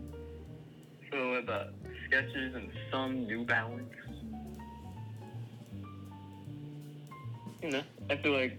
So 1.11 1.35
about 1.35 1.69
Skechers 2.11 2.57
and 2.57 2.71
some 2.91 3.27
New 3.27 3.45
Balance. 3.45 3.93
You 7.63 7.71
know, 7.71 7.83
I 8.11 8.17
feel 8.17 8.33
like 8.33 8.59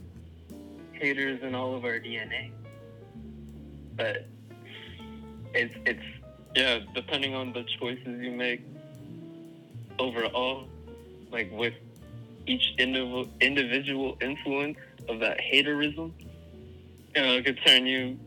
haters 0.94 1.42
in 1.44 1.56
all 1.56 1.76
of 1.76 1.86
our 1.86 2.00
DNA. 2.00 2.52
But 3.96 4.28
it's 5.54 5.74
it's 5.86 6.04
yeah, 6.56 6.80
depending 6.96 7.36
on 7.36 7.54
the 7.54 7.64
choices 7.80 8.22
you 8.22 8.32
make 8.32 8.62
overall, 10.00 10.68
like 11.32 11.52
with 11.52 11.74
each 12.46 12.74
individual 12.78 13.28
individual 13.42 14.18
influence 14.22 14.78
of 15.10 15.20
that 15.20 15.40
haterism, 15.40 16.12
you 17.16 17.22
know, 17.22 17.34
it 17.34 17.46
could 17.46 17.60
turn 17.66 17.86
you 17.86 18.18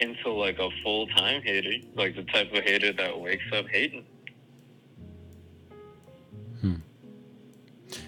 into 0.00 0.30
like 0.30 0.58
a 0.58 0.68
full 0.82 1.06
time 1.08 1.42
hater, 1.42 1.74
like 1.94 2.14
the 2.14 2.24
type 2.24 2.52
of 2.52 2.62
hater 2.62 2.92
that 2.92 3.18
wakes 3.18 3.44
up 3.52 3.66
hating. 3.68 4.04
Hmm. 6.60 6.74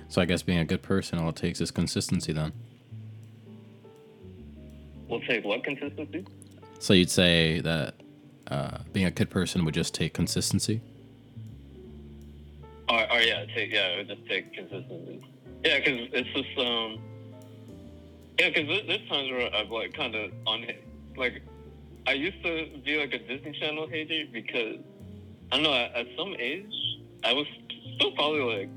So 0.08 0.20
I 0.20 0.24
guess 0.24 0.42
being 0.42 0.58
a 0.58 0.64
good 0.64 0.82
person, 0.82 1.18
all 1.18 1.30
it 1.30 1.36
takes 1.36 1.60
is 1.60 1.70
consistency 1.70 2.32
then. 2.32 2.52
We'll 5.08 5.20
take 5.20 5.44
what 5.44 5.64
consistency? 5.64 6.24
So 6.78 6.94
you'd 6.94 7.10
say 7.10 7.60
that 7.60 7.94
uh, 8.48 8.78
being 8.92 9.06
a 9.06 9.10
good 9.10 9.30
person 9.30 9.64
would 9.64 9.74
just 9.74 9.94
take 9.94 10.14
consistency? 10.14 10.80
Or, 12.88 13.00
or 13.12 13.20
yeah, 13.20 13.44
take 13.54 13.72
yeah, 13.72 13.88
it 13.88 13.96
would 13.98 14.16
just 14.16 14.28
take 14.28 14.52
consistency. 14.52 15.24
Yeah, 15.64 15.78
because 15.78 16.08
it's 16.12 16.28
just 16.30 16.58
um, 16.58 16.98
yeah, 18.38 18.48
because 18.48 18.66
there's, 18.66 18.86
there's 18.86 19.08
times 19.08 19.30
where 19.30 19.54
I've 19.54 19.70
like 19.70 19.92
kind 19.92 20.14
of 20.14 20.32
on 20.46 20.66
like 21.16 21.42
I 22.06 22.12
used 22.12 22.42
to 22.44 22.68
be 22.84 22.98
like 22.98 23.12
a 23.12 23.18
Disney 23.18 23.58
Channel 23.58 23.86
hater 23.88 24.24
because 24.32 24.78
I 25.52 25.56
don't 25.56 25.62
know 25.64 25.74
at, 25.74 25.94
at 25.94 26.06
some 26.16 26.34
age 26.38 26.72
I 27.24 27.32
was 27.32 27.46
still 27.96 28.12
probably 28.12 28.40
like 28.40 28.70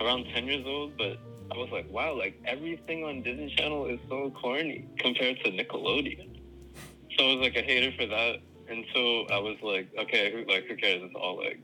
around 0.00 0.24
ten 0.32 0.46
years 0.46 0.64
old, 0.66 0.96
but 0.96 1.18
I 1.52 1.56
was 1.58 1.68
like, 1.70 1.90
wow, 1.90 2.16
like 2.16 2.40
everything 2.46 3.04
on 3.04 3.22
Disney 3.22 3.54
Channel 3.56 3.86
is 3.86 3.98
so 4.08 4.30
corny 4.40 4.86
compared 4.98 5.38
to 5.44 5.50
Nickelodeon. 5.50 6.40
So 7.18 7.24
I 7.24 7.34
was 7.34 7.42
like 7.42 7.56
a 7.56 7.62
hater 7.62 7.92
for 7.98 8.06
that 8.06 8.36
until 8.68 9.26
I 9.32 9.38
was 9.38 9.56
like, 9.62 9.88
okay, 9.98 10.32
who, 10.32 10.50
like 10.50 10.66
who 10.66 10.76
cares? 10.76 11.02
It's 11.02 11.14
all 11.14 11.36
like 11.36 11.60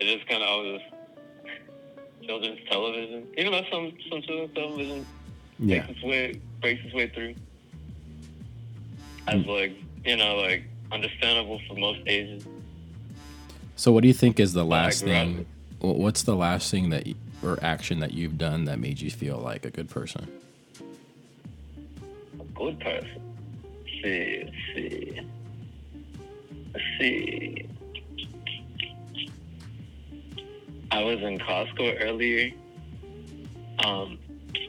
it 0.00 0.16
just 0.16 0.28
kind 0.28 0.42
of 0.42 0.64
was 0.64 0.80
just 0.80 2.28
children's 2.28 2.60
television. 2.68 3.26
Even 3.38 3.52
though 3.52 3.64
some 3.70 3.92
some 4.10 4.22
children's 4.22 4.54
television 4.54 5.06
Yeah. 5.58 5.86
makes 5.86 5.90
its 5.90 6.02
way 6.02 6.40
breaks 6.60 6.84
its 6.84 6.94
way 6.94 7.08
through. 7.08 7.34
As 9.26 9.42
mm. 9.42 9.46
like 9.46 9.76
you 10.04 10.16
know, 10.16 10.36
like 10.36 10.64
understandable 10.92 11.60
for 11.66 11.74
most 11.74 12.00
ages. 12.06 12.46
So, 13.76 13.92
what 13.92 14.02
do 14.02 14.08
you 14.08 14.14
think 14.14 14.38
is 14.38 14.52
the 14.52 14.64
last 14.64 15.02
thing? 15.02 15.46
What's 15.80 16.22
the 16.22 16.36
last 16.36 16.70
thing 16.70 16.90
that 16.90 17.06
you, 17.06 17.14
or 17.42 17.58
action 17.62 18.00
that 18.00 18.12
you've 18.12 18.38
done 18.38 18.64
that 18.66 18.78
made 18.78 19.00
you 19.00 19.10
feel 19.10 19.38
like 19.38 19.66
a 19.66 19.70
good 19.70 19.88
person? 19.90 20.26
A 22.40 22.44
good 22.54 22.80
person. 22.80 23.20
Let's 23.62 24.02
see, 24.02 24.44
let's 24.44 24.56
see. 24.74 25.20
Let's 26.72 26.84
see. 26.98 27.68
I 30.90 31.02
was 31.02 31.20
in 31.20 31.38
Costco 31.38 32.00
earlier. 32.00 32.52
Um, 33.84 34.18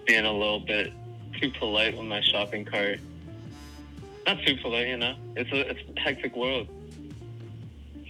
being 0.08 0.26
a 0.26 0.32
little 0.32 0.60
bit 0.60 0.92
too 1.40 1.52
polite 1.52 1.96
with 1.96 2.08
my 2.08 2.22
shopping 2.22 2.66
cart. 2.66 3.00
Not 4.26 4.40
too 4.46 4.56
polite, 4.58 4.88
you 4.88 4.98
know. 4.98 5.16
It's 5.36 5.52
a 5.52 5.70
it's 5.70 5.80
a 5.96 6.00
hectic 6.00 6.36
world. 6.36 6.68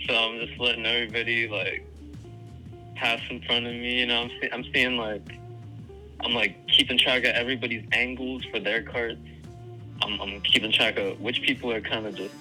So 0.07 0.13
I'm 0.13 0.39
just 0.45 0.59
letting 0.59 0.86
everybody 0.86 1.47
like 1.47 1.86
pass 2.95 3.20
in 3.30 3.41
front 3.41 3.66
of 3.66 3.74
me. 3.74 3.99
You 3.99 4.05
know, 4.05 4.22
I'm 4.24 4.30
see- 4.30 4.49
I'm 4.51 4.63
seeing 4.74 4.97
like 4.97 5.28
I'm 6.22 6.34
like 6.34 6.68
keeping 6.68 6.97
track 6.97 7.20
of 7.26 7.32
everybody's 7.36 7.84
angles 7.91 8.43
for 8.45 8.59
their 8.59 8.82
carts. 8.82 9.18
I'm, 10.01 10.20
I'm 10.22 10.41
keeping 10.41 10.72
track 10.72 10.97
of 10.97 11.20
which 11.20 11.41
people 11.41 11.72
are 11.72 11.82
kind 11.82 12.05
of 12.05 12.16
just 12.16 12.34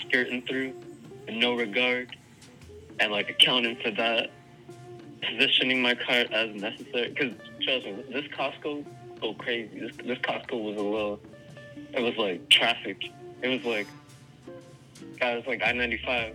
skirting 0.00 0.42
through 0.42 0.72
in 1.28 1.38
no 1.38 1.54
regard, 1.54 2.16
and 2.98 3.12
like 3.12 3.30
accounting 3.30 3.76
for 3.76 3.90
that, 3.92 4.30
positioning 5.22 5.80
my 5.80 5.94
cart 5.94 6.32
as 6.32 6.54
necessary. 6.60 7.08
Because 7.10 7.34
trust 7.62 7.86
me, 7.86 8.04
this 8.10 8.24
Costco 8.36 8.84
go 9.20 9.34
crazy. 9.34 9.78
This 9.78 9.96
this 9.98 10.18
Costco 10.18 10.60
was 10.60 10.76
a 10.76 10.82
little. 10.82 11.20
It 11.92 12.02
was 12.02 12.16
like 12.16 12.48
traffic. 12.48 13.10
It 13.42 13.48
was 13.48 13.64
like, 13.64 13.86
God, 15.20 15.38
it's 15.38 15.46
like 15.46 15.62
I 15.64 15.72
ninety 15.72 16.00
five. 16.04 16.34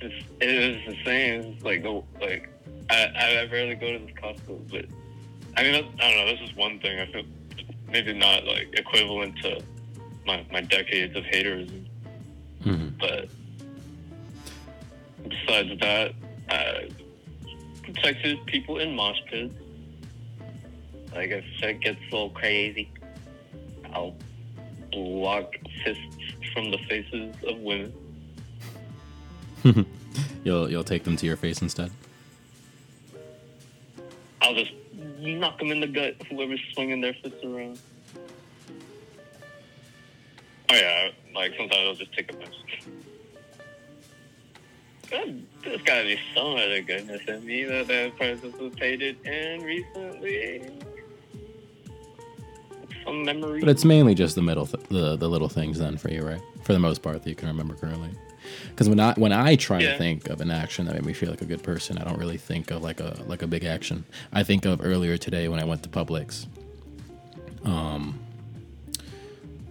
It 0.00 0.12
was 0.40 0.96
insane. 0.96 1.54
It's 1.54 1.64
like 1.64 1.82
the 1.82 2.02
like 2.20 2.48
I 2.88 3.12
I 3.16 3.48
rarely 3.50 3.74
go 3.74 3.92
to 3.92 3.98
this 3.98 4.14
Costco, 4.14 4.70
but 4.70 4.84
I 5.56 5.62
mean, 5.62 5.74
I 5.74 5.80
don't 5.80 6.16
know. 6.16 6.26
This 6.26 6.50
is 6.50 6.56
one 6.56 6.78
thing. 6.80 7.00
I 7.00 7.06
feel 7.06 7.24
maybe 7.90 8.12
not 8.12 8.44
like 8.44 8.68
equivalent 8.72 9.36
to 9.42 9.60
my, 10.26 10.44
my 10.52 10.60
decades 10.60 11.16
of 11.16 11.24
haters, 11.24 11.68
hmm 12.62 12.88
but 12.98 13.28
besides 15.28 15.78
that, 15.80 16.12
I 16.48 16.88
protected 17.82 18.44
people 18.46 18.78
in 18.78 18.94
mosh 18.94 19.18
pits. 19.30 19.54
Like 21.14 21.30
if 21.30 21.44
shit 21.58 21.80
gets 21.80 21.98
a 21.98 22.14
little 22.14 22.30
crazy, 22.30 22.90
I'll 23.92 24.14
block 24.92 25.54
fists 25.84 26.16
from 26.52 26.70
the 26.70 26.78
faces 26.88 27.34
of 27.46 27.58
women. 27.58 27.92
you'll 30.44 30.70
you'll 30.70 30.84
take 30.84 31.04
them 31.04 31.16
to 31.16 31.26
your 31.26 31.36
face 31.36 31.62
instead. 31.62 31.90
I'll 34.40 34.54
just 34.54 34.72
knock 35.18 35.58
them 35.58 35.70
in 35.70 35.80
the 35.80 35.86
gut. 35.86 36.16
Whoever's 36.28 36.60
swinging 36.72 37.00
their 37.00 37.14
fists 37.14 37.44
around. 37.44 37.78
Oh 40.70 40.74
yeah, 40.74 41.10
like 41.34 41.52
sometimes 41.56 41.82
I'll 41.86 41.94
just 41.94 42.12
take 42.12 42.32
a 42.32 42.36
punch. 42.36 42.54
God, 45.10 45.42
There's 45.64 45.82
gotta 45.82 46.04
be 46.04 46.18
some 46.34 46.54
other 46.54 46.80
goodness 46.82 47.22
in 47.26 47.44
me 47.44 47.64
that 47.64 47.90
I've 47.90 48.16
participated 48.16 49.24
in 49.26 49.62
recently. 49.62 50.70
Memory. 53.12 53.60
But 53.60 53.68
it's 53.68 53.84
mainly 53.84 54.14
just 54.14 54.34
the 54.34 54.42
middle, 54.42 54.66
th- 54.66 54.84
the 54.88 55.16
the 55.16 55.28
little 55.28 55.48
things 55.48 55.78
then 55.78 55.96
for 55.96 56.10
you, 56.10 56.22
right? 56.22 56.40
For 56.64 56.72
the 56.72 56.78
most 56.78 57.02
part, 57.02 57.22
that 57.22 57.28
you 57.28 57.36
can 57.36 57.48
remember 57.48 57.74
currently. 57.74 58.10
Because 58.70 58.88
when 58.88 59.00
I 59.00 59.14
when 59.14 59.32
I 59.32 59.56
try 59.56 59.80
to 59.80 59.98
think 59.98 60.28
of 60.28 60.40
an 60.40 60.50
action 60.50 60.86
that 60.86 60.94
made 60.94 61.04
me 61.04 61.12
feel 61.12 61.30
like 61.30 61.42
a 61.42 61.46
good 61.46 61.62
person, 61.62 61.98
I 61.98 62.04
don't 62.04 62.18
really 62.18 62.38
think 62.38 62.70
of 62.70 62.82
like 62.82 63.00
a 63.00 63.16
like 63.26 63.42
a 63.42 63.46
big 63.46 63.64
action. 63.64 64.04
I 64.32 64.42
think 64.42 64.64
of 64.64 64.84
earlier 64.84 65.16
today 65.16 65.48
when 65.48 65.60
I 65.60 65.64
went 65.64 65.82
to 65.84 65.88
Publix. 65.88 66.46
Um, 67.64 68.18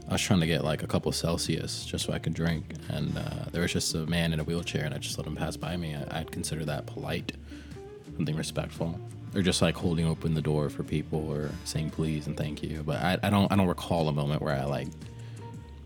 I 0.08 0.14
was 0.14 0.22
trying 0.22 0.40
to 0.40 0.48
get 0.48 0.64
like 0.64 0.82
a 0.84 0.88
couple 0.88 1.12
Celsius 1.12 1.86
just 1.86 2.06
so 2.06 2.14
I 2.14 2.20
could 2.20 2.34
drink, 2.34 2.66
and 2.90 3.18
uh, 3.18 3.46
there 3.52 3.62
was 3.62 3.74
just 3.74 3.94
a 3.96 4.06
man 4.08 4.34
in 4.34 4.40
a 4.40 4.44
wheelchair, 4.44 4.86
and 4.86 4.94
I 4.94 4.98
just 4.98 5.18
let 5.18 5.28
him 5.28 5.36
pass 5.36 5.56
by 5.56 5.78
me. 5.78 5.96
I, 5.96 6.20
I'd 6.20 6.32
consider 6.32 6.66
that 6.66 6.86
polite, 6.88 7.34
something 8.16 8.36
respectful, 8.36 9.00
or 9.36 9.42
just 9.42 9.62
like 9.62 9.76
holding 9.76 10.08
open 10.08 10.34
the 10.34 10.42
door 10.42 10.70
for 10.70 10.84
people 10.84 11.30
or 11.32 11.52
saying 11.64 11.92
please 11.92 12.28
and 12.28 12.36
thank 12.36 12.64
you. 12.64 12.84
But 12.84 13.02
I, 13.02 13.18
I 13.24 13.30
don't 13.30 13.52
I 13.52 13.56
don't 13.56 13.68
recall 13.68 14.08
a 14.08 14.14
moment 14.14 14.42
where 14.42 14.56
I 14.56 14.64
like, 14.66 14.88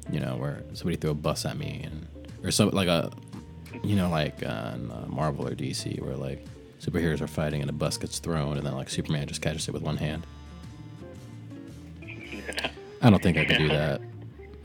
you 0.09 0.19
know, 0.19 0.37
where 0.37 0.63
somebody 0.73 0.97
threw 0.97 1.11
a 1.11 1.15
bus 1.15 1.45
at 1.45 1.57
me 1.57 1.81
and 1.83 2.07
or 2.43 2.51
so 2.51 2.67
like 2.67 2.87
a, 2.87 3.11
you 3.83 3.95
know, 3.95 4.09
like 4.09 4.43
uh, 4.43 4.75
uh, 4.75 5.05
Marvel 5.07 5.47
or 5.47 5.55
DC 5.55 6.01
where 6.01 6.15
like 6.15 6.45
superheroes 6.79 7.21
are 7.21 7.27
fighting 7.27 7.61
and 7.61 7.69
a 7.69 7.73
bus 7.73 7.97
gets 7.97 8.19
thrown 8.19 8.57
and 8.57 8.65
then 8.65 8.75
like 8.75 8.89
Superman 8.89 9.27
just 9.27 9.41
catches 9.41 9.67
it 9.67 9.73
with 9.73 9.83
one 9.83 9.97
hand. 9.97 10.25
I 13.01 13.09
don't 13.09 13.21
think 13.21 13.37
I 13.37 13.45
could 13.45 13.57
do 13.57 13.67
that. 13.67 14.01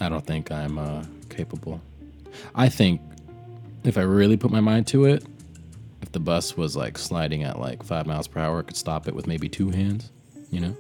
I 0.01 0.09
don't 0.09 0.25
think 0.25 0.53
I'm 0.53 0.79
uh, 0.79 1.05
capable. 1.29 1.81
I 2.55 2.69
think 2.69 3.01
if 3.83 3.99
I 3.99 4.03
really 4.03 4.37
put 4.37 4.53
my 4.53 4.61
mind 4.61 4.87
to 4.89 5.07
it, 5.07 5.25
if 6.03 6.13
the 6.13 6.21
bus 6.21 6.57
was 6.57 6.77
like 6.77 6.99
sliding 6.99 7.43
at 7.43 7.59
like 7.59 7.83
five 7.83 8.07
miles 8.07 8.29
per 8.29 8.41
hour, 8.41 8.61
I 8.61 8.63
could 8.63 8.77
stop 8.77 9.09
it 9.09 9.15
with 9.15 9.27
maybe 9.27 9.49
two 9.49 9.71
hands. 9.71 10.11
You 10.51 10.61
know. 10.61 10.77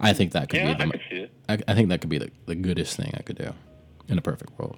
I 0.00 0.12
think 0.12 0.32
that 0.32 0.48
could 0.48 0.60
yeah, 0.60 0.74
be 0.74 0.82
I 0.82 0.86
the. 0.86 0.92
could 0.92 1.00
see 1.10 1.16
it. 1.16 1.30
I, 1.48 1.58
I 1.68 1.74
think 1.74 1.88
that 1.88 2.00
could 2.00 2.10
be 2.10 2.18
the, 2.18 2.30
the 2.46 2.54
goodest 2.54 2.96
thing 2.96 3.14
I 3.16 3.22
could 3.22 3.38
do 3.38 3.52
in 4.08 4.18
a 4.18 4.22
perfect 4.22 4.58
world. 4.58 4.76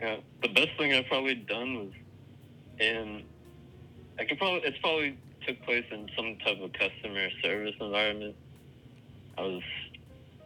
Yeah, 0.00 0.16
the 0.42 0.48
best 0.48 0.70
thing 0.78 0.94
I've 0.94 1.06
probably 1.06 1.34
done 1.34 1.74
was 1.74 1.92
in. 2.78 3.24
I 4.18 4.24
could 4.24 4.38
probably 4.38 4.60
it's 4.60 4.78
probably 4.78 5.18
took 5.46 5.62
place 5.62 5.84
in 5.90 6.08
some 6.16 6.36
type 6.44 6.60
of 6.60 6.72
customer 6.72 7.28
service 7.42 7.74
environment. 7.80 8.34
I 9.38 9.42
was, 9.42 9.62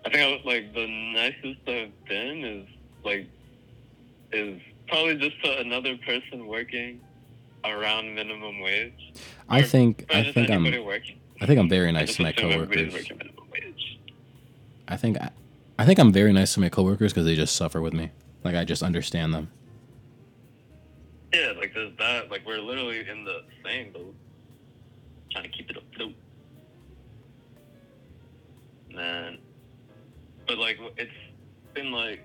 I 0.04 0.10
think 0.10 0.22
I 0.22 0.26
was 0.32 0.44
like 0.44 0.74
the 0.74 0.86
nicest 0.86 1.60
I've 1.68 2.04
been 2.06 2.44
is 2.44 2.68
like, 3.04 3.26
is 4.32 4.60
probably 4.90 5.16
just 5.16 5.42
to 5.44 5.58
another 5.58 5.96
person 5.98 6.46
working 6.46 7.00
around 7.64 8.14
minimum 8.14 8.60
wage. 8.60 9.12
I 9.48 9.60
Or- 9.60 9.62
think 9.64 10.04
or 10.10 10.16
I 10.16 10.32
think 10.32 10.50
I'm 10.50 10.64
working. 10.84 11.18
I 11.40 11.46
think 11.46 11.58
I'm 11.58 11.68
very 11.68 11.90
nice 11.92 12.16
to 12.16 12.22
my 12.22 12.32
coworkers. 12.32 12.92
working 12.92 13.16
minimum 13.18 13.46
wage. 13.52 13.98
I 14.88 14.96
think 14.96 15.18
I, 15.20 15.30
I 15.78 15.86
think 15.86 15.98
I'm 15.98 16.12
very 16.12 16.32
nice 16.32 16.54
to 16.54 16.60
my 16.60 16.68
coworkers 16.68 17.12
because 17.12 17.24
they 17.26 17.36
just 17.36 17.56
suffer 17.56 17.80
with 17.80 17.94
me. 17.94 18.10
Like 18.44 18.54
I 18.54 18.64
just 18.64 18.82
understand 18.82 19.32
them. 19.34 19.50
Yeah, 21.32 21.52
like 21.56 21.72
there's 21.74 21.96
that. 21.98 22.30
Like 22.30 22.44
we're 22.46 22.58
literally 22.58 23.08
in 23.08 23.24
the 23.24 23.42
same 23.64 23.92
boat, 23.92 24.14
trying 25.30 25.44
to 25.44 25.50
keep 25.50 25.70
it 25.70 25.76
afloat. 25.76 26.14
Man, 28.92 29.38
but 30.48 30.58
like 30.58 30.78
it's 30.96 31.10
been 31.74 31.92
like 31.92 32.20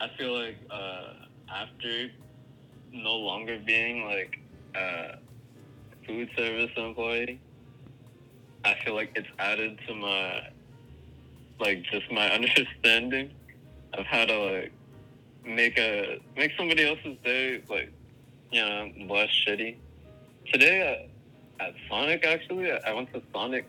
I 0.00 0.08
feel 0.16 0.38
like 0.38 0.56
uh, 0.70 1.14
after 1.52 2.10
no 2.92 3.14
longer 3.14 3.58
being 3.64 4.04
like 4.04 4.38
a 4.74 5.18
food 6.06 6.28
service 6.36 6.70
employee, 6.76 7.40
I 8.64 8.74
feel 8.84 8.94
like 8.94 9.12
it's 9.14 9.28
added 9.38 9.78
to 9.86 9.94
my 9.94 10.48
like 11.58 11.82
just 11.84 12.10
my 12.10 12.30
understanding 12.34 13.30
of 13.94 14.04
how 14.06 14.24
to 14.24 14.38
like 14.38 14.72
make 15.44 15.78
a 15.78 16.20
make 16.36 16.52
somebody 16.56 16.86
else's 16.88 17.16
day 17.24 17.62
like 17.68 17.92
you 18.50 18.60
know 18.60 18.90
less 19.08 19.30
shitty. 19.46 19.76
Today 20.52 21.08
uh, 21.60 21.64
at 21.64 21.74
Sonic, 21.88 22.24
actually, 22.26 22.72
I 22.72 22.92
went 22.92 23.12
to 23.12 23.22
Sonic 23.32 23.66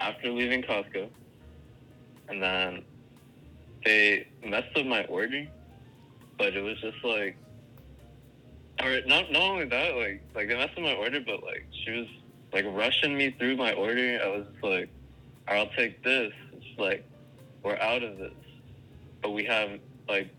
after 0.00 0.30
leaving 0.30 0.62
Costco, 0.62 1.08
and 2.28 2.42
then 2.42 2.84
they 3.84 4.26
messed 4.44 4.76
up 4.76 4.86
my 4.86 5.04
order, 5.04 5.46
but 6.44 6.54
it 6.54 6.60
was 6.60 6.78
just 6.80 7.02
like, 7.02 7.36
or 8.82 9.00
not 9.06 9.32
not 9.32 9.42
only 9.42 9.64
that, 9.64 9.96
like 9.96 10.22
like 10.34 10.48
they 10.48 10.56
messed 10.56 10.76
up 10.76 10.84
my 10.84 10.94
order, 10.94 11.20
but 11.24 11.42
like 11.42 11.66
she 11.84 11.90
was 11.92 12.06
like 12.52 12.66
rushing 12.68 13.16
me 13.16 13.34
through 13.38 13.56
my 13.56 13.72
order. 13.72 14.20
I 14.22 14.28
was 14.28 14.46
like, 14.62 14.90
"All 15.48 15.54
right, 15.54 15.60
I'll 15.60 15.74
take 15.74 16.02
this. 16.04 16.32
It's 16.52 16.78
like 16.78 17.08
we're 17.62 17.78
out 17.78 18.02
of 18.02 18.18
this, 18.18 18.34
but 19.22 19.30
we 19.30 19.44
have 19.44 19.70
like 20.06 20.34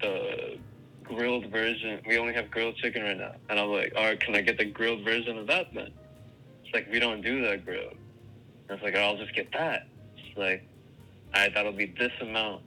the 0.00 0.58
grilled 1.04 1.46
version. 1.52 2.00
We 2.04 2.18
only 2.18 2.34
have 2.34 2.50
grilled 2.50 2.76
chicken 2.76 3.04
right 3.04 3.16
now. 3.16 3.36
And 3.48 3.60
I'm 3.60 3.68
like, 3.68 3.92
all 3.96 4.02
right, 4.02 4.18
can 4.18 4.34
I 4.34 4.40
get 4.40 4.58
the 4.58 4.64
grilled 4.64 5.04
version 5.04 5.38
of 5.38 5.46
that 5.46 5.72
then? 5.72 5.92
It's 6.64 6.74
like, 6.74 6.90
we 6.90 6.98
don't 6.98 7.20
do 7.20 7.42
that 7.46 7.64
grilled. 7.64 7.96
And 8.68 8.70
it's 8.70 8.82
like, 8.82 8.96
I'll 8.96 9.16
just 9.16 9.34
get 9.34 9.52
that. 9.52 9.86
It's 10.16 10.36
like, 10.36 10.66
all 11.34 11.42
right, 11.42 11.54
that'll 11.54 11.72
be 11.72 11.94
this 11.98 12.12
amount. 12.20 12.62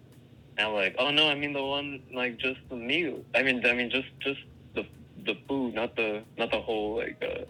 And 0.57 0.67
I'm 0.67 0.73
like, 0.73 0.95
oh 0.97 1.11
no, 1.11 1.29
I 1.29 1.35
mean 1.35 1.53
the 1.53 1.63
one, 1.63 2.01
like 2.13 2.37
just 2.37 2.59
the 2.69 2.75
meal. 2.75 3.23
I 3.35 3.43
mean, 3.43 3.65
I 3.65 3.73
mean 3.73 3.89
just, 3.89 4.07
just 4.19 4.39
the, 4.73 4.85
the 5.25 5.35
food, 5.47 5.75
not 5.75 5.95
the 5.95 6.23
not 6.37 6.51
the 6.51 6.61
whole 6.61 6.97
like 6.97 7.23
uh, 7.23 7.45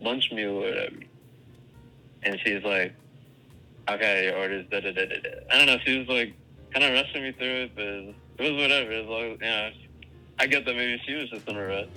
lunch 0.00 0.30
meal 0.32 0.50
or 0.50 0.68
whatever. 0.68 0.96
And 2.22 2.38
she's 2.44 2.62
like, 2.62 2.94
okay, 3.88 4.26
your 4.26 4.36
order's 4.36 4.66
da 4.70 4.80
da 4.80 4.92
da 4.92 5.04
da. 5.06 5.16
I 5.50 5.58
don't 5.58 5.66
know. 5.66 5.78
She 5.84 5.98
was 5.98 6.08
like 6.08 6.34
kind 6.72 6.84
of 6.84 6.92
rushing 6.92 7.22
me 7.22 7.32
through 7.32 7.46
it, 7.46 7.74
but 7.74 8.44
it 8.44 8.52
was 8.52 8.62
whatever. 8.62 8.90
Was 9.02 9.08
like, 9.08 9.40
you 9.40 9.46
know, 9.46 9.70
I 10.38 10.46
get 10.46 10.64
that 10.64 10.74
maybe 10.76 11.00
she 11.04 11.14
was 11.14 11.30
just 11.30 11.48
in 11.48 11.56
a 11.56 11.66
rush. 11.66 11.88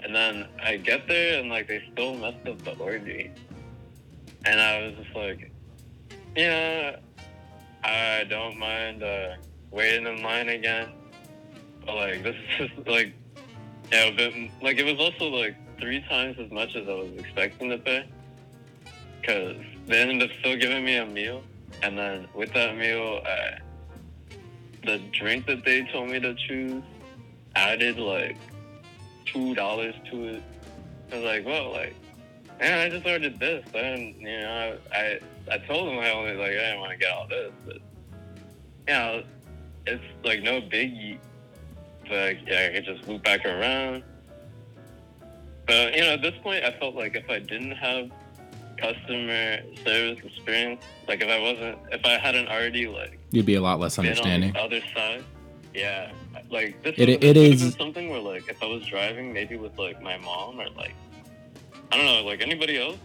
And 0.00 0.14
then 0.14 0.46
I 0.62 0.76
get 0.76 1.08
there 1.08 1.40
and 1.40 1.48
like 1.48 1.66
they 1.66 1.82
still 1.92 2.14
messed 2.14 2.46
up 2.46 2.62
the 2.62 2.76
order. 2.76 3.24
And 4.44 4.60
I 4.60 4.82
was 4.82 4.94
just 5.02 5.16
like, 5.16 5.50
yeah, 6.36 6.96
I 7.84 8.24
don't 8.24 8.58
mind 8.58 9.02
uh, 9.02 9.34
waiting 9.70 10.06
in 10.06 10.22
line 10.22 10.48
again. 10.48 10.88
But 11.84 11.94
like 11.96 12.22
this 12.22 12.34
is 12.58 12.70
just 12.70 12.88
like 12.88 13.12
yeah, 13.92 14.10
but 14.16 14.32
like 14.62 14.78
it 14.78 14.84
was 14.84 14.98
also 14.98 15.28
like 15.28 15.56
three 15.78 16.00
times 16.08 16.38
as 16.38 16.50
much 16.50 16.74
as 16.76 16.88
I 16.88 16.94
was 16.94 17.10
expecting 17.18 17.70
to 17.70 17.78
pay. 17.78 18.08
Cause 19.22 19.56
they 19.86 20.00
ended 20.00 20.22
up 20.22 20.36
still 20.40 20.56
giving 20.56 20.84
me 20.84 20.96
a 20.96 21.06
meal, 21.06 21.42
and 21.82 21.96
then 21.98 22.26
with 22.34 22.52
that 22.54 22.76
meal, 22.76 23.20
uh, 23.26 23.58
the 24.84 24.98
drink 25.12 25.46
that 25.46 25.64
they 25.64 25.82
told 25.92 26.10
me 26.10 26.20
to 26.20 26.34
choose 26.34 26.82
added 27.54 27.98
like 27.98 28.36
two 29.26 29.54
dollars 29.54 29.94
to 30.10 30.24
it. 30.24 30.42
I 31.12 31.16
was 31.16 31.24
like, 31.24 31.46
well, 31.46 31.70
like, 31.72 31.94
man, 32.60 32.78
I 32.78 32.88
just 32.88 33.06
ordered 33.06 33.38
this, 33.38 33.64
and 33.74 34.14
you 34.16 34.40
know, 34.40 34.78
I 34.92 34.96
I, 34.96 35.20
I 35.50 35.58
told 35.58 35.88
them 35.88 35.98
I 35.98 36.10
only 36.10 36.32
like 36.34 36.50
I 36.50 36.54
didn't 36.54 36.80
want 36.80 36.92
to 36.92 36.98
get 36.98 37.12
all 37.12 37.26
this, 37.28 37.52
but 37.66 37.74
you 37.76 38.94
know, 38.94 39.22
it's 39.86 40.04
like 40.24 40.42
no 40.42 40.60
biggie. 40.60 41.18
But 42.08 42.46
yeah, 42.46 42.68
I 42.70 42.74
could 42.74 42.84
just 42.84 43.08
loop 43.08 43.22
back 43.24 43.44
around. 43.44 44.02
But 45.66 45.94
you 45.94 46.02
know, 46.02 46.14
at 46.14 46.22
this 46.22 46.34
point, 46.42 46.64
I 46.64 46.72
felt 46.78 46.94
like 46.94 47.14
if 47.16 47.28
I 47.30 47.38
didn't 47.38 47.72
have 47.72 48.10
customer 48.76 49.58
service 49.84 50.18
experience, 50.24 50.82
like 51.08 51.22
if 51.22 51.28
I 51.28 51.38
wasn't, 51.40 51.78
if 51.92 52.04
I 52.04 52.18
hadn't 52.18 52.48
already 52.48 52.86
like 52.86 53.18
You'd 53.30 53.46
be 53.46 53.54
a 53.54 53.60
lot 53.62 53.80
less 53.80 53.98
understanding. 53.98 54.52
the 54.52 54.58
other 54.60 54.80
side, 54.94 55.24
yeah, 55.74 56.12
like 56.50 56.82
this. 56.82 56.94
It- 56.98 57.08
was, 57.08 57.18
it 57.30 57.36
is- 57.36 57.74
something 57.74 58.08
where 58.10 58.20
like 58.20 58.48
if 58.48 58.62
I 58.62 58.66
was 58.66 58.84
driving, 58.86 59.32
maybe 59.32 59.56
with 59.56 59.78
like 59.78 60.02
my 60.02 60.18
mom 60.18 60.60
or 60.60 60.68
like 60.70 60.94
I 61.92 61.96
don't 61.96 62.06
know, 62.06 62.22
like 62.24 62.40
anybody 62.42 62.80
else, 62.80 62.98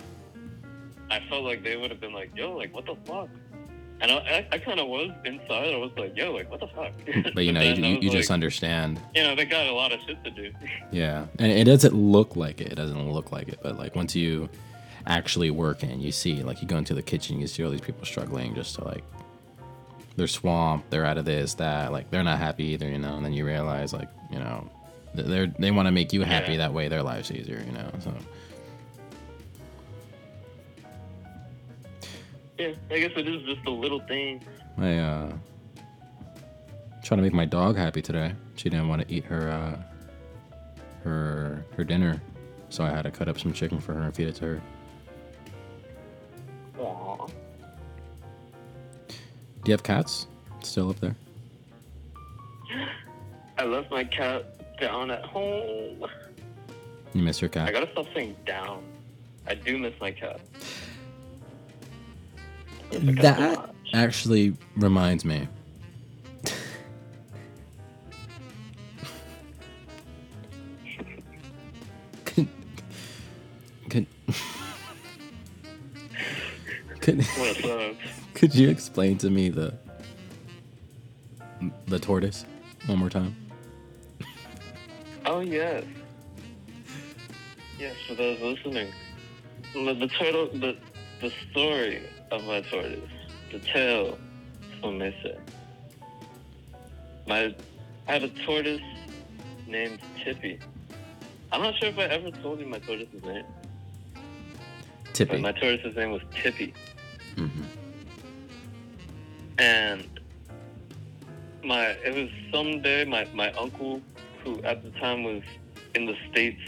I 1.11 1.19
felt 1.29 1.43
like 1.43 1.63
they 1.63 1.75
would 1.75 1.91
have 1.91 1.99
been 1.99 2.13
like, 2.13 2.35
"Yo, 2.35 2.55
like 2.55 2.73
what 2.73 2.85
the 2.85 2.95
fuck." 3.05 3.29
And 4.01 4.11
I, 4.11 4.15
I, 4.15 4.47
I 4.53 4.57
kind 4.59 4.79
of 4.79 4.87
was 4.87 5.11
inside. 5.25 5.73
I 5.73 5.77
was 5.77 5.91
like, 5.97 6.15
"Yo, 6.15 6.31
like 6.31 6.49
what 6.49 6.59
the 6.59 6.67
fuck." 6.67 6.93
But 7.33 7.45
you 7.45 7.51
know, 7.51 7.61
you, 7.61 7.73
you, 7.73 7.99
you 8.01 8.09
just 8.09 8.31
understand. 8.31 8.99
you 9.13 9.23
know, 9.23 9.35
they 9.35 9.45
got 9.45 9.67
a 9.67 9.73
lot 9.73 9.91
of 9.91 9.99
shit 10.01 10.23
to 10.23 10.31
do. 10.31 10.51
Yeah, 10.91 11.25
and 11.37 11.51
it 11.51 11.65
doesn't 11.65 11.93
look 11.93 12.35
like 12.35 12.61
it. 12.61 12.71
It 12.71 12.75
doesn't 12.75 13.11
look 13.11 13.31
like 13.31 13.49
it. 13.49 13.59
But 13.61 13.77
like 13.77 13.95
once 13.95 14.15
you 14.15 14.49
actually 15.05 15.51
work 15.51 15.83
in, 15.83 15.99
you 15.99 16.11
see, 16.11 16.43
like 16.43 16.61
you 16.61 16.67
go 16.67 16.77
into 16.77 16.93
the 16.93 17.01
kitchen, 17.01 17.39
you 17.39 17.47
see 17.47 17.63
all 17.63 17.71
these 17.71 17.81
people 17.81 18.05
struggling 18.05 18.55
just 18.55 18.75
to 18.75 18.83
like 18.85 19.03
they're 20.15 20.27
swamped, 20.27 20.91
they're 20.91 21.05
out 21.05 21.17
of 21.17 21.25
this, 21.25 21.55
that, 21.55 21.91
like 21.91 22.11
they're 22.11 22.23
not 22.23 22.37
happy 22.37 22.65
either, 22.65 22.87
you 22.87 22.99
know. 22.99 23.15
And 23.15 23.25
then 23.25 23.33
you 23.33 23.45
realize, 23.45 23.93
like, 23.93 24.09
you 24.31 24.37
know, 24.37 24.69
they're 25.15 25.47
they 25.47 25.71
want 25.71 25.87
to 25.87 25.91
make 25.91 26.13
you 26.13 26.21
happy. 26.21 26.53
Yeah. 26.53 26.59
That 26.59 26.73
way, 26.73 26.87
their 26.87 27.01
life's 27.03 27.31
easier, 27.31 27.63
you 27.65 27.71
know. 27.71 27.89
So 28.03 28.13
yeah, 32.59 32.73
I 32.91 32.99
guess 32.99 33.11
it 33.15 33.27
is 33.27 33.41
just 33.43 33.65
a 33.65 33.71
little 33.71 34.01
thing. 34.01 34.43
I 34.77 34.97
uh 34.97 35.31
trying 37.03 37.17
to 37.17 37.23
make 37.23 37.33
my 37.33 37.45
dog 37.45 37.77
happy 37.77 38.01
today. 38.01 38.33
She 38.55 38.69
didn't 38.69 38.89
want 38.89 39.07
to 39.07 39.13
eat 39.13 39.23
her 39.25 39.49
uh 39.49 39.81
her 41.03 41.65
her 41.75 41.83
dinner, 41.83 42.21
so 42.69 42.83
I 42.83 42.89
had 42.89 43.03
to 43.03 43.11
cut 43.11 43.29
up 43.29 43.39
some 43.39 43.53
chicken 43.53 43.79
for 43.79 43.93
her 43.93 44.01
and 44.01 44.15
feed 44.15 44.27
it 44.27 44.35
to 44.35 44.45
her. 44.45 44.61
Aw. 46.79 47.27
Do 49.07 49.15
you 49.65 49.71
have 49.71 49.83
cats 49.83 50.27
still 50.61 50.89
up 50.89 50.99
there? 50.99 51.15
I 53.57 53.63
left 53.63 53.89
my 53.91 54.03
cat 54.03 54.77
down 54.79 55.11
at 55.11 55.23
home. 55.23 56.05
You 57.13 57.23
miss 57.23 57.41
your 57.41 57.49
cat? 57.49 57.67
I 57.67 57.71
gotta 57.71 57.89
stop 57.91 58.07
saying 58.13 58.35
down. 58.45 58.83
I 59.47 59.55
do 59.55 59.77
miss 59.77 59.93
my 59.99 60.11
cat. 60.11 60.41
That 62.91 63.73
actually 63.93 64.55
reminds 64.75 65.23
me. 65.23 65.47
could, 72.25 72.47
could, 73.89 74.07
could, 77.01 77.25
could 78.33 78.55
you 78.55 78.69
explain 78.69 79.17
to 79.19 79.29
me 79.29 79.49
the 79.49 79.73
the 81.87 81.99
tortoise 81.99 82.45
one 82.85 82.99
more 82.99 83.09
time? 83.09 83.35
Oh 85.25 85.41
yes. 85.41 85.83
Yes, 87.77 87.95
for 88.07 88.15
those 88.15 88.39
listening. 88.41 88.91
The, 89.73 89.93
the 89.93 90.07
turtle 90.07 90.49
the 90.53 90.77
the 91.21 91.31
story 91.51 92.03
of 92.31 92.43
my 92.45 92.61
tortoise. 92.61 93.09
The 93.51 93.59
tale, 93.59 94.17
some 94.81 94.97
may 94.97 95.15
say. 95.23 95.37
My 97.27 97.55
I 98.07 98.13
have 98.13 98.23
a 98.23 98.29
tortoise 98.45 98.81
named 99.67 99.99
Tippy. 100.23 100.59
I'm 101.51 101.61
not 101.61 101.75
sure 101.77 101.89
if 101.89 101.97
I 101.97 102.03
ever 102.05 102.31
told 102.41 102.59
you 102.59 102.65
my 102.67 102.79
tortoise's 102.79 103.23
name. 103.23 103.45
But 104.13 105.13
Tippy. 105.13 105.37
my 105.41 105.51
tortoise's 105.51 105.95
name 105.95 106.11
was 106.11 106.21
Tippy. 106.41 106.73
Mhm. 107.35 107.65
and 109.59 110.07
my 111.63 111.87
it 112.05 112.13
was 112.15 112.29
someday 112.51 113.03
my 113.05 113.27
my 113.33 113.51
uncle 113.53 114.01
who 114.43 114.61
at 114.63 114.81
the 114.83 114.89
time 114.99 115.23
was 115.23 115.41
in 115.95 116.05
the 116.05 116.15
states 116.31 116.61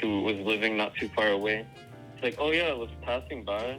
who 0.00 0.22
was 0.22 0.36
living 0.36 0.76
not 0.76 0.94
too 0.94 1.08
far 1.08 1.28
away 1.28 1.66
it's 2.14 2.22
like 2.22 2.36
oh 2.38 2.52
yeah 2.52 2.68
i 2.68 2.72
was 2.72 2.88
passing 3.02 3.42
by 3.44 3.76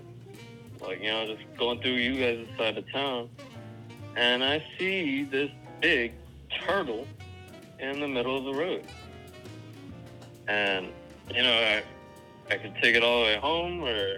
like 0.82 1.02
you 1.02 1.12
know 1.12 1.26
just 1.36 1.58
going 1.58 1.80
through 1.82 1.92
you 1.92 2.16
guys' 2.16 2.48
side 2.58 2.78
of 2.78 2.92
town 2.92 3.30
and 4.16 4.44
i 4.44 4.64
see 4.78 5.24
this 5.24 5.50
big 5.82 6.14
turtle 6.66 7.08
in 7.80 8.00
the 8.00 8.08
middle 8.08 8.38
of 8.38 8.44
the 8.44 8.54
road 8.54 8.86
and 10.48 10.88
you 11.34 11.42
know 11.44 11.54
i 11.54 11.84
i 12.54 12.58
could 12.58 12.74
take 12.82 12.96
it 12.96 13.04
all 13.04 13.22
the 13.22 13.26
way 13.26 13.38
home 13.38 13.84
or 13.84 14.18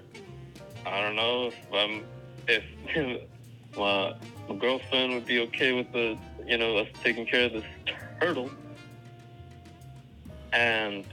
i 0.86 1.02
don't 1.02 1.16
know 1.16 1.48
if 1.48 1.56
i'm 1.74 2.04
if 2.48 2.64
my, 3.78 4.14
my 4.48 4.56
girlfriend 4.56 5.14
would 5.14 5.26
be 5.26 5.40
okay 5.42 5.74
with 5.74 5.92
the, 5.92 6.18
you 6.46 6.58
know, 6.58 6.78
us 6.78 6.88
taking 7.04 7.26
care 7.26 7.46
of 7.46 7.54
this 7.54 7.64
turtle. 8.20 8.50
And, 10.52 11.06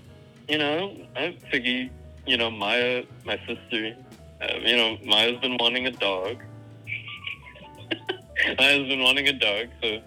you 0.48 0.58
know, 0.58 0.96
I 1.16 1.36
figure, 1.50 1.88
you 2.26 2.36
know, 2.36 2.50
Maya, 2.50 3.04
my 3.24 3.38
sister, 3.46 3.96
uh, 4.40 4.58
you 4.60 4.76
know, 4.76 4.98
Maya's 5.04 5.40
been 5.40 5.56
wanting 5.58 5.86
a 5.86 5.90
dog. 5.90 6.36
Maya's 8.58 8.88
been 8.88 9.02
wanting 9.02 9.28
a 9.28 9.32
dog, 9.32 9.68
so 9.82 10.00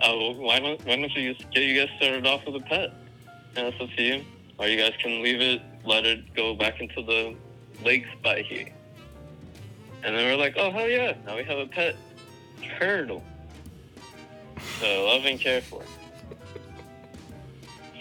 uh, 0.00 0.16
well, 0.16 0.34
why 0.34 0.58
don't 0.60 0.84
why 0.86 0.96
don't 0.96 1.10
you 1.12 1.34
get 1.34 1.62
you 1.62 1.80
guys 1.80 1.88
started 1.96 2.26
off 2.26 2.44
with 2.46 2.56
a 2.56 2.60
pet? 2.60 2.92
And 3.56 3.66
that's 3.66 3.80
up 3.80 3.88
to 3.96 4.02
you. 4.02 4.24
Or 4.58 4.66
you 4.66 4.78
guys 4.78 4.92
can 5.00 5.22
leave 5.22 5.40
it, 5.40 5.62
let 5.84 6.04
it 6.04 6.34
go 6.34 6.54
back 6.54 6.80
into 6.80 7.02
the 7.02 7.34
lakes 7.84 8.08
by 8.22 8.42
here. 8.42 8.68
And 10.04 10.14
then 10.14 10.24
we're 10.26 10.36
like, 10.36 10.54
oh 10.56 10.70
hell 10.70 10.88
yeah, 10.88 11.14
now 11.26 11.36
we 11.36 11.44
have 11.44 11.58
a 11.58 11.66
pet 11.66 11.96
turtle. 12.78 13.22
So 14.80 15.06
love 15.06 15.24
and 15.24 15.40
care 15.40 15.60
for. 15.60 15.82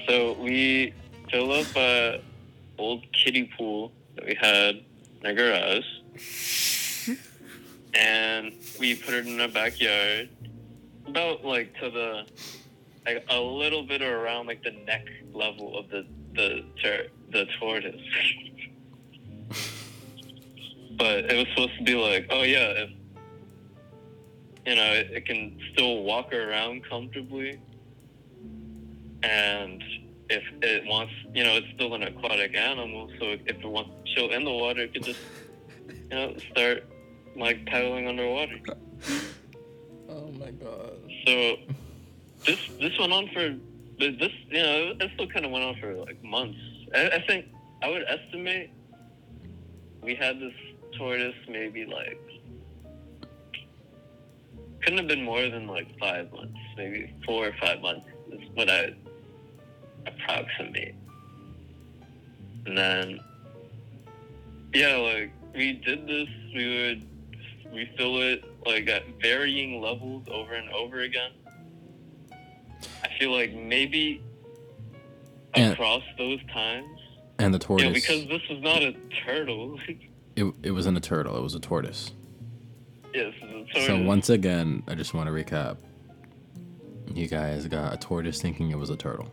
So 0.07 0.33
we 0.33 0.93
fill 1.29 1.51
up 1.51 1.67
a 1.75 2.21
old 2.77 3.03
kiddie 3.11 3.51
pool 3.57 3.91
that 4.15 4.25
we 4.25 4.35
had 4.35 4.83
our 5.26 5.34
garage. 5.34 5.86
and 7.93 8.53
we 8.80 8.95
put 8.95 9.13
it 9.13 9.28
in 9.28 9.39
our 9.39 9.47
backyard. 9.47 10.30
About 11.07 11.45
like 11.45 11.74
to 11.80 11.89
the 11.89 12.26
like 13.05 13.26
a 13.30 13.39
little 13.39 13.84
bit 13.84 14.01
around 14.01 14.47
like 14.47 14.63
the 14.63 14.72
neck 14.72 15.05
level 15.34 15.78
of 15.78 15.89
the 15.89 16.05
the 16.36 16.65
tur- 16.82 17.07
the 17.32 17.45
tortoise. 17.59 17.95
but 20.97 21.32
it 21.32 21.38
was 21.38 21.47
supposed 21.49 21.78
to 21.78 21.84
be 21.84 21.95
like, 21.95 22.28
oh 22.30 22.43
yeah, 22.43 22.72
if 22.72 22.89
you 24.65 24.76
know, 24.76 24.91
it, 24.93 25.11
it 25.11 25.26
can 25.26 25.57
still 25.72 26.03
walk 26.03 26.34
around 26.34 26.84
comfortably, 26.89 27.59
and 29.24 29.82
if 30.30 30.43
it 30.61 30.86
wants, 30.86 31.13
you 31.34 31.43
know, 31.43 31.53
it's 31.53 31.67
still 31.75 31.93
an 31.93 32.03
aquatic 32.03 32.55
animal, 32.55 33.09
so 33.19 33.32
if 33.32 33.41
it 33.47 33.65
wants 33.65 33.91
to 33.91 34.15
chill 34.15 34.30
in 34.32 34.43
the 34.43 34.51
water, 34.51 34.82
it 34.82 34.93
could 34.93 35.03
just, 35.03 35.19
you 35.88 36.09
know, 36.09 36.36
start 36.51 36.86
like 37.36 37.65
paddling 37.65 38.07
underwater. 38.07 38.59
Oh 40.09 40.32
my 40.39 40.51
god. 40.51 40.93
So 41.25 41.57
this 42.45 42.59
this 42.80 42.97
went 42.97 43.11
on 43.11 43.30
for 43.34 43.55
this, 43.99 44.32
you 44.49 44.63
know, 44.63 44.93
it 44.99 45.11
still 45.13 45.28
kind 45.28 45.45
of 45.45 45.51
went 45.51 45.65
on 45.65 45.75
for 45.80 45.93
like 45.93 46.23
months. 46.23 46.57
I, 46.95 47.09
I 47.09 47.23
think 47.28 47.47
I 47.84 47.89
would 47.89 48.03
estimate 48.07 48.71
we 50.01 50.15
had 50.15 50.39
this 50.39 50.53
tortoise 50.97 51.36
maybe 51.49 51.86
like 51.86 52.19
couldn't 54.82 54.99
have 54.99 55.07
been 55.07 55.23
more 55.23 55.49
than 55.49 55.67
like 55.67 55.88
five 55.99 56.32
months, 56.32 56.57
maybe 56.78 57.13
four 57.25 57.47
or 57.47 57.53
five 57.59 57.82
months 57.82 58.07
is 58.32 58.39
what 58.53 58.69
I 58.69 58.93
approximate. 60.08 60.95
And 62.66 62.78
then, 62.78 63.20
yeah, 64.74 64.95
like 64.97 65.32
we 65.55 65.74
did 65.74 66.08
this, 66.08 66.28
we 66.53 66.82
would 66.88 67.74
refill 67.74 68.22
it 68.22 68.43
like 68.66 68.88
at 68.89 69.03
varying 69.22 69.82
levels 69.82 70.28
over 70.30 70.53
and 70.53 70.70
over 70.72 71.01
again. 71.01 71.32
I 73.03 73.10
feel 73.20 73.32
like 73.32 73.53
maybe 73.53 74.22
And- 75.53 75.74
across 75.74 76.03
those 76.18 76.39
times, 76.53 76.88
And 77.39 77.53
the 77.53 77.60
tortoise. 77.60 77.86
yeah, 77.88 77.93
because 77.93 78.28
this 78.28 78.41
was 78.49 78.60
not 78.62 78.82
a 78.84 78.93
turtle. 79.26 79.80
it, 80.36 80.53
it 80.64 80.72
wasn't 80.72 80.97
a 80.97 81.01
turtle. 81.01 81.38
It 81.38 81.41
was 81.41 81.55
a 81.55 81.60
tortoise. 81.60 82.12
yes, 83.14 83.34
tortoise. 83.39 83.86
So 83.88 84.01
once 84.03 84.30
again, 84.30 84.84
I 84.88 84.95
just 84.95 85.14
want 85.14 85.28
to 85.28 85.34
recap. 85.34 85.78
You 87.14 87.28
guys 87.28 87.66
got 87.68 87.93
a 87.93 87.97
tortoise 87.97 88.41
thinking 88.41 88.70
it 88.72 88.78
was 88.78 88.89
a 88.89 88.97
turtle. 88.97 89.32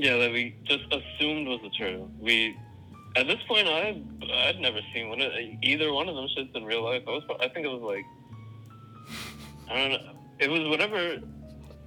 Yeah, 0.00 0.16
that 0.16 0.32
we 0.32 0.56
just 0.64 0.84
assumed 0.86 1.46
was 1.46 1.60
a 1.62 1.68
turtle. 1.76 2.10
We, 2.18 2.56
at 3.16 3.26
this 3.26 3.36
point, 3.46 3.68
I 3.68 4.00
I'd 4.32 4.58
never 4.58 4.80
seen 4.94 5.10
one 5.10 5.20
of 5.20 5.30
either 5.62 5.92
one 5.92 6.08
of 6.08 6.14
them 6.16 6.26
shits 6.34 6.56
in 6.56 6.64
real 6.64 6.82
life. 6.82 7.02
I 7.06 7.10
was, 7.10 7.22
I 7.38 7.48
think 7.48 7.66
it 7.66 7.68
was 7.68 7.82
like, 7.82 8.06
I 9.70 9.74
don't 9.76 9.90
know. 9.90 10.12
It 10.38 10.48
was 10.48 10.66
whatever 10.68 11.18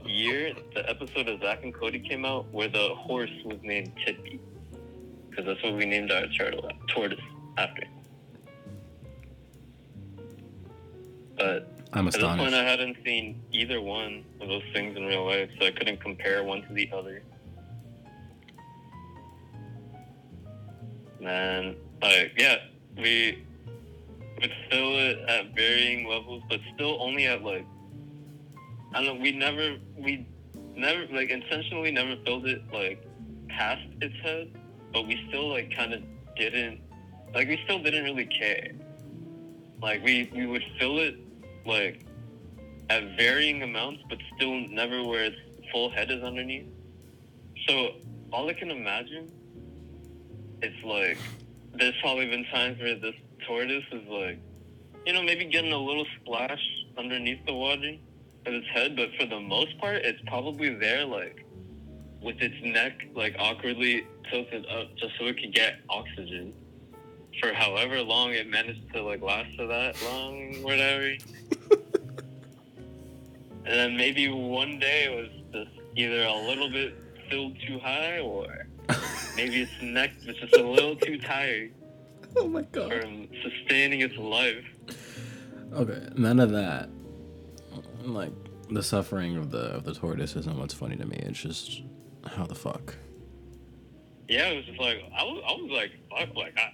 year 0.05 0.53
the 0.75 0.87
episode 0.87 1.27
of 1.27 1.41
Zack 1.41 1.63
and 1.63 1.73
Cody 1.73 1.99
came 1.99 2.23
out, 2.23 2.45
where 2.53 2.67
the 2.67 2.93
horse 2.93 3.31
was 3.45 3.57
named 3.63 3.93
Tippy, 4.05 4.39
because 5.31 5.45
that's 5.45 5.63
what 5.63 5.73
we 5.73 5.85
named 5.85 6.11
our 6.11 6.27
turtle, 6.37 6.69
tortoise 6.89 7.19
after. 7.57 7.83
But 11.35 11.67
I'm 11.93 12.07
astonished. 12.09 12.15
at 12.15 12.37
this 12.37 12.43
point. 12.43 12.53
I 12.53 12.63
hadn't 12.63 12.97
seen 13.03 13.41
either 13.51 13.81
one 13.81 14.23
of 14.39 14.49
those 14.49 14.63
things 14.71 14.95
in 14.95 15.05
real 15.05 15.25
life, 15.25 15.49
so 15.59 15.65
I 15.65 15.71
couldn't 15.71 15.99
compare 15.99 16.43
one 16.43 16.61
to 16.67 16.73
the 16.73 16.91
other. 16.93 17.23
Man, 21.23 21.77
like, 22.01 22.33
yeah, 22.37 22.57
we 22.97 23.45
would 24.41 24.51
fill 24.69 24.99
it 24.99 25.19
at 25.29 25.55
varying 25.55 26.05
levels, 26.05 26.43
but 26.49 26.59
still 26.75 27.01
only 27.01 27.27
at 27.27 27.41
like, 27.43 27.65
I 28.93 29.01
don't 29.01 29.15
know. 29.15 29.21
We 29.21 29.31
never, 29.31 29.77
we 29.97 30.27
never 30.75 31.07
like 31.13 31.29
intentionally 31.29 31.91
never 31.91 32.17
filled 32.25 32.45
it 32.45 32.61
like 32.73 33.07
past 33.47 33.87
its 34.01 34.13
head, 34.21 34.51
but 34.91 35.07
we 35.07 35.23
still 35.29 35.47
like 35.47 35.73
kind 35.73 35.93
of 35.93 36.03
didn't, 36.35 36.81
like, 37.33 37.47
we 37.47 37.57
still 37.63 37.81
didn't 37.81 38.03
really 38.03 38.25
care. 38.25 38.73
Like, 39.81 40.03
we 40.03 40.29
we 40.35 40.45
would 40.45 40.63
fill 40.77 40.99
it 40.99 41.15
like 41.65 42.05
at 42.89 43.15
varying 43.15 43.63
amounts, 43.63 44.03
but 44.09 44.17
still 44.35 44.55
never 44.67 45.05
where 45.05 45.23
its 45.23 45.37
full 45.71 45.89
head 45.89 46.11
is 46.11 46.21
underneath. 46.21 46.67
So 47.65 47.93
all 48.33 48.49
I 48.49 48.53
can 48.53 48.71
imagine, 48.71 49.31
it's 50.63 50.83
like 50.83 51.17
there's 51.75 51.93
probably 52.01 52.29
been 52.29 52.45
times 52.45 52.79
where 52.79 52.95
this 52.95 53.15
tortoise 53.45 53.83
is 53.91 54.07
like, 54.07 54.39
you 55.05 55.13
know, 55.13 55.21
maybe 55.21 55.45
getting 55.45 55.73
a 55.73 55.77
little 55.77 56.05
splash 56.21 56.61
underneath 56.97 57.45
the 57.45 57.53
water 57.53 57.95
of 58.45 58.53
its 58.53 58.67
head, 58.67 58.95
but 58.95 59.09
for 59.19 59.25
the 59.25 59.39
most 59.39 59.77
part, 59.79 59.97
it's 59.97 60.21
probably 60.27 60.73
there 60.73 61.05
like 61.05 61.45
with 62.21 62.41
its 62.41 62.55
neck 62.63 62.93
like 63.13 63.35
awkwardly 63.37 64.05
tilted 64.31 64.65
up 64.67 64.95
just 64.95 65.13
so 65.19 65.25
it 65.25 65.37
could 65.37 65.53
get 65.53 65.79
oxygen 65.89 66.53
for 67.41 67.51
however 67.53 68.01
long 68.01 68.31
it 68.31 68.47
managed 68.49 68.91
to 68.93 69.01
like 69.01 69.21
last 69.21 69.53
for 69.57 69.67
that 69.67 70.01
long, 70.03 70.63
whatever. 70.63 71.03
and 73.65 73.65
then 73.65 73.97
maybe 73.97 74.29
one 74.29 74.79
day 74.79 75.05
it 75.05 75.15
was 75.15 75.29
just 75.51 75.81
either 75.97 76.23
a 76.23 76.47
little 76.47 76.69
bit 76.69 76.95
filled 77.29 77.57
too 77.67 77.79
high 77.79 78.19
or 78.19 78.67
maybe 79.35 79.61
its 79.61 79.71
neck 79.81 80.11
was 80.25 80.35
just 80.37 80.55
a 80.55 80.63
little 80.67 80.95
too 80.95 81.17
tired 81.19 81.71
oh 82.37 82.47
my 82.47 82.61
god. 82.63 82.91
from 82.91 83.27
sustaining 83.41 84.01
its 84.01 84.17
life. 84.17 84.65
Okay, 85.73 86.07
none 86.15 86.39
of 86.39 86.51
that. 86.51 86.89
Like 88.03 88.31
the 88.69 88.83
suffering 88.83 89.37
of 89.37 89.51
the 89.51 89.75
of 89.75 89.83
the 89.83 89.93
tortoise 89.93 90.35
isn't 90.35 90.57
what's 90.57 90.73
funny 90.73 90.95
to 90.97 91.05
me. 91.05 91.17
It's 91.17 91.39
just 91.39 91.83
how 92.25 92.45
the 92.45 92.55
fuck. 92.55 92.95
Yeah, 94.27 94.49
it 94.49 94.55
was 94.57 94.65
just 94.65 94.79
like 94.79 95.03
I 95.17 95.23
was, 95.23 95.43
I 95.47 95.51
was 95.53 95.71
like, 95.71 95.91
fuck, 96.09 96.35
like, 96.35 96.57
I, 96.57 96.73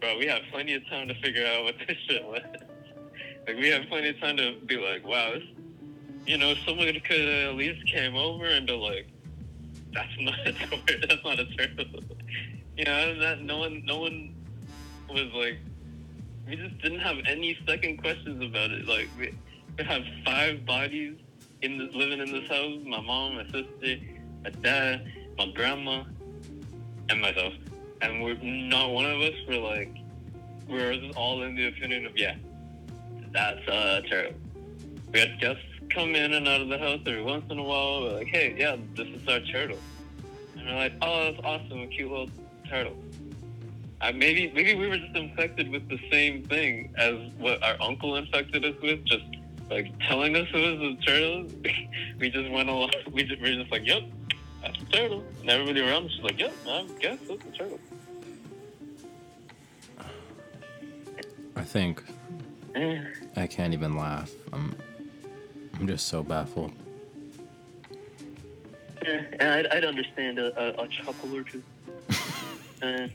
bro, 0.00 0.18
we 0.18 0.26
have 0.26 0.42
plenty 0.50 0.74
of 0.74 0.86
time 0.88 1.08
to 1.08 1.14
figure 1.20 1.46
out 1.46 1.64
what 1.64 1.74
this 1.86 1.96
shit 2.08 2.24
was. 2.24 2.42
like, 3.46 3.56
we 3.56 3.68
have 3.68 3.86
plenty 3.88 4.08
of 4.08 4.20
time 4.20 4.36
to 4.38 4.56
be 4.66 4.76
like, 4.76 5.06
wow, 5.06 5.32
this, 5.34 5.44
you 6.26 6.38
know, 6.38 6.54
someone 6.66 6.86
could 6.86 7.20
have 7.20 7.50
at 7.50 7.54
least 7.54 7.86
came 7.86 8.16
over 8.16 8.46
and 8.46 8.66
be 8.66 8.72
like, 8.72 9.08
that's 9.92 10.08
not 10.20 10.46
a 10.46 10.52
turtle, 10.52 10.78
that's 11.08 11.24
not 11.24 11.38
a 11.40 11.46
turtle. 11.56 11.86
you 12.76 12.84
know, 12.84 13.18
that 13.20 13.42
no 13.42 13.58
one, 13.58 13.84
no 13.84 13.98
one 13.98 14.34
was 15.08 15.32
like, 15.34 15.58
we 16.46 16.56
just 16.56 16.78
didn't 16.78 17.00
have 17.00 17.16
any 17.26 17.58
second 17.66 17.98
questions 17.98 18.42
about 18.42 18.70
it. 18.70 18.86
Like, 18.86 19.08
we, 19.18 19.34
we 19.76 19.84
have 19.84 20.02
five 20.24 20.64
bodies 20.64 21.16
in 21.62 21.78
this, 21.78 21.94
living 21.94 22.20
in 22.20 22.32
this 22.32 22.48
house. 22.48 22.78
My 22.86 23.00
mom, 23.00 23.36
my 23.36 23.44
sister, 23.44 23.96
my 24.44 24.50
dad, 24.62 25.10
my 25.36 25.50
grandma, 25.54 26.04
and 27.08 27.20
myself. 27.20 27.52
And 28.00 28.22
we're 28.22 28.38
not 28.42 28.90
one 28.90 29.06
of 29.06 29.20
us 29.20 29.34
were 29.48 29.56
like 29.56 29.94
we're 30.68 30.94
just 30.94 31.16
all 31.16 31.42
in 31.42 31.54
the 31.56 31.66
opinion 31.68 32.06
of 32.06 32.16
yeah, 32.16 32.36
that's 33.32 33.66
uh 33.66 34.02
turtle. 34.08 34.34
We 35.12 35.20
had 35.20 35.40
guests 35.40 35.62
come 35.90 36.14
in 36.14 36.34
and 36.34 36.46
out 36.46 36.60
of 36.60 36.68
the 36.68 36.78
house 36.78 37.00
every 37.06 37.22
once 37.22 37.44
in 37.50 37.58
a 37.58 37.62
while. 37.62 38.02
We're 38.02 38.12
like, 38.14 38.28
hey, 38.28 38.54
yeah, 38.56 38.76
this 38.94 39.08
is 39.08 39.26
our 39.28 39.40
turtle. 39.40 39.78
And 40.56 40.66
we're 40.66 40.74
like, 40.74 40.92
oh, 41.02 41.24
that's 41.24 41.44
awesome, 41.44 41.80
a 41.80 41.86
cute 41.86 42.10
little 42.10 42.30
turtle. 42.68 42.96
Uh, 44.00 44.12
maybe 44.12 44.52
maybe 44.54 44.76
we 44.76 44.86
were 44.86 44.96
just 44.96 45.16
infected 45.16 45.68
with 45.70 45.88
the 45.88 45.98
same 46.10 46.44
thing 46.44 46.94
as 46.96 47.16
what 47.38 47.60
our 47.64 47.76
uncle 47.80 48.14
infected 48.16 48.64
us 48.64 48.74
with, 48.80 49.04
just 49.04 49.24
like 49.70 49.92
telling 50.06 50.36
us 50.36 50.46
it 50.54 50.80
was 50.80 50.96
a 50.96 51.04
turtle. 51.04 51.46
we 52.20 52.30
just 52.30 52.50
went 52.50 52.68
along. 52.68 52.90
We 53.10 53.24
just, 53.24 53.42
we 53.42 53.50
were 53.50 53.62
just 53.62 53.72
like, 53.72 53.86
yep, 53.86 54.02
that's 54.62 54.80
a 54.80 54.84
turtle. 54.86 55.24
And 55.40 55.50
everybody 55.50 55.80
around 55.80 56.06
us 56.06 56.16
was 56.16 56.30
like, 56.30 56.38
yep, 56.38 56.52
I 56.68 56.86
guess 57.00 57.18
that's 57.28 57.44
a 57.44 57.58
turtle. 57.58 57.80
I 61.56 61.62
think 61.64 62.04
Eh. 62.74 63.02
I 63.36 63.46
can't 63.46 63.72
even 63.72 63.96
laugh. 63.96 64.30
I'm 64.52 64.74
I'm 65.78 65.86
just 65.86 66.08
so 66.08 66.22
baffled. 66.22 66.72
Yeah, 69.04 69.22
I'd, 69.40 69.66
I'd 69.68 69.84
understand 69.84 70.38
a, 70.38 70.80
a, 70.80 70.84
a 70.84 70.88
chuckle 70.88 71.36
or 71.36 71.42
two. 71.42 71.62
Uh, 72.80 73.08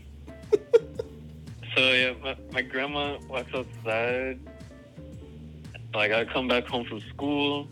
so 1.73 1.93
yeah, 1.93 2.13
my, 2.21 2.35
my 2.51 2.61
grandma 2.61 3.17
walks 3.29 3.53
outside. 3.55 4.37
Like 5.93 6.11
I 6.11 6.25
come 6.25 6.49
back 6.49 6.65
home 6.65 6.83
from 6.83 6.99
school, 6.99 7.69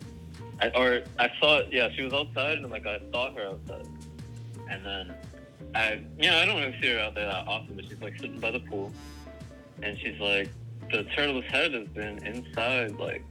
I, 0.61 0.69
or 0.69 1.01
I 1.19 1.29
saw 1.37 1.63
yeah 1.69 1.89
she 1.93 2.03
was 2.03 2.13
outside 2.13 2.59
and 2.59 2.71
like 2.71 2.87
I 2.87 2.99
saw 3.11 3.33
her 3.33 3.45
outside, 3.45 3.87
and 4.69 4.85
then 4.85 5.13
I 5.75 6.01
yeah 6.17 6.37
I 6.37 6.45
don't 6.45 6.61
really 6.61 6.79
see 6.81 6.93
her 6.93 6.99
out 6.99 7.13
there 7.13 7.25
that 7.25 7.45
often, 7.45 7.75
but 7.75 7.83
she's 7.83 7.99
like 7.99 8.15
sitting 8.15 8.39
by 8.39 8.51
the 8.51 8.61
pool, 8.61 8.89
and 9.83 9.99
she's 9.99 10.17
like 10.21 10.49
the 10.91 11.03
turtle's 11.15 11.43
head 11.43 11.73
has 11.73 11.89
been 11.89 12.25
inside 12.25 12.95
like 12.97 13.25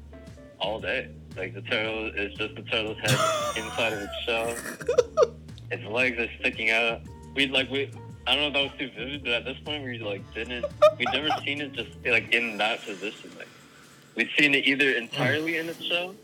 all 0.59 0.81
day. 0.81 1.09
Like 1.37 1.55
the 1.55 1.63
turtle 1.63 2.07
is 2.09 2.35
just 2.35 2.55
the 2.55 2.63
turtle's 2.63 2.99
head 2.99 3.19
inside 3.57 3.93
of 3.93 4.03
its 4.03 4.17
shell. 4.25 4.55
Its 5.71 5.85
legs 5.85 6.19
are 6.19 6.29
sticking 6.41 6.71
out. 6.71 7.01
We 7.37 7.47
like 7.47 7.71
we 7.71 7.93
I 8.27 8.35
don't 8.35 8.53
know 8.53 8.63
if 8.63 8.73
that 8.73 8.81
was 8.81 8.91
too 8.91 8.91
vivid, 8.99 9.23
but 9.23 9.33
at 9.33 9.45
this 9.45 9.57
point 9.65 9.85
we 9.85 9.99
like 9.99 10.23
didn't 10.35 10.65
we'd 10.99 11.09
never 11.13 11.29
seen 11.45 11.61
it 11.61 11.73
just 11.73 11.91
like 12.05 12.35
in 12.35 12.59
that 12.59 12.85
position. 12.85 13.31
Like 13.39 13.49
we'd 14.17 14.31
seen 14.37 14.55
it 14.55 14.67
either 14.67 14.91
entirely 14.91 15.59
in 15.59 15.69
its 15.69 15.83
shell, 15.83 16.15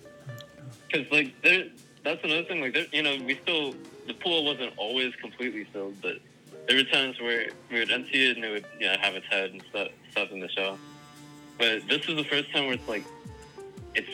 because 0.90 1.10
like 1.12 1.40
there 1.42 1.66
that's 2.02 2.22
another 2.24 2.42
thing. 2.44 2.60
Like 2.60 2.74
there, 2.74 2.86
you 2.92 3.02
know 3.02 3.16
we 3.24 3.38
still 3.42 3.74
the 4.08 4.14
pool 4.14 4.44
wasn't 4.44 4.72
always 4.76 5.14
completely 5.16 5.64
filled, 5.72 6.00
but 6.02 6.18
there 6.66 6.76
were 6.76 6.84
times 6.84 7.20
where 7.20 7.48
we 7.70 7.78
would 7.78 7.90
empty 7.90 8.30
it 8.30 8.36
and 8.36 8.44
it 8.44 8.50
would 8.50 8.66
you 8.80 8.86
know 8.86 8.96
have 9.00 9.14
its 9.14 9.26
head 9.26 9.50
and 9.50 9.62
stuff 9.70 9.88
stuff 10.10 10.32
in 10.32 10.40
the 10.40 10.48
shell. 10.48 10.78
But 11.56 11.86
this 11.88 12.08
is 12.08 12.16
the 12.16 12.24
first 12.24 12.52
time 12.52 12.64
where 12.64 12.74
it's 12.74 12.88
like 12.88 13.04
its 13.94 14.08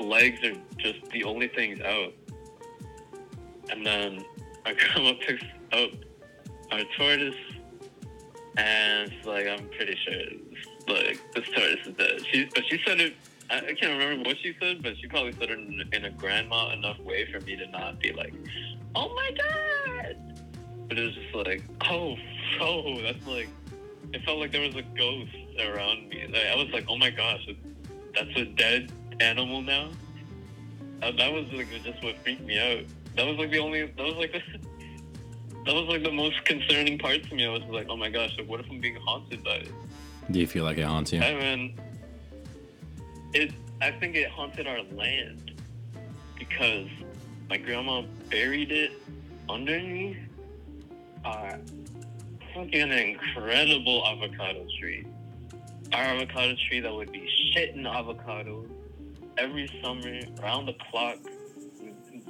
legs 0.00 0.42
are 0.44 0.54
just 0.78 1.04
the 1.10 1.24
only 1.24 1.48
things 1.48 1.80
out. 1.80 2.12
And 3.70 3.84
then 3.84 4.24
oh, 4.40 4.50
my 4.64 4.74
grandma 4.74 5.12
picks 5.26 5.44
up 5.72 5.90
our 6.72 6.80
tortoise 6.96 7.34
and 8.56 9.12
it's 9.12 9.26
like, 9.26 9.46
I'm 9.46 9.68
pretty 9.70 9.96
sure 10.04 10.14
like 10.86 11.18
this 11.34 11.44
tortoise 11.48 11.86
is 11.86 11.94
dead. 11.96 12.26
She 12.30 12.48
but 12.54 12.64
she 12.68 12.80
said 12.86 13.00
it 13.00 13.14
I, 13.50 13.56
I 13.58 13.74
can't 13.74 13.98
remember 13.98 14.28
what 14.28 14.38
she 14.42 14.54
said, 14.60 14.82
but 14.82 14.96
she 14.98 15.06
probably 15.06 15.32
said 15.32 15.50
it 15.50 15.58
in, 15.58 15.82
in 15.92 16.04
a 16.06 16.10
grandma 16.10 16.72
enough 16.72 16.98
way 17.00 17.30
for 17.30 17.40
me 17.40 17.56
to 17.56 17.66
not 17.68 18.00
be 18.00 18.12
like, 18.12 18.34
"Oh 18.94 19.14
my 19.14 19.30
god!" 19.36 20.16
But 20.88 20.98
it 20.98 21.02
was 21.02 21.14
just 21.14 21.34
like, 21.34 21.62
"Oh, 21.90 22.16
oh, 22.60 23.00
that's 23.02 23.26
like." 23.26 23.48
It 24.12 24.22
felt 24.24 24.38
like 24.38 24.52
there 24.52 24.60
was 24.60 24.76
a 24.76 24.82
ghost 24.82 25.34
around 25.58 26.08
me. 26.08 26.26
Like, 26.28 26.46
I 26.46 26.54
was 26.54 26.68
like, 26.72 26.84
"Oh 26.88 26.96
my 26.96 27.10
gosh, 27.10 27.46
that's 28.14 28.36
a 28.36 28.44
dead 28.44 28.92
animal 29.20 29.62
now." 29.62 29.90
Uh, 31.02 31.12
that 31.18 31.32
was 31.32 31.44
like 31.52 31.68
just 31.82 32.02
what 32.02 32.16
freaked 32.22 32.42
me 32.42 32.58
out. 32.58 32.84
That 33.16 33.26
was 33.26 33.36
like 33.36 33.50
the 33.50 33.58
only. 33.58 33.86
That 33.86 34.04
was 34.04 34.16
like 34.16 34.32
the. 34.32 34.40
That 35.66 35.72
was 35.72 35.88
like 35.88 36.02
the 36.02 36.12
most 36.12 36.44
concerning 36.44 36.98
part 36.98 37.22
to 37.22 37.34
me. 37.34 37.46
I 37.46 37.48
was 37.48 37.62
like, 37.70 37.86
"Oh 37.88 37.96
my 37.96 38.10
gosh, 38.10 38.36
like, 38.36 38.46
what 38.46 38.60
if 38.60 38.66
I'm 38.70 38.80
being 38.80 38.96
haunted 38.96 39.42
by 39.42 39.56
it?" 39.56 39.72
Do 40.30 40.38
you 40.38 40.46
feel 40.46 40.62
like 40.62 40.76
it 40.76 40.84
haunts 40.84 41.10
you? 41.10 41.22
I 41.22 41.32
mean, 41.32 41.80
it. 43.32 43.52
I 43.80 43.90
think 43.92 44.14
it 44.14 44.28
haunted 44.28 44.66
our 44.66 44.82
land 44.92 45.52
because 46.38 46.88
my 47.48 47.56
grandma 47.56 48.02
buried 48.30 48.72
it 48.72 48.92
underneath 49.48 50.18
our 51.24 51.58
fucking 52.54 52.92
incredible 52.92 54.06
avocado 54.06 54.66
tree. 54.78 55.06
Our 55.94 56.02
avocado 56.02 56.56
tree 56.68 56.80
that 56.80 56.94
would 56.94 57.10
be 57.10 57.26
shitting 57.54 57.84
avocados 57.84 58.68
every 59.38 59.68
summer, 59.82 60.20
around 60.42 60.66
the 60.66 60.74
clock. 60.90 61.18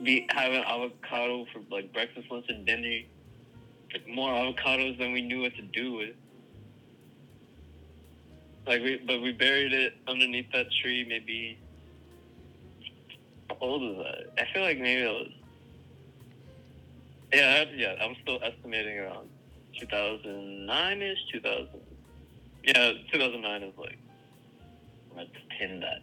Be 0.02 0.26
having 0.30 0.62
avocado 0.62 1.46
for 1.52 1.61
like 1.70 1.92
breakfast, 1.92 2.30
lunch, 2.30 2.46
and 2.48 2.66
dinner. 2.66 3.00
Like 3.92 4.09
more 4.09 4.30
avocados 4.30 4.98
than 4.98 5.12
we 5.12 5.22
knew 5.22 5.42
what 5.42 5.55
to 5.57 5.62
do 5.62 5.92
with. 5.94 6.16
Like 8.66 8.82
we, 8.82 9.00
but 9.07 9.20
we 9.20 9.32
buried 9.32 9.72
it 9.72 9.94
underneath 10.09 10.50
that 10.52 10.66
tree. 10.82 11.07
Maybe 11.09 11.59
how 13.48 13.57
old 13.61 13.82
is 13.82 13.98
that? 13.98 14.42
I 14.42 14.52
feel 14.52 14.62
like 14.62 14.78
maybe 14.78 15.02
it 15.02 15.12
was. 15.12 15.32
Yeah, 17.32 17.64
yeah. 17.74 17.94
I'm 18.00 18.16
still 18.22 18.38
estimating 18.42 18.98
around 18.98 19.28
2009 19.80 21.02
ish, 21.02 21.18
2000. 21.32 21.68
Yeah, 22.64 22.92
2009 23.12 23.62
is 23.62 23.74
like 23.78 23.98
let's 25.16 25.30
pin 25.59 25.80
that. 25.80 26.00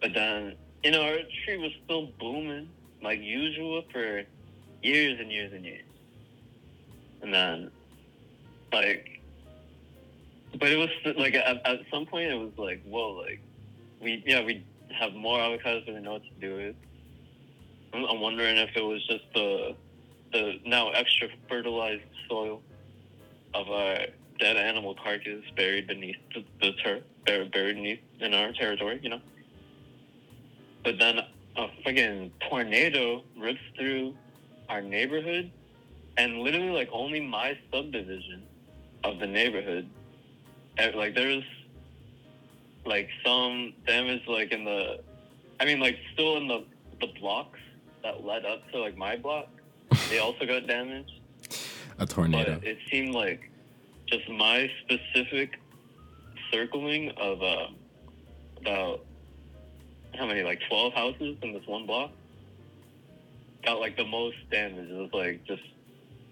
But 0.00 0.14
then 0.14 0.56
you 0.82 0.90
know 0.90 1.02
our 1.02 1.18
tree 1.44 1.58
was 1.58 1.72
still 1.84 2.10
booming 2.18 2.68
like 3.02 3.20
usual 3.20 3.82
for 3.92 4.22
years 4.82 5.18
and 5.20 5.30
years 5.30 5.52
and 5.52 5.64
years. 5.64 5.84
And 7.22 7.32
then 7.32 7.70
like 8.72 9.16
but 10.58 10.70
it 10.70 10.76
was 10.76 10.88
like 11.16 11.34
at, 11.34 11.66
at 11.66 11.80
some 11.90 12.06
point 12.06 12.30
it 12.30 12.34
was 12.34 12.52
like 12.56 12.82
whoa 12.84 13.10
like 13.12 13.40
we 14.00 14.22
yeah 14.26 14.44
we 14.44 14.64
have 14.90 15.12
more 15.14 15.38
avocados 15.38 15.84
than 15.86 15.94
we 15.94 16.00
know 16.00 16.14
what 16.14 16.22
to 16.22 16.40
do 16.40 16.56
with 16.56 16.76
I'm, 17.92 18.04
I'm 18.04 18.20
wondering 18.20 18.56
if 18.56 18.70
it 18.76 18.82
was 18.82 19.04
just 19.06 19.24
the 19.34 19.74
the 20.32 20.60
now 20.64 20.90
extra 20.90 21.28
fertilized 21.48 22.02
soil 22.28 22.62
of 23.54 23.68
our 23.70 23.98
dead 24.38 24.56
animal 24.56 24.94
carcass 24.94 25.42
buried 25.56 25.86
beneath 25.86 26.16
the, 26.34 26.44
the 26.60 26.72
turf 26.84 27.02
buried, 27.24 27.52
buried 27.52 27.76
beneath 27.76 28.00
in 28.20 28.34
our 28.34 28.52
territory 28.52 29.00
you 29.02 29.08
know 29.08 29.20
but 30.86 31.00
then 31.00 31.18
a 31.56 31.66
friggin' 31.84 32.30
tornado 32.48 33.24
rips 33.36 33.58
through 33.76 34.14
our 34.68 34.80
neighborhood 34.80 35.50
and 36.16 36.38
literally 36.38 36.70
like 36.70 36.88
only 36.92 37.20
my 37.20 37.58
subdivision 37.72 38.40
of 39.02 39.18
the 39.18 39.26
neighborhood 39.26 39.88
and, 40.78 40.94
like 40.94 41.12
there's 41.16 41.42
like 42.84 43.08
some 43.24 43.74
damage 43.84 44.22
like 44.28 44.52
in 44.52 44.64
the 44.64 45.00
I 45.58 45.64
mean 45.64 45.80
like 45.80 45.98
still 46.12 46.36
in 46.36 46.46
the 46.46 46.64
the 47.00 47.08
blocks 47.20 47.58
that 48.04 48.24
led 48.24 48.44
up 48.44 48.70
to 48.70 48.78
like 48.78 48.96
my 48.96 49.16
block. 49.16 49.48
They 50.08 50.20
also 50.20 50.46
got 50.46 50.68
damaged. 50.68 51.20
A 51.98 52.06
tornado. 52.06 52.54
But 52.54 52.64
it 52.64 52.78
seemed 52.88 53.12
like 53.12 53.50
just 54.06 54.28
my 54.28 54.70
specific 54.84 55.58
circling 56.52 57.10
of 57.16 57.42
uh, 57.42 57.66
about 58.58 59.05
how 60.16 60.26
many 60.26 60.42
like 60.42 60.60
twelve 60.68 60.92
houses 60.92 61.36
in 61.42 61.52
this 61.52 61.66
one 61.66 61.86
block 61.86 62.10
got 63.64 63.80
like 63.80 63.96
the 63.96 64.04
most 64.04 64.36
damage. 64.50 64.88
It 64.88 64.96
was 64.96 65.12
like 65.12 65.44
just 65.44 65.62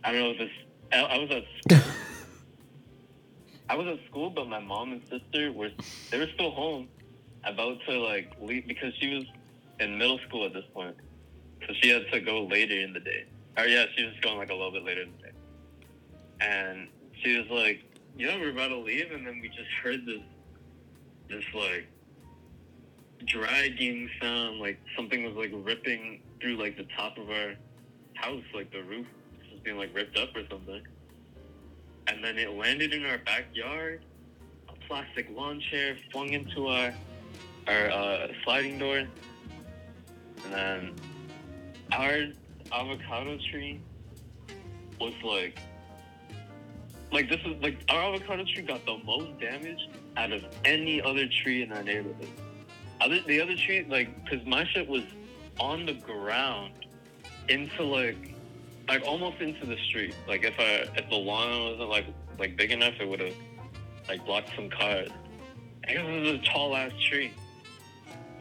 I 0.02 0.12
don't 0.12 0.20
know 0.20 0.30
if 0.30 0.38
this 0.38 0.50
I, 0.92 1.00
I 1.00 1.18
was 1.18 1.30
at 1.30 1.44
school. 1.62 1.92
I 3.68 3.76
was 3.76 3.86
at 3.86 4.06
school, 4.10 4.30
but 4.30 4.48
my 4.48 4.60
mom 4.60 4.92
and 4.92 5.02
sister 5.08 5.52
were 5.52 5.70
they 6.10 6.18
were 6.18 6.28
still 6.34 6.50
home, 6.50 6.88
about 7.44 7.78
to 7.88 7.98
like 7.98 8.32
leave 8.40 8.66
because 8.66 8.94
she 9.00 9.14
was 9.14 9.24
in 9.80 9.98
middle 9.98 10.18
school 10.28 10.46
at 10.46 10.52
this 10.52 10.64
point, 10.72 10.96
so 11.66 11.74
she 11.80 11.90
had 11.90 12.10
to 12.12 12.20
go 12.20 12.44
later 12.44 12.78
in 12.78 12.92
the 12.92 13.00
day. 13.00 13.24
Or 13.56 13.66
yeah, 13.66 13.86
she 13.96 14.04
was 14.04 14.14
going 14.20 14.38
like 14.38 14.50
a 14.50 14.54
little 14.54 14.72
bit 14.72 14.84
later 14.84 15.02
in 15.02 15.12
the 15.16 15.28
day, 15.28 15.32
and 16.40 16.88
she 17.22 17.38
was 17.38 17.48
like, 17.50 17.84
"Yeah, 18.16 18.36
we're 18.36 18.50
about 18.50 18.68
to 18.68 18.78
leave," 18.78 19.10
and 19.12 19.26
then 19.26 19.40
we 19.40 19.48
just 19.48 19.70
heard 19.82 20.04
this, 20.04 20.20
this 21.28 21.44
like 21.54 21.86
dragging 23.26 24.08
sound, 24.20 24.60
like 24.60 24.78
something 24.96 25.24
was 25.24 25.34
like 25.34 25.50
ripping 25.52 26.20
through 26.40 26.56
like 26.56 26.76
the 26.76 26.86
top 26.96 27.16
of 27.18 27.30
our 27.30 27.54
house, 28.14 28.44
like 28.54 28.70
the 28.72 28.82
roof 28.82 29.06
was 29.50 29.60
being 29.60 29.76
like 29.76 29.94
ripped 29.94 30.18
up 30.18 30.30
or 30.36 30.42
something 30.50 30.82
and 32.06 32.22
then 32.22 32.38
it 32.38 32.50
landed 32.50 32.92
in 32.92 33.04
our 33.06 33.18
backyard. 33.18 34.04
A 34.68 34.86
plastic 34.86 35.28
lawn 35.30 35.60
chair 35.70 35.96
flung 36.12 36.30
into 36.30 36.66
our 36.68 36.92
our 37.66 37.90
uh, 37.90 38.28
sliding 38.44 38.78
door, 38.78 38.98
and 38.98 40.52
then 40.52 40.94
our 41.92 42.26
avocado 42.72 43.38
tree 43.50 43.80
was 45.00 45.14
like 45.22 45.58
like 47.12 47.28
this 47.30 47.40
is 47.46 47.62
like 47.62 47.82
our 47.88 48.14
avocado 48.14 48.44
tree 48.44 48.62
got 48.62 48.84
the 48.84 48.98
most 49.04 49.38
damage 49.40 49.88
out 50.16 50.32
of 50.32 50.44
any 50.64 51.00
other 51.00 51.26
tree 51.42 51.62
in 51.62 51.72
our 51.72 51.82
neighborhood. 51.82 52.28
Other 53.00 53.20
the 53.26 53.40
other 53.40 53.56
tree 53.56 53.86
like 53.88 54.24
because 54.24 54.46
my 54.46 54.64
shit 54.64 54.88
was 54.88 55.02
on 55.58 55.86
the 55.86 55.94
ground 55.94 56.72
into 57.48 57.82
like 57.82 58.34
like 58.88 59.02
almost 59.04 59.40
into 59.40 59.66
the 59.66 59.76
street. 59.88 60.14
Like 60.28 60.44
if 60.44 60.58
I 60.58 60.88
if 60.98 61.08
the 61.08 61.16
lawn 61.16 61.72
wasn't 61.72 61.88
like 61.88 62.06
like 62.38 62.56
big 62.56 62.70
enough, 62.70 62.94
it 63.00 63.08
would 63.08 63.20
have 63.20 63.34
like 64.08 64.24
blocked 64.24 64.50
some 64.54 64.70
cars. 64.70 65.10
And 65.84 65.98
it 65.98 66.22
was 66.22 66.40
a 66.40 66.42
tall 66.44 66.74
ass 66.74 66.92
tree, 67.08 67.32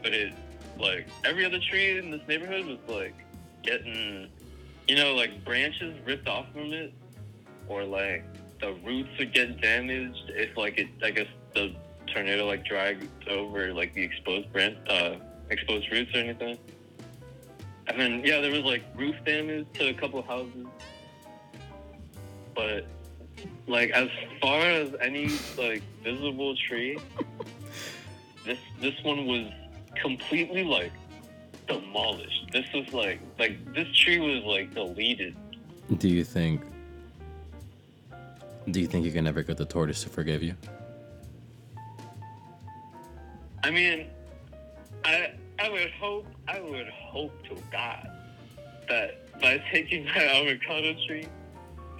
but 0.02 0.12
it 0.12 0.34
like 0.78 1.06
every 1.24 1.44
other 1.44 1.58
tree 1.58 1.98
in 1.98 2.10
this 2.10 2.22
neighborhood 2.26 2.66
was 2.66 2.78
like 2.88 3.14
getting, 3.62 4.28
you 4.88 4.96
know, 4.96 5.14
like 5.14 5.44
branches 5.44 5.94
ripped 6.06 6.28
off 6.28 6.46
from 6.52 6.72
it, 6.72 6.92
or 7.68 7.84
like 7.84 8.24
the 8.60 8.72
roots 8.84 9.10
would 9.18 9.32
get 9.32 9.60
damaged 9.60 10.30
if 10.30 10.56
like 10.56 10.78
it. 10.78 10.88
I 11.02 11.10
guess 11.10 11.28
the 11.54 11.74
tornado 12.14 12.46
like 12.46 12.64
dragged 12.64 13.28
over 13.28 13.74
like 13.74 13.92
the 13.92 14.02
exposed 14.02 14.50
branch, 14.52 14.78
uh, 14.88 15.16
exposed 15.50 15.90
roots 15.90 16.14
or 16.14 16.18
anything. 16.18 16.56
And 17.88 18.00
then 18.00 18.22
yeah, 18.24 18.40
there 18.40 18.52
was 18.52 18.62
like 18.62 18.84
roof 18.94 19.16
damage 19.26 19.66
to 19.74 19.88
a 19.88 19.94
couple 19.94 20.22
houses. 20.22 20.66
But 22.54 22.86
like 23.66 23.90
as 23.90 24.08
far 24.40 24.60
as 24.60 24.94
any 25.00 25.28
like 25.58 25.82
visible 26.02 26.56
tree, 26.56 26.98
this 28.46 28.58
this 28.80 28.94
one 29.02 29.26
was 29.26 29.52
completely 29.96 30.64
like 30.64 30.92
demolished. 31.66 32.50
This 32.52 32.66
was 32.72 32.92
like 32.92 33.20
like 33.38 33.74
this 33.74 33.88
tree 33.96 34.20
was 34.20 34.44
like 34.44 34.72
deleted. 34.72 35.36
Do 35.98 36.08
you 36.08 36.24
think? 36.24 36.62
Do 38.70 38.80
you 38.80 38.86
think 38.86 39.04
you 39.04 39.12
can 39.12 39.26
ever 39.26 39.42
get 39.42 39.58
the 39.58 39.66
tortoise 39.66 40.04
to 40.04 40.08
forgive 40.08 40.42
you? 40.42 40.56
I 43.64 43.70
mean, 43.70 44.08
I 45.06 45.32
I 45.58 45.70
would 45.70 45.90
hope 45.98 46.26
I 46.46 46.60
would 46.60 46.88
hope 46.88 47.32
to 47.48 47.56
God 47.72 48.06
that 48.90 49.40
by 49.40 49.56
taking 49.72 50.04
my 50.04 50.22
avocado 50.22 50.94
tree, 51.06 51.26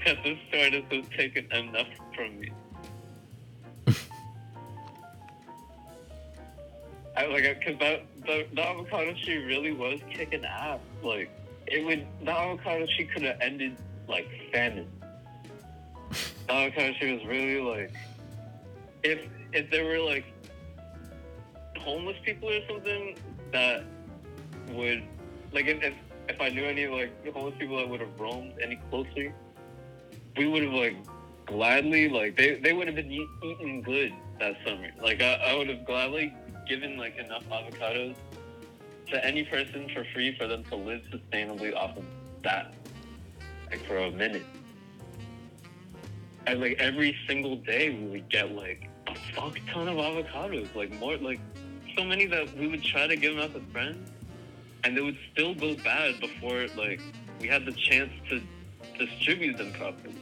that 0.04 0.22
this 0.22 0.36
tortoise 0.52 0.84
has 0.90 1.06
taken 1.16 1.50
enough 1.52 1.88
from 2.14 2.38
me. 2.38 2.50
I 7.16 7.24
like 7.28 7.44
because 7.60 7.78
that 7.78 8.04
the, 8.26 8.46
the 8.52 8.60
avocado 8.62 9.14
tree 9.24 9.38
really 9.38 9.72
was 9.72 10.00
kicking 10.12 10.44
ass. 10.44 10.80
Like 11.02 11.30
it 11.66 11.82
would 11.82 12.06
the 12.24 12.30
avocado 12.30 12.84
tree 12.94 13.06
could 13.06 13.22
have 13.22 13.40
ended 13.40 13.74
like 14.06 14.28
famine. 14.52 14.90
The 16.46 16.52
avocado 16.52 16.92
tree 16.98 17.14
was 17.14 17.24
really 17.24 17.58
like 17.62 17.90
if 19.02 19.26
if 19.54 19.70
there 19.70 19.86
were 19.86 19.98
like 19.98 20.26
homeless 21.84 22.16
people 22.24 22.50
or 22.50 22.60
something 22.68 23.16
that 23.52 23.84
would 24.72 25.02
like 25.52 25.66
if 25.66 25.82
if, 25.82 25.94
if 26.28 26.40
I 26.40 26.48
knew 26.48 26.64
any 26.64 26.86
like 26.86 27.10
homeless 27.32 27.54
people 27.58 27.76
that 27.76 27.88
would 27.88 28.00
have 28.00 28.18
roamed 28.18 28.54
any 28.60 28.76
closer, 28.90 29.32
we 30.36 30.46
would 30.46 30.62
have 30.64 30.72
like 30.72 30.96
gladly 31.46 32.08
like 32.08 32.36
they 32.36 32.56
they 32.56 32.72
would 32.72 32.86
have 32.86 32.96
been 32.96 33.10
eat, 33.10 33.28
eating 33.44 33.82
good 33.82 34.12
that 34.40 34.56
summer. 34.66 34.88
Like 35.02 35.22
I, 35.22 35.34
I 35.34 35.56
would 35.56 35.68
have 35.68 35.84
gladly 35.84 36.34
given 36.66 36.96
like 36.96 37.16
enough 37.18 37.44
avocados 37.50 38.16
to 39.08 39.24
any 39.24 39.44
person 39.44 39.88
for 39.94 40.04
free 40.14 40.36
for 40.36 40.46
them 40.46 40.64
to 40.64 40.76
live 40.76 41.02
sustainably 41.12 41.74
off 41.74 41.96
of 41.96 42.04
that, 42.42 42.74
like 43.70 43.84
for 43.86 43.98
a 43.98 44.10
minute. 44.10 44.44
And 46.46 46.60
like 46.60 46.76
every 46.78 47.16
single 47.26 47.56
day, 47.56 47.90
we 47.90 48.06
would 48.06 48.28
get 48.28 48.52
like 48.52 48.88
a 49.06 49.14
fuck 49.34 49.58
ton 49.70 49.88
of 49.88 49.96
avocados, 49.96 50.74
like 50.74 50.92
more 50.98 51.16
like 51.16 51.40
so 51.96 52.04
many 52.04 52.26
that 52.26 52.56
we 52.56 52.66
would 52.66 52.82
try 52.82 53.06
to 53.06 53.16
give 53.16 53.34
them 53.36 53.44
out 53.44 53.54
to 53.54 53.60
friends, 53.72 54.10
and 54.82 54.96
they 54.96 55.00
would 55.00 55.18
still 55.32 55.54
go 55.54 55.74
bad 55.76 56.20
before 56.20 56.66
like 56.76 57.00
we 57.40 57.48
had 57.48 57.64
the 57.64 57.72
chance 57.72 58.12
to 58.28 58.42
distribute 58.98 59.56
them 59.56 59.72
properly. 59.72 60.14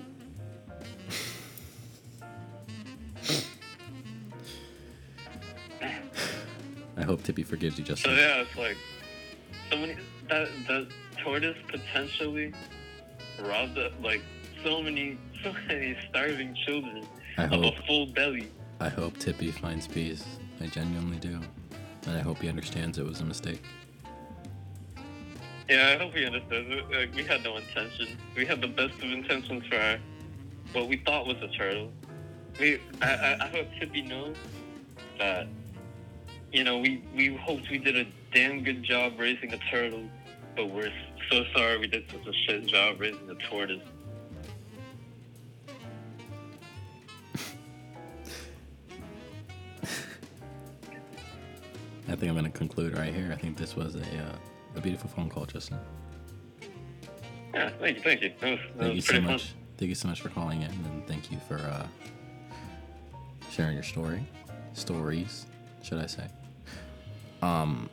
I 6.96 7.02
hope 7.04 7.22
Tippy 7.22 7.42
forgives 7.42 7.78
you, 7.78 7.84
just. 7.84 8.02
So 8.02 8.10
yeah, 8.10 8.42
it's 8.42 8.56
like 8.56 8.76
so 9.70 9.76
many 9.78 9.96
that 10.28 10.48
the 10.68 10.88
tortoise 11.22 11.56
potentially 11.68 12.52
robbed 13.40 13.78
like 14.02 14.22
so 14.62 14.82
many 14.82 15.18
so 15.42 15.52
many 15.66 15.96
starving 16.08 16.54
children 16.66 17.04
I 17.36 17.44
of 17.44 17.50
hope 17.50 17.78
a 17.78 17.82
full 17.82 18.06
belly. 18.06 18.48
I 18.80 18.88
hope 18.88 19.18
Tippy 19.18 19.50
finds 19.50 19.86
peace. 19.88 20.24
I 20.60 20.66
genuinely 20.66 21.18
do. 21.18 21.40
And 22.06 22.16
I 22.16 22.20
hope 22.20 22.38
he 22.38 22.48
understands 22.48 22.98
it 22.98 23.04
was 23.04 23.20
a 23.20 23.24
mistake. 23.24 23.62
Yeah, 25.68 25.94
I 25.94 26.02
hope 26.02 26.14
he 26.14 26.24
understands. 26.24 26.68
it. 26.70 26.90
Like, 26.90 27.14
we 27.14 27.22
had 27.22 27.44
no 27.44 27.56
intention. 27.56 28.18
We 28.36 28.44
had 28.44 28.60
the 28.60 28.68
best 28.68 28.94
of 28.94 29.10
intentions 29.10 29.64
for 29.66 29.76
our, 29.76 29.98
what 30.72 30.88
we 30.88 30.96
thought 30.98 31.26
was 31.26 31.36
a 31.42 31.48
turtle. 31.48 31.92
We, 32.58 32.80
I, 33.00 33.06
I, 33.06 33.44
I 33.44 33.48
hope 33.48 33.68
Tippy 33.78 34.02
knows 34.02 34.36
that, 35.18 35.46
you 36.52 36.64
know, 36.64 36.78
we, 36.78 37.02
we 37.14 37.36
hoped 37.36 37.70
we 37.70 37.78
did 37.78 37.96
a 37.96 38.06
damn 38.34 38.62
good 38.64 38.82
job 38.82 39.14
raising 39.18 39.52
a 39.54 39.58
turtle, 39.70 40.04
but 40.56 40.68
we're 40.68 40.92
so 41.30 41.44
sorry 41.54 41.78
we 41.78 41.86
did 41.86 42.10
such 42.10 42.26
a 42.26 42.32
shit 42.32 42.66
job 42.66 43.00
raising 43.00 43.30
a 43.30 43.34
tortoise. 43.48 43.80
I 52.12 52.14
think 52.14 52.28
I'm 52.28 52.36
going 52.36 52.50
to 52.50 52.58
conclude 52.58 52.96
right 52.98 53.14
here. 53.14 53.30
I 53.32 53.36
think 53.36 53.56
this 53.56 53.74
was 53.74 53.94
a, 53.94 54.00
uh, 54.00 54.36
a 54.76 54.80
beautiful 54.82 55.08
phone 55.08 55.30
call, 55.30 55.46
Justin. 55.46 55.78
Yeah, 57.54 57.70
thank 57.80 57.96
you, 57.96 58.02
thank 58.02 58.22
you. 58.22 58.32
That 58.38 58.50
was, 58.50 58.58
that 58.76 58.78
Thank 58.78 58.94
you 58.96 59.00
so 59.00 59.12
pretty 59.12 59.26
much. 59.26 59.54
Thank 59.78 59.88
you 59.88 59.94
so 59.94 60.08
much 60.08 60.20
for 60.20 60.28
calling 60.28 60.60
in, 60.60 60.70
and 60.70 61.06
thank 61.08 61.32
you 61.32 61.38
for 61.48 61.56
uh, 61.56 61.86
sharing 63.50 63.72
your 63.72 63.82
story, 63.82 64.22
stories, 64.74 65.46
should 65.82 65.98
I 65.98 66.06
say? 66.06 66.26
Um, 67.40 67.88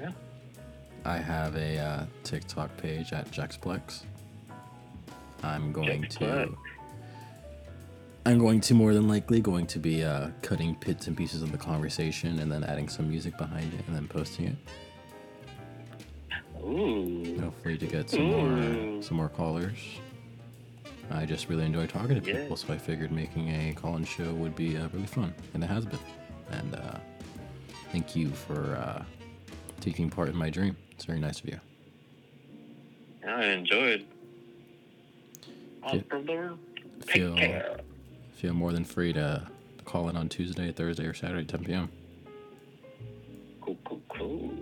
Yeah. 0.00 0.12
I 1.04 1.18
have 1.18 1.56
a 1.56 1.78
uh, 1.78 2.04
TikTok 2.22 2.76
page 2.76 3.12
at 3.12 3.28
Jexplex. 3.32 4.04
I'm 5.42 5.72
going 5.72 6.06
to. 6.08 6.56
I'm 8.26 8.38
going 8.38 8.60
to 8.62 8.74
more 8.74 8.92
than 8.92 9.06
likely 9.06 9.40
going 9.40 9.68
to 9.68 9.78
be 9.78 10.02
uh, 10.02 10.30
cutting 10.42 10.76
bits 10.84 11.06
and 11.06 11.16
pieces 11.16 11.42
of 11.42 11.52
the 11.52 11.58
conversation 11.58 12.40
and 12.40 12.50
then 12.50 12.64
adding 12.64 12.88
some 12.88 13.08
music 13.08 13.38
behind 13.38 13.72
it 13.72 13.86
and 13.86 13.94
then 13.94 14.08
posting 14.08 14.46
it. 14.46 14.56
Ooh. 16.60 17.40
Hopefully 17.40 17.78
to 17.78 17.86
get 17.86 18.10
some 18.10 18.24
more 18.24 19.00
some 19.00 19.16
more 19.16 19.28
callers. 19.28 19.78
I 21.08 21.24
just 21.24 21.48
really 21.48 21.64
enjoy 21.64 21.86
talking 21.86 22.20
to 22.20 22.28
Yeah. 22.28 22.40
people, 22.40 22.56
so 22.56 22.72
I 22.74 22.78
figured 22.78 23.12
making 23.12 23.48
a 23.50 23.72
call-in 23.74 24.04
show 24.04 24.34
would 24.34 24.56
be 24.56 24.76
uh, 24.76 24.88
really 24.92 25.06
fun, 25.06 25.32
and 25.54 25.62
it 25.62 25.68
has 25.68 25.86
been. 25.86 26.00
And 26.50 26.74
uh, 26.74 26.98
thank 27.92 28.16
you 28.16 28.30
for 28.30 28.74
uh, 28.74 29.04
taking 29.80 30.10
part 30.10 30.30
in 30.30 30.34
my 30.36 30.50
dream. 30.50 30.76
It's 30.90 31.04
very 31.04 31.20
nice 31.20 31.38
of 31.38 31.46
you. 31.48 31.60
I 33.24 33.44
enjoyed. 33.44 34.04
Off 35.84 36.02
from 36.10 36.26
the. 36.26 36.58
Feel. 37.06 37.36
Feel 38.36 38.52
more 38.52 38.70
than 38.70 38.84
free 38.84 39.14
to 39.14 39.42
call 39.86 40.10
in 40.10 40.16
on 40.16 40.28
Tuesday, 40.28 40.70
Thursday, 40.70 41.06
or 41.06 41.14
Saturday, 41.14 41.46
10 41.46 41.64
p.m. 41.64 41.90
Cool, 43.62 43.78
cool, 43.84 44.02
cool. 44.08 44.54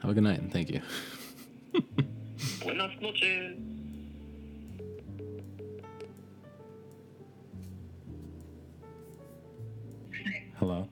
Have 0.00 0.10
a 0.10 0.14
good 0.14 0.24
night, 0.24 0.40
and 0.40 0.50
thank 0.50 0.70
you. 0.70 0.80
Buenas 2.62 2.92
noches. 3.00 3.58
Hello. 10.58 10.88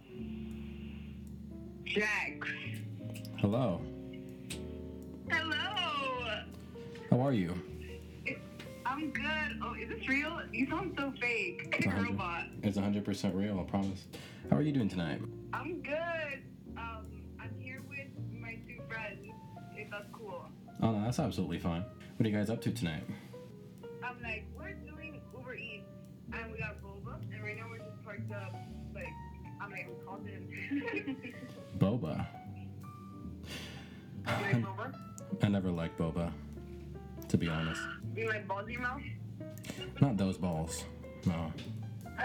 Jax. 1.86 2.48
Hello. 3.38 3.80
Hello. 5.30 5.56
How 7.10 7.20
are 7.20 7.32
you? 7.32 7.54
I'm 8.94 9.10
good. 9.10 9.60
Oh, 9.60 9.74
is 9.74 9.88
this 9.88 10.08
real? 10.08 10.40
You 10.52 10.68
sound 10.70 10.94
so 10.96 11.12
fake. 11.20 11.66
Like 11.72 11.86
a 11.86 12.00
robot. 12.00 12.44
It's 12.62 12.78
100% 12.78 13.34
real, 13.34 13.58
I 13.58 13.68
promise. 13.68 14.04
How 14.48 14.56
are 14.56 14.62
you 14.62 14.70
doing 14.70 14.88
tonight? 14.88 15.20
I'm 15.52 15.82
good. 15.82 16.44
Um, 16.76 17.24
I'm 17.40 17.50
here 17.58 17.82
with 17.88 18.06
my 18.40 18.56
two 18.68 18.80
friends. 18.88 19.18
If 19.74 19.90
that's 19.90 20.06
cool. 20.12 20.46
Oh 20.80 20.92
no, 20.92 21.02
that's 21.02 21.18
absolutely 21.18 21.58
fine. 21.58 21.84
What 22.16 22.24
are 22.24 22.28
you 22.28 22.36
guys 22.36 22.50
up 22.50 22.60
to 22.62 22.70
tonight? 22.70 23.02
I'm 24.04 24.22
like, 24.22 24.46
we're 24.56 24.74
doing 24.74 25.20
Uber 25.36 25.54
Eats, 25.56 25.88
and 26.32 26.52
we 26.52 26.58
got 26.58 26.80
boba, 26.80 27.20
and 27.32 27.42
right 27.42 27.56
now 27.56 27.66
we're 27.68 27.78
just 27.78 28.00
parked 28.04 28.30
up. 28.30 28.54
Like, 28.94 29.08
I'm 29.60 29.72
like, 29.72 29.88
we 29.88 30.04
called 30.06 30.24
in. 30.24 31.34
Boba. 31.78 32.26
you 34.28 34.32
like 34.32 34.62
boba? 34.62 34.94
I 35.42 35.48
never 35.48 35.72
liked 35.72 35.98
boba, 35.98 36.30
to 37.34 37.38
be 37.38 37.48
honest. 37.48 37.82
You 38.14 38.28
like 38.28 38.46
balls 38.46 38.68
in 38.68 38.74
your 38.74 38.82
mouth? 38.82 39.02
Not 40.00 40.16
those 40.16 40.38
balls. 40.38 40.84
No. 41.26 41.52
Oh! 42.06 42.24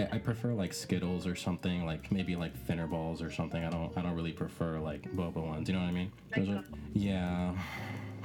I, 0.00 0.08
I 0.12 0.18
prefer 0.18 0.52
like 0.52 0.72
Skittles 0.72 1.28
or 1.28 1.36
something, 1.36 1.86
like 1.86 2.10
maybe 2.10 2.34
like 2.34 2.56
thinner 2.66 2.88
balls 2.88 3.22
or 3.22 3.30
something. 3.30 3.62
I 3.62 3.70
don't 3.70 3.96
I 3.96 4.02
don't 4.02 4.16
really 4.16 4.32
prefer 4.32 4.80
like 4.80 5.02
boba 5.14 5.36
ones. 5.36 5.68
You 5.68 5.76
know 5.76 5.82
what 5.82 5.90
I 5.90 5.92
mean? 5.92 6.10
Those 6.36 6.48
are, 6.48 6.64
yeah. 6.92 7.54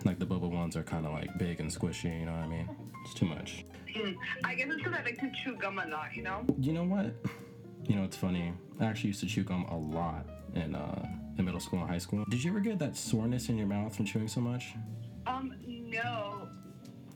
Like 0.06 0.18
the 0.18 0.26
boba 0.26 0.50
ones 0.50 0.76
are 0.76 0.82
kind 0.82 1.06
of 1.06 1.14
like 1.14 1.30
big 1.38 1.60
and 1.60 1.70
squishy. 1.70 2.20
You 2.20 2.26
know 2.26 2.32
what 2.32 2.46
I 2.46 2.48
mean? 2.48 2.68
It's 3.04 3.14
too 3.14 3.28
much. 3.28 3.64
Mm, 3.96 4.16
I 4.44 4.56
guess 4.56 4.66
it's 4.70 4.78
because 4.78 4.94
I 4.94 5.04
like 5.04 5.20
to 5.20 5.32
chew 5.44 5.56
gum 5.56 5.78
a 5.78 5.86
lot, 5.86 6.16
you 6.16 6.24
know? 6.24 6.44
You 6.60 6.74
know 6.74 6.84
what? 6.84 7.14
You 7.84 7.96
know 7.96 8.06
it's 8.06 8.18
funny. 8.18 8.54
I 8.80 8.86
actually 8.86 9.10
used 9.10 9.20
to 9.20 9.28
chew 9.28 9.44
gum 9.44 9.66
a 9.66 9.78
lot 9.78 10.26
in 10.56 10.76
uh 10.76 11.08
in 11.38 11.46
middle 11.46 11.60
school 11.60 11.80
and 11.80 11.90
high 11.90 11.98
school. 11.98 12.24
Did 12.30 12.44
you 12.44 12.52
ever 12.52 12.60
get 12.60 12.80
that 12.80 12.96
soreness 12.96 13.50
in 13.50 13.58
your 13.58 13.68
mouth 13.68 13.96
from 13.96 14.06
chewing 14.06 14.28
so 14.28 14.42
much? 14.42 14.74
Um, 15.28 15.54
no. 15.68 16.48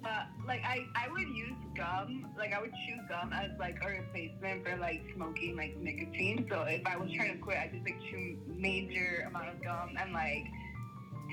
But 0.01 0.27
like 0.47 0.61
I, 0.63 0.85
I 0.95 1.09
would 1.09 1.27
use 1.27 1.55
gum, 1.75 2.27
like 2.37 2.53
I 2.53 2.61
would 2.61 2.71
chew 2.71 2.97
gum 3.07 3.33
as 3.33 3.51
like 3.59 3.77
a 3.83 3.87
replacement 3.87 4.65
for 4.65 4.77
like 4.77 5.01
smoking 5.13 5.55
like 5.55 5.77
nicotine. 5.77 6.45
So 6.49 6.61
if 6.63 6.85
I 6.85 6.97
was 6.97 7.09
trying 7.11 7.33
to 7.33 7.37
quit, 7.37 7.57
I 7.57 7.69
just 7.71 7.83
like 7.83 7.99
chew 8.09 8.37
major 8.47 9.25
amount 9.27 9.49
of 9.49 9.61
gum 9.61 9.95
and 9.99 10.13
like 10.13 10.45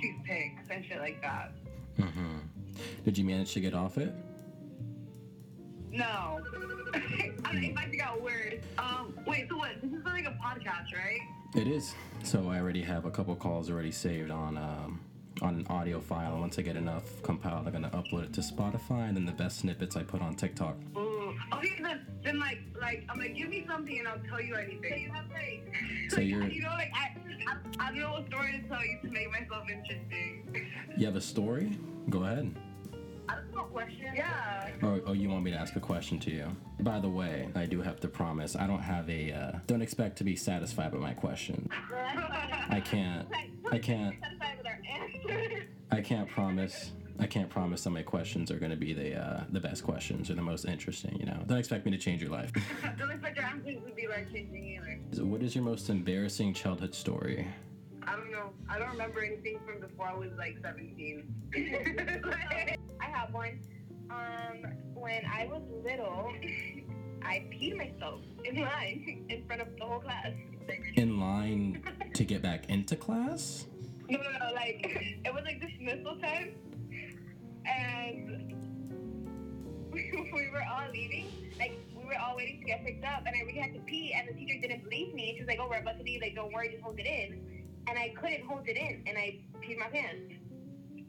toothpicks 0.00 0.68
and 0.70 0.84
shit 0.84 0.98
like 0.98 1.20
that. 1.22 1.52
Mm-hmm. 1.98 2.38
Did 3.04 3.18
you 3.18 3.24
manage 3.24 3.52
to 3.54 3.60
get 3.60 3.74
off 3.74 3.98
it? 3.98 4.12
No. 5.90 6.40
I 7.44 7.52
mean, 7.52 7.64
it 7.64 7.74
might 7.74 7.96
got 7.98 8.20
worse. 8.20 8.54
Um, 8.78 9.14
wait, 9.26 9.48
so 9.48 9.56
what? 9.56 9.70
This 9.82 9.92
is 9.92 10.04
like 10.04 10.26
a 10.26 10.36
podcast, 10.42 10.94
right? 10.94 11.20
It 11.54 11.66
is. 11.68 11.94
So 12.22 12.48
I 12.48 12.58
already 12.60 12.82
have 12.82 13.04
a 13.06 13.10
couple 13.10 13.34
calls 13.36 13.70
already 13.70 13.92
saved 13.92 14.30
on 14.30 14.56
um, 14.58 15.00
on 15.42 15.54
an 15.56 15.66
audio 15.68 16.00
file. 16.00 16.32
And 16.32 16.40
Once 16.40 16.58
I 16.58 16.62
get 16.62 16.76
enough 16.76 17.22
compiled, 17.22 17.66
I'm 17.66 17.72
gonna 17.72 17.90
upload 17.90 18.24
it 18.24 18.32
to 18.34 18.40
Spotify, 18.40 19.08
and 19.08 19.16
then 19.16 19.24
the 19.26 19.32
best 19.32 19.58
snippets 19.60 19.96
I 19.96 20.02
put 20.02 20.20
on 20.22 20.34
TikTok. 20.34 20.76
Ooh. 20.96 21.34
Okay, 21.52 21.78
then, 21.82 22.04
then 22.24 22.38
like, 22.40 22.58
like 22.80 23.04
I'm 23.08 23.18
like, 23.18 23.36
give 23.36 23.48
me 23.48 23.64
something 23.68 23.98
and 23.98 24.08
I'll 24.08 24.18
tell 24.28 24.40
you 24.40 24.54
anything. 24.56 25.02
You 25.02 25.10
like, 25.12 25.62
So 26.10 26.20
you're- 26.20 26.50
you 26.52 26.62
know, 26.62 26.70
like 26.70 26.90
I, 26.94 27.14
I, 27.46 27.86
I 27.86 27.90
don't 27.90 28.00
know 28.00 28.12
what 28.12 28.26
story 28.26 28.52
to 28.60 28.68
tell 28.68 28.84
you 28.84 28.98
to 29.02 29.08
make 29.10 29.30
myself 29.30 29.68
interesting. 29.70 30.66
You 30.96 31.06
have 31.06 31.16
a 31.16 31.20
story? 31.20 31.78
Go 32.10 32.24
ahead. 32.24 32.54
Yeah. 34.14 34.68
Or, 34.82 35.00
or 35.06 35.14
you 35.14 35.28
want 35.28 35.44
me 35.44 35.50
to 35.50 35.56
ask 35.56 35.76
a 35.76 35.80
question 35.80 36.18
to 36.20 36.30
you? 36.30 36.56
By 36.80 37.00
the 37.00 37.08
way, 37.08 37.48
I 37.54 37.66
do 37.66 37.82
have 37.82 38.00
to 38.00 38.08
promise 38.08 38.56
I 38.56 38.66
don't 38.66 38.82
have 38.82 39.08
a. 39.10 39.32
Uh, 39.32 39.58
don't 39.66 39.82
expect 39.82 40.16
to 40.18 40.24
be 40.24 40.36
satisfied 40.36 40.92
with 40.92 41.02
my 41.02 41.12
question. 41.12 41.68
I 42.70 42.80
can't. 42.84 43.28
I 43.70 43.78
can't. 43.78 44.16
Satisfied 44.20 44.58
with 44.58 44.66
our 44.66 44.80
answer. 44.88 45.66
I 45.90 46.00
can't 46.00 46.28
promise. 46.28 46.92
I 47.18 47.26
can't 47.26 47.48
promise 47.48 47.84
that 47.84 47.90
my 47.90 48.02
questions 48.02 48.50
are 48.50 48.58
going 48.58 48.70
to 48.70 48.76
be 48.76 48.92
the 48.92 49.16
uh, 49.16 49.44
the 49.50 49.60
best 49.60 49.84
questions 49.84 50.30
or 50.30 50.34
the 50.34 50.42
most 50.42 50.66
interesting. 50.66 51.16
You 51.18 51.26
know, 51.26 51.42
don't 51.46 51.58
expect 51.58 51.84
me 51.84 51.92
to 51.92 51.98
change 51.98 52.22
your 52.22 52.30
life. 52.30 52.52
don't 52.98 53.10
expect 53.10 53.36
your 53.36 53.46
answers 53.46 53.76
to 53.86 53.94
be 53.94 54.06
like 54.06 54.30
changing 54.32 54.64
either. 54.64 55.00
So 55.12 55.24
what 55.24 55.42
is 55.42 55.54
your 55.54 55.64
most 55.64 55.88
embarrassing 55.88 56.54
childhood 56.54 56.94
story? 56.94 57.46
I 58.06 58.12
don't 58.14 58.30
know. 58.30 58.50
I 58.68 58.78
don't 58.78 58.90
remember 58.90 59.24
anything 59.24 59.58
from 59.66 59.80
before 59.80 60.06
I 60.06 60.14
was 60.14 60.30
like 60.38 60.58
17. 60.62 61.34
I 61.54 62.75
have 63.26 63.34
one. 63.34 63.60
Um, 64.10 64.72
when 64.94 65.22
I 65.26 65.46
was 65.46 65.62
little, 65.84 66.32
I 67.22 67.44
peed 67.52 67.76
myself 67.76 68.20
in 68.44 68.60
line 68.60 69.26
in 69.28 69.44
front 69.46 69.62
of 69.62 69.68
the 69.78 69.84
whole 69.84 70.00
class. 70.00 70.32
In 70.94 71.20
line 71.20 71.82
to 72.14 72.24
get 72.24 72.42
back 72.42 72.68
into 72.68 72.96
class? 72.96 73.66
No, 74.08 74.18
no, 74.18 74.30
no, 74.30 74.54
like 74.54 75.20
it 75.24 75.34
was 75.34 75.42
like 75.44 75.60
dismissal 75.60 76.16
time, 76.18 76.54
and 77.66 78.52
we 79.92 80.50
were 80.52 80.64
all 80.70 80.90
leaving. 80.92 81.26
Like 81.58 81.78
we 81.96 82.04
were 82.04 82.18
all 82.18 82.36
waiting 82.36 82.60
to 82.60 82.66
get 82.66 82.84
picked 82.84 83.04
up, 83.04 83.24
and 83.26 83.34
I 83.36 83.44
really 83.44 83.58
had 83.58 83.74
to 83.74 83.80
pee, 83.80 84.14
and 84.16 84.28
the 84.28 84.34
teacher 84.38 84.60
didn't 84.60 84.84
believe 84.84 85.14
me. 85.14 85.34
She 85.34 85.42
was 85.42 85.48
like, 85.48 85.58
"Oh, 85.60 85.68
we're 85.68 85.80
about 85.80 85.98
to 85.98 86.04
leave. 86.04 86.20
Like, 86.20 86.34
don't 86.34 86.52
worry, 86.52 86.70
just 86.70 86.82
hold 86.82 86.98
it 86.98 87.06
in." 87.06 87.64
And 87.88 87.98
I 87.98 88.12
couldn't 88.20 88.44
hold 88.46 88.68
it 88.68 88.76
in, 88.76 89.04
and 89.06 89.16
I 89.16 89.38
peed 89.60 89.78
my 89.78 89.86
pants. 89.86 90.35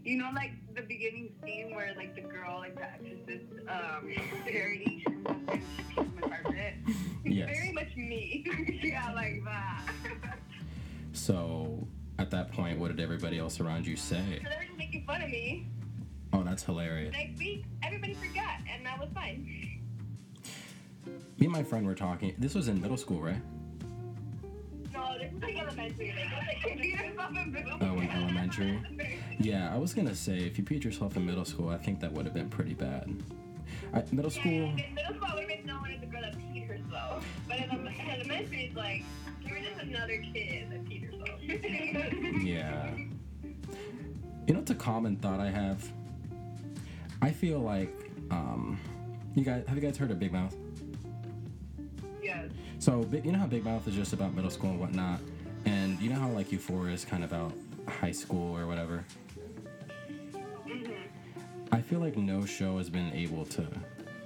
You 0.07 0.17
know, 0.17 0.29
like 0.33 0.53
the 0.73 0.83
beginning 0.83 1.33
scene 1.43 1.75
where 1.75 1.93
like 1.97 2.15
the 2.15 2.21
girl, 2.21 2.59
like 2.59 2.75
the 2.75 2.85
exorcist, 2.85 3.43
um, 3.67 4.09
parody, 4.45 5.03
she 5.05 5.13
comes 5.13 5.27
up 5.27 5.49
and 5.49 5.61
she 5.75 5.83
pees 5.83 6.07
my 6.21 6.27
carpet. 6.29 6.73
Yes. 7.25 7.49
Very 7.53 7.73
much 7.73 7.93
me. 7.97 8.45
yeah, 8.83 9.11
like 9.13 9.43
that. 9.43 9.81
So 11.11 11.85
at 12.19 12.31
that 12.31 12.53
point, 12.53 12.79
what 12.79 12.87
did 12.87 13.01
everybody 13.01 13.37
else 13.37 13.59
around 13.59 13.85
you 13.85 13.97
say? 13.97 14.39
so 14.41 14.49
they 14.49 14.55
were 14.55 14.63
just 14.63 14.77
making 14.77 15.03
fun 15.05 15.21
of 15.21 15.29
me. 15.29 15.67
Oh, 16.31 16.41
that's 16.41 16.63
hilarious. 16.63 17.13
Like 17.13 17.31
we, 17.37 17.65
everybody 17.83 18.13
forgot, 18.13 18.59
and 18.73 18.85
that 18.85 18.97
was 18.97 19.09
fine. 19.13 19.81
Me 21.05 21.11
and 21.47 21.51
my 21.51 21.63
friend 21.63 21.85
were 21.85 21.95
talking. 21.95 22.33
This 22.37 22.55
was 22.55 22.69
in 22.69 22.81
middle 22.81 22.95
school, 22.95 23.19
right? 23.19 23.41
No, 24.97 25.17
this 25.19 25.31
is 25.31 25.41
like 25.41 25.57
elementary. 25.59 26.13
Like, 26.65 26.83
you 26.83 26.89
yourself 26.89 27.31
in 27.37 27.51
middle. 27.51 27.77
Oh, 27.81 27.99
in 27.99 28.09
elementary? 28.09 28.79
Yeah, 29.39 29.73
I 29.73 29.77
was 29.77 29.93
gonna 29.93 30.15
say 30.15 30.37
if 30.39 30.57
you 30.57 30.63
peed 30.63 30.83
yourself 30.83 31.15
in 31.15 31.25
middle 31.25 31.45
school, 31.45 31.69
I 31.69 31.77
think 31.77 31.99
that 31.99 32.11
would 32.11 32.25
have 32.25 32.33
been 32.33 32.49
pretty 32.49 32.73
bad. 32.73 33.15
I, 33.93 34.03
middle 34.11 34.31
Yeah, 34.31 34.39
school, 34.41 34.51
in 34.51 34.95
middle 34.95 35.15
school, 35.15 35.27
I 35.27 35.33
would 35.35 35.43
have 35.43 35.57
been 35.57 35.65
known 35.67 35.91
as 35.93 35.99
the 36.01 36.07
girl 36.07 36.21
that 36.21 36.35
peed 36.37 36.67
herself. 36.67 37.25
But 37.47 37.57
in 37.59 37.69
ele- 37.71 38.11
elementary, 38.11 38.65
it's 38.65 38.75
like 38.75 39.03
you're 39.45 39.59
just 39.59 39.79
another 39.81 40.17
kid 40.33 40.71
that 40.71 40.83
peed 40.85 41.05
herself. 41.05 41.39
yeah. 42.43 42.89
You 44.47 44.53
know, 44.53 44.59
it's 44.61 44.71
a 44.71 44.75
common 44.75 45.17
thought 45.17 45.39
I 45.39 45.49
have. 45.49 45.87
I 47.21 47.31
feel 47.31 47.59
like, 47.59 47.93
um, 48.31 48.79
you 49.35 49.43
guys 49.43 49.63
have 49.67 49.75
you 49.77 49.81
guys 49.81 49.97
heard 49.97 50.09
of 50.11 50.19
Big 50.19 50.31
Mouth? 50.33 50.55
yes. 52.23 52.49
So 52.79 53.07
you 53.11 53.31
know 53.31 53.39
how 53.39 53.47
Big 53.47 53.65
Mouth 53.65 53.87
is 53.87 53.95
just 53.95 54.13
about 54.13 54.33
middle 54.33 54.51
school 54.51 54.69
and 54.69 54.79
whatnot, 54.79 55.19
and 55.65 55.99
you 55.99 56.09
know 56.09 56.15
how 56.15 56.29
like 56.29 56.51
Euphoria 56.51 56.93
is 56.93 57.03
kind 57.03 57.23
of 57.23 57.31
about 57.31 57.53
high 57.87 58.11
school 58.11 58.57
or 58.57 58.67
whatever. 58.67 59.03
Mm-hmm. 60.67 60.93
I 61.71 61.81
feel 61.81 61.99
like 61.99 62.17
no 62.17 62.45
show 62.45 62.77
has 62.77 62.89
been 62.89 63.11
able 63.13 63.45
to 63.45 63.67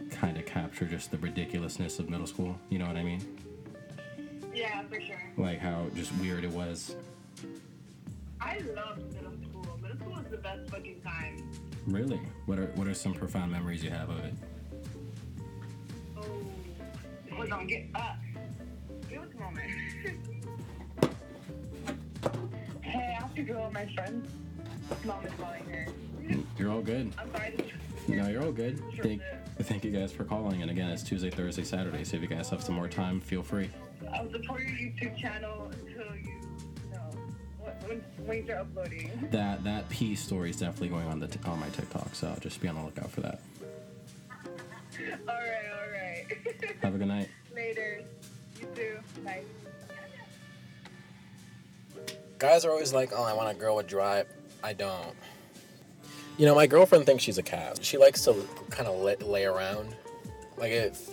kind 0.09 0.37
of 0.37 0.45
capture 0.45 0.85
just 0.85 1.11
the 1.11 1.17
ridiculousness 1.17 1.97
of 1.99 2.09
middle 2.09 2.27
school. 2.27 2.59
You 2.69 2.79
know 2.79 2.87
what 2.87 2.97
I 2.97 3.03
mean? 3.03 3.37
Yeah, 4.53 4.83
for 4.83 4.99
sure. 4.99 5.31
Like 5.37 5.59
how 5.59 5.87
just 5.95 6.11
weird 6.15 6.43
it 6.43 6.51
was. 6.51 6.95
I 8.41 8.59
loved 8.75 9.13
middle 9.13 9.31
school. 9.49 9.79
Middle 9.81 9.97
school 9.97 10.13
was 10.13 10.25
the 10.29 10.37
best 10.37 10.69
fucking 10.69 11.01
time. 11.01 11.49
Really? 11.87 12.19
What 12.45 12.59
are 12.59 12.67
what 12.75 12.87
are 12.87 12.93
some 12.93 13.13
profound 13.13 13.51
memories 13.51 13.81
you 13.83 13.91
have 13.91 14.09
of 14.09 14.19
it? 14.25 14.33
Oh, 16.17 17.47
on, 17.51 17.65
get 17.65 17.87
up. 17.95 18.17
Give 19.41 19.47
us 19.47 19.53
moment. 19.53 19.71
hey, 22.81 23.15
I 23.17 23.21
have 23.21 23.33
to 23.35 23.41
go 23.41 23.63
with 23.63 23.73
my 23.73 23.85
friend's 23.93 24.29
Mom 25.05 25.25
is 25.25 25.31
calling 25.39 25.63
her. 25.69 25.87
You're 26.57 26.69
all 26.69 26.81
good. 26.81 27.13
I'm 27.17 27.31
sorry. 27.31 27.55
No, 28.07 28.27
you're 28.27 28.43
all 28.43 28.51
good. 28.51 28.81
Thank, 29.01 29.21
thank 29.61 29.85
you 29.85 29.91
guys 29.91 30.11
for 30.11 30.25
calling. 30.25 30.61
And 30.61 30.69
again, 30.69 30.89
it's 30.89 31.01
Tuesday, 31.01 31.29
Thursday, 31.29 31.63
Saturday. 31.63 32.03
So 32.03 32.17
if 32.17 32.21
you 32.21 32.27
guys 32.27 32.49
have 32.49 32.61
some 32.61 32.75
more 32.75 32.89
time, 32.89 33.21
feel 33.21 33.41
free. 33.41 33.69
I'll 34.13 34.29
support 34.31 34.61
your 34.61 34.71
YouTube 34.71 35.17
channel 35.17 35.71
until 35.71 36.15
you, 36.17 36.41
know, 36.91 37.09
when, 37.87 38.03
when 38.25 38.45
you're 38.45 38.59
uploading. 38.59 39.11
That 39.31 39.63
that 39.63 39.89
P 39.89 40.15
story 40.15 40.49
is 40.49 40.57
definitely 40.57 40.89
going 40.89 41.07
on 41.07 41.19
the 41.19 41.27
t- 41.27 41.39
on 41.45 41.59
my 41.59 41.69
TikTok. 41.69 42.13
So 42.13 42.35
just 42.41 42.59
be 42.59 42.67
on 42.67 42.75
the 42.75 42.83
lookout 42.83 43.09
for 43.09 43.21
that. 43.21 43.39
All 45.27 45.35
right, 45.35 45.71
all 45.73 45.89
right. 45.89 46.75
Have 46.81 46.95
a 46.95 46.97
good 46.97 47.07
night. 47.07 47.29
Later. 47.55 48.03
Guys 52.37 52.65
are 52.65 52.71
always 52.71 52.91
like, 52.93 53.11
oh, 53.15 53.23
I 53.23 53.33
want 53.33 53.55
a 53.55 53.59
girl 53.59 53.75
with 53.75 53.87
drive. 53.87 54.25
I 54.63 54.73
don't. 54.73 55.15
You 56.37 56.45
know, 56.47 56.55
my 56.55 56.65
girlfriend 56.65 57.05
thinks 57.05 57.23
she's 57.23 57.37
a 57.37 57.43
cat. 57.43 57.83
She 57.83 57.97
likes 57.97 58.23
to 58.25 58.33
kind 58.71 58.87
of 58.87 58.99
lay 59.21 59.45
around. 59.45 59.95
Like, 60.57 60.71
if, 60.71 61.09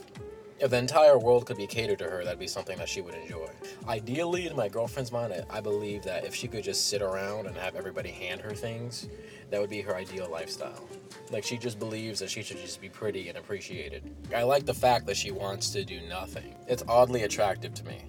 if 0.61 0.71
the 0.71 0.79
entire 0.79 1.19
world 1.19 1.47
could 1.47 1.57
be 1.57 1.67
catered 1.67 1.99
to 2.01 2.05
her, 2.05 2.25
that'd 2.25 2.39
be 2.39 2.47
something 2.47 2.79
that 2.79 2.89
she 2.89 3.01
would 3.01 3.15
enjoy. 3.15 3.49
Ideally, 3.87 4.49
in 4.49 4.57
my 4.57 4.69
girlfriend's 4.69 5.13
mind, 5.13 5.45
I, 5.51 5.61
believe 5.61 6.03
that 6.05 6.25
if 6.25 6.35
she 6.35 6.49
could 6.49 6.65
just 6.65 6.89
sit 6.89 7.03
around 7.03 7.47
and 7.47 7.57
have 7.57 7.77
everybody 7.77 8.11
hand 8.11 8.41
her 8.41 8.51
things, 8.51 9.09
that 9.51 9.61
would 9.61 9.71
be 9.71 9.81
her 9.81 9.95
ideal 9.95 10.29
lifestyle. 10.31 10.89
Like, 11.31 11.45
she 11.45 11.59
just 11.59 11.79
believes 11.79 12.19
that 12.21 12.31
she 12.31 12.43
should 12.43 12.59
just 12.59 12.81
be 12.81 12.89
pretty 12.89 13.29
and 13.29 13.39
appreciated. 13.39 14.03
I 14.35 14.43
like 14.43 14.67
the 14.67 14.75
fact 14.75 15.07
that 15.07 15.17
she 15.17 15.31
wants 15.31 15.71
to 15.71 15.85
do 15.85 16.01
nothing. 16.09 16.55
It's 16.67 16.83
oddly 16.89 17.23
attractive 17.23 17.75
to 17.75 17.85
me. 17.85 18.03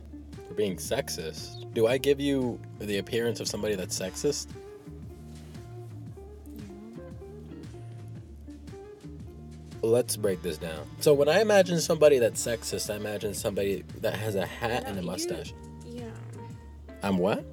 For 0.47 0.53
being 0.53 0.77
sexist, 0.77 1.71
do 1.73 1.87
I 1.87 1.97
give 1.97 2.19
you 2.19 2.59
the 2.79 2.97
appearance 2.97 3.39
of 3.39 3.47
somebody 3.47 3.75
that's 3.75 3.97
sexist? 3.99 4.47
Let's 9.81 10.17
break 10.17 10.41
this 10.41 10.57
down. 10.57 10.85
So 10.99 11.13
when 11.13 11.29
I 11.29 11.39
imagine 11.41 11.79
somebody 11.79 12.19
that's 12.19 12.45
sexist, 12.45 12.91
I 12.93 12.97
imagine 12.97 13.33
somebody 13.33 13.83
that 14.01 14.13
has 14.15 14.35
a 14.35 14.45
hat 14.45 14.83
and 14.85 14.89
a 14.89 14.95
No, 14.95 15.01
you- 15.01 15.07
mustache. 15.07 15.53
Yeah, 15.85 16.03
I'm 17.01 17.17
what? 17.17 17.45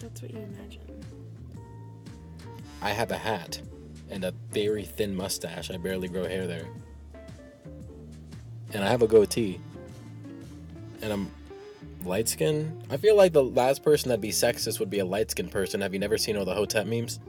that's 0.00 0.22
what 0.22 0.32
you 0.32 0.38
imagine. 0.40 0.80
I 2.82 2.90
have 2.90 3.10
a 3.10 3.16
hat 3.18 3.60
and 4.08 4.24
a 4.24 4.32
very 4.52 4.84
thin 4.84 5.14
mustache. 5.14 5.70
I 5.70 5.76
barely 5.76 6.08
grow 6.08 6.24
hair 6.26 6.46
there. 6.46 6.66
And 8.72 8.82
I 8.82 8.88
have 8.88 9.02
a 9.02 9.06
goatee. 9.06 9.60
And 11.02 11.12
I'm 11.12 11.30
light 12.04 12.28
skinned. 12.28 12.82
I 12.90 12.96
feel 12.96 13.16
like 13.16 13.32
the 13.32 13.42
last 13.44 13.82
person 13.82 14.08
that'd 14.08 14.20
be 14.22 14.30
sexist 14.30 14.80
would 14.80 14.90
be 14.90 14.98
a 15.00 15.04
light 15.04 15.30
skinned 15.30 15.50
person. 15.52 15.80
Have 15.82 15.92
you 15.92 16.00
never 16.00 16.16
seen 16.18 16.36
all 16.36 16.44
the 16.44 16.54
Hotep 16.54 16.86
memes? 16.86 17.20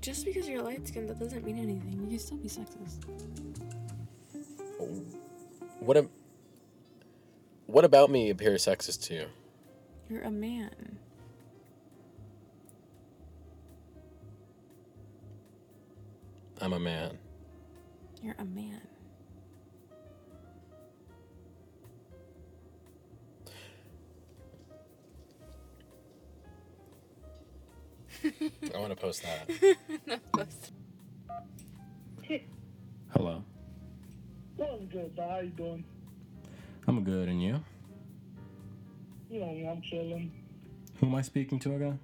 Just 0.00 0.24
because 0.24 0.48
you're 0.48 0.62
light 0.62 0.88
skinned, 0.88 1.10
that 1.10 1.18
doesn't 1.18 1.44
mean 1.44 1.58
anything. 1.58 2.00
You 2.00 2.08
can 2.08 2.18
still 2.18 2.38
be 2.38 2.48
sexist. 2.48 3.04
What 5.80 6.06
What 7.66 7.84
about 7.84 8.10
me 8.10 8.30
appears 8.30 8.64
sexist 8.66 9.04
to 9.06 9.14
you? 9.14 9.26
You're 10.08 10.22
a 10.22 10.30
man. 10.30 10.98
I'm 16.60 16.72
a 16.72 16.80
man. 16.80 17.18
You're 18.22 18.36
a 18.38 18.44
man. 18.44 18.80
I 28.24 28.78
want 28.78 28.90
to 28.90 28.96
post 28.96 29.22
that. 29.22 30.20
Hello. 33.14 33.42
What's 34.56 34.84
good, 34.92 35.16
dog? 35.16 35.30
How 35.30 35.40
you 35.40 35.50
doing? 35.50 35.84
I'm 36.86 37.02
good, 37.04 37.28
and 37.28 37.42
you? 37.42 37.60
You 39.30 39.40
know, 39.40 39.70
I'm 39.70 39.82
chilling. 39.82 40.32
Who 41.00 41.06
am 41.06 41.14
I 41.14 41.22
speaking 41.22 41.58
to 41.60 41.74
again? 41.74 41.98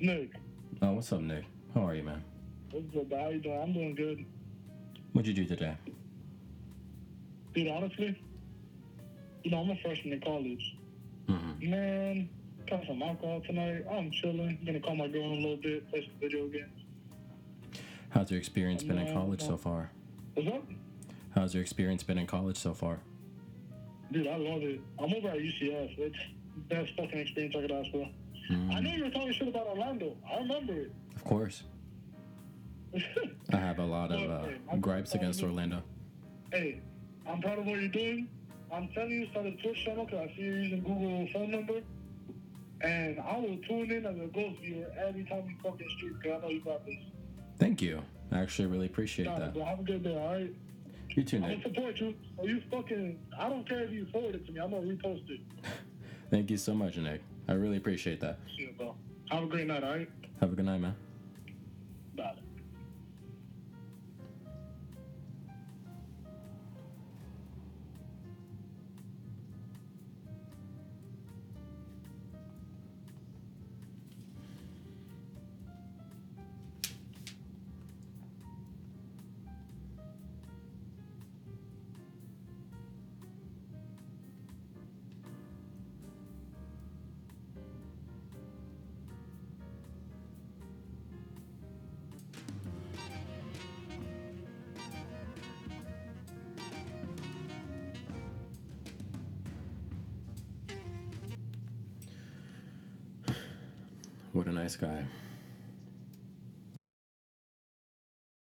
Nick, 0.00 0.30
Oh, 0.82 0.92
what's 0.92 1.10
up, 1.12 1.20
Nick? 1.20 1.44
How 1.74 1.86
are 1.86 1.94
you, 1.94 2.02
man? 2.02 2.22
what's 2.70 2.86
good, 2.92 3.08
dog? 3.10 3.20
How 3.20 3.28
you 3.30 3.40
doing? 3.40 3.60
I'm 3.62 3.72
doing 3.72 3.94
good. 3.94 4.24
What'd 5.12 5.26
you 5.28 5.34
do 5.34 5.46
today? 5.46 5.76
Dude, 7.54 7.68
honestly, 7.68 8.20
you 9.42 9.50
know, 9.50 9.58
I'm 9.60 9.70
a 9.70 9.76
freshman 9.82 10.12
in 10.14 10.20
college. 10.20 10.76
hmm 11.28 11.70
Man, 11.70 12.28
got 12.68 12.86
some 12.86 13.02
alcohol 13.02 13.40
tonight. 13.46 13.84
I'm 13.90 14.10
chilling. 14.10 14.58
Gonna 14.64 14.80
call 14.80 14.96
my 14.96 15.08
girl 15.08 15.24
in 15.24 15.32
a 15.32 15.34
little 15.34 15.56
bit, 15.56 15.88
play 15.90 16.02
some 16.02 16.18
video 16.20 16.46
games. 16.48 16.82
How's 18.10 18.30
your 18.30 18.38
experience 18.38 18.82
been 18.82 18.98
in 18.98 19.12
college 19.12 19.42
so 19.42 19.56
far? 19.56 19.90
What's 20.34 20.48
up? 20.48 20.64
How's 21.34 21.54
your 21.54 21.62
experience 21.62 22.02
been 22.02 22.18
in 22.18 22.26
college 22.26 22.56
so 22.56 22.72
far? 22.72 23.00
Dude, 24.12 24.26
I 24.26 24.36
love 24.36 24.62
it. 24.62 24.80
I'm 24.98 25.12
over 25.12 25.28
at 25.28 25.38
UCF. 25.38 25.98
It's 25.98 26.16
the 26.54 26.74
best 26.74 26.92
fucking 26.96 27.18
experience 27.18 27.54
I 27.56 27.62
could 27.62 27.72
ask 27.72 27.90
for. 27.90 28.08
I 28.50 28.80
know 28.80 28.90
you 28.90 29.04
were 29.04 29.10
talking 29.10 29.32
shit 29.32 29.48
about 29.48 29.66
Orlando. 29.66 30.16
I 30.32 30.38
remember 30.38 30.72
it. 30.72 30.92
Of 31.16 31.24
course. 31.24 31.64
I 33.52 33.56
have 33.56 33.80
a 33.80 33.84
lot 33.84 34.12
of 34.12 34.30
uh, 34.30 34.76
gripes 34.80 35.14
against 35.14 35.42
Orlando. 35.42 35.82
Hey, 36.52 36.80
I'm 37.28 37.40
proud 37.40 37.58
of 37.58 37.66
what 37.66 37.80
you're 37.80 37.88
doing. 37.88 38.28
I'm 38.72 38.88
telling 38.94 39.10
you, 39.10 39.26
start 39.30 39.46
a 39.46 39.52
Twitch 39.56 39.84
channel 39.84 40.04
because 40.04 40.28
I 40.30 40.36
see 40.36 40.42
you're 40.42 40.58
using 40.58 40.80
Google 40.82 41.28
phone 41.32 41.50
number. 41.50 41.80
And 42.82 43.18
I 43.20 43.36
will 43.38 43.58
tune 43.68 43.90
in 43.90 44.04
as 44.06 44.16
a 44.16 44.26
ghost 44.26 44.60
viewer 44.60 44.86
every 44.98 45.24
time 45.24 45.44
you 45.48 45.56
fucking 45.62 45.88
stream 45.96 46.18
because 46.22 46.38
I 46.38 46.46
know 46.46 46.50
you 46.52 46.60
got 46.62 46.84
this. 46.84 46.94
Thank 47.58 47.80
you. 47.80 48.02
I 48.30 48.40
actually 48.40 48.66
really 48.66 48.86
appreciate 48.86 49.24
that. 49.26 49.54
bro. 49.54 49.64
Have 49.64 49.80
a 49.80 49.82
good 49.82 50.02
day, 50.02 50.14
alright? 50.14 50.54
You 51.10 51.22
too, 51.22 51.38
Nick. 51.38 51.50
I'm 51.50 51.62
gonna 51.62 51.74
support 51.74 52.00
you. 52.00 52.14
So 52.36 52.44
you 52.46 52.62
fucking. 52.70 53.18
I 53.38 53.48
don't 53.48 53.66
care 53.66 53.80
if 53.84 53.90
you 53.92 54.06
forward 54.12 54.34
it 54.34 54.44
to 54.46 54.52
me. 54.52 54.60
I'm 54.60 54.70
gonna 54.70 54.82
repost 54.86 55.30
it. 55.30 55.40
Thank 56.30 56.50
you 56.50 56.58
so 56.58 56.74
much, 56.74 56.96
Nick. 56.98 57.22
I 57.48 57.52
really 57.54 57.78
appreciate 57.78 58.20
that. 58.20 58.38
Bro. 58.76 58.94
Have 59.30 59.44
a 59.44 59.46
great 59.46 59.66
night, 59.66 59.82
alright? 59.82 60.10
Have 60.40 60.52
a 60.52 60.56
good 60.56 60.66
night, 60.66 60.80
man. 60.80 60.94
Bye. 62.16 62.34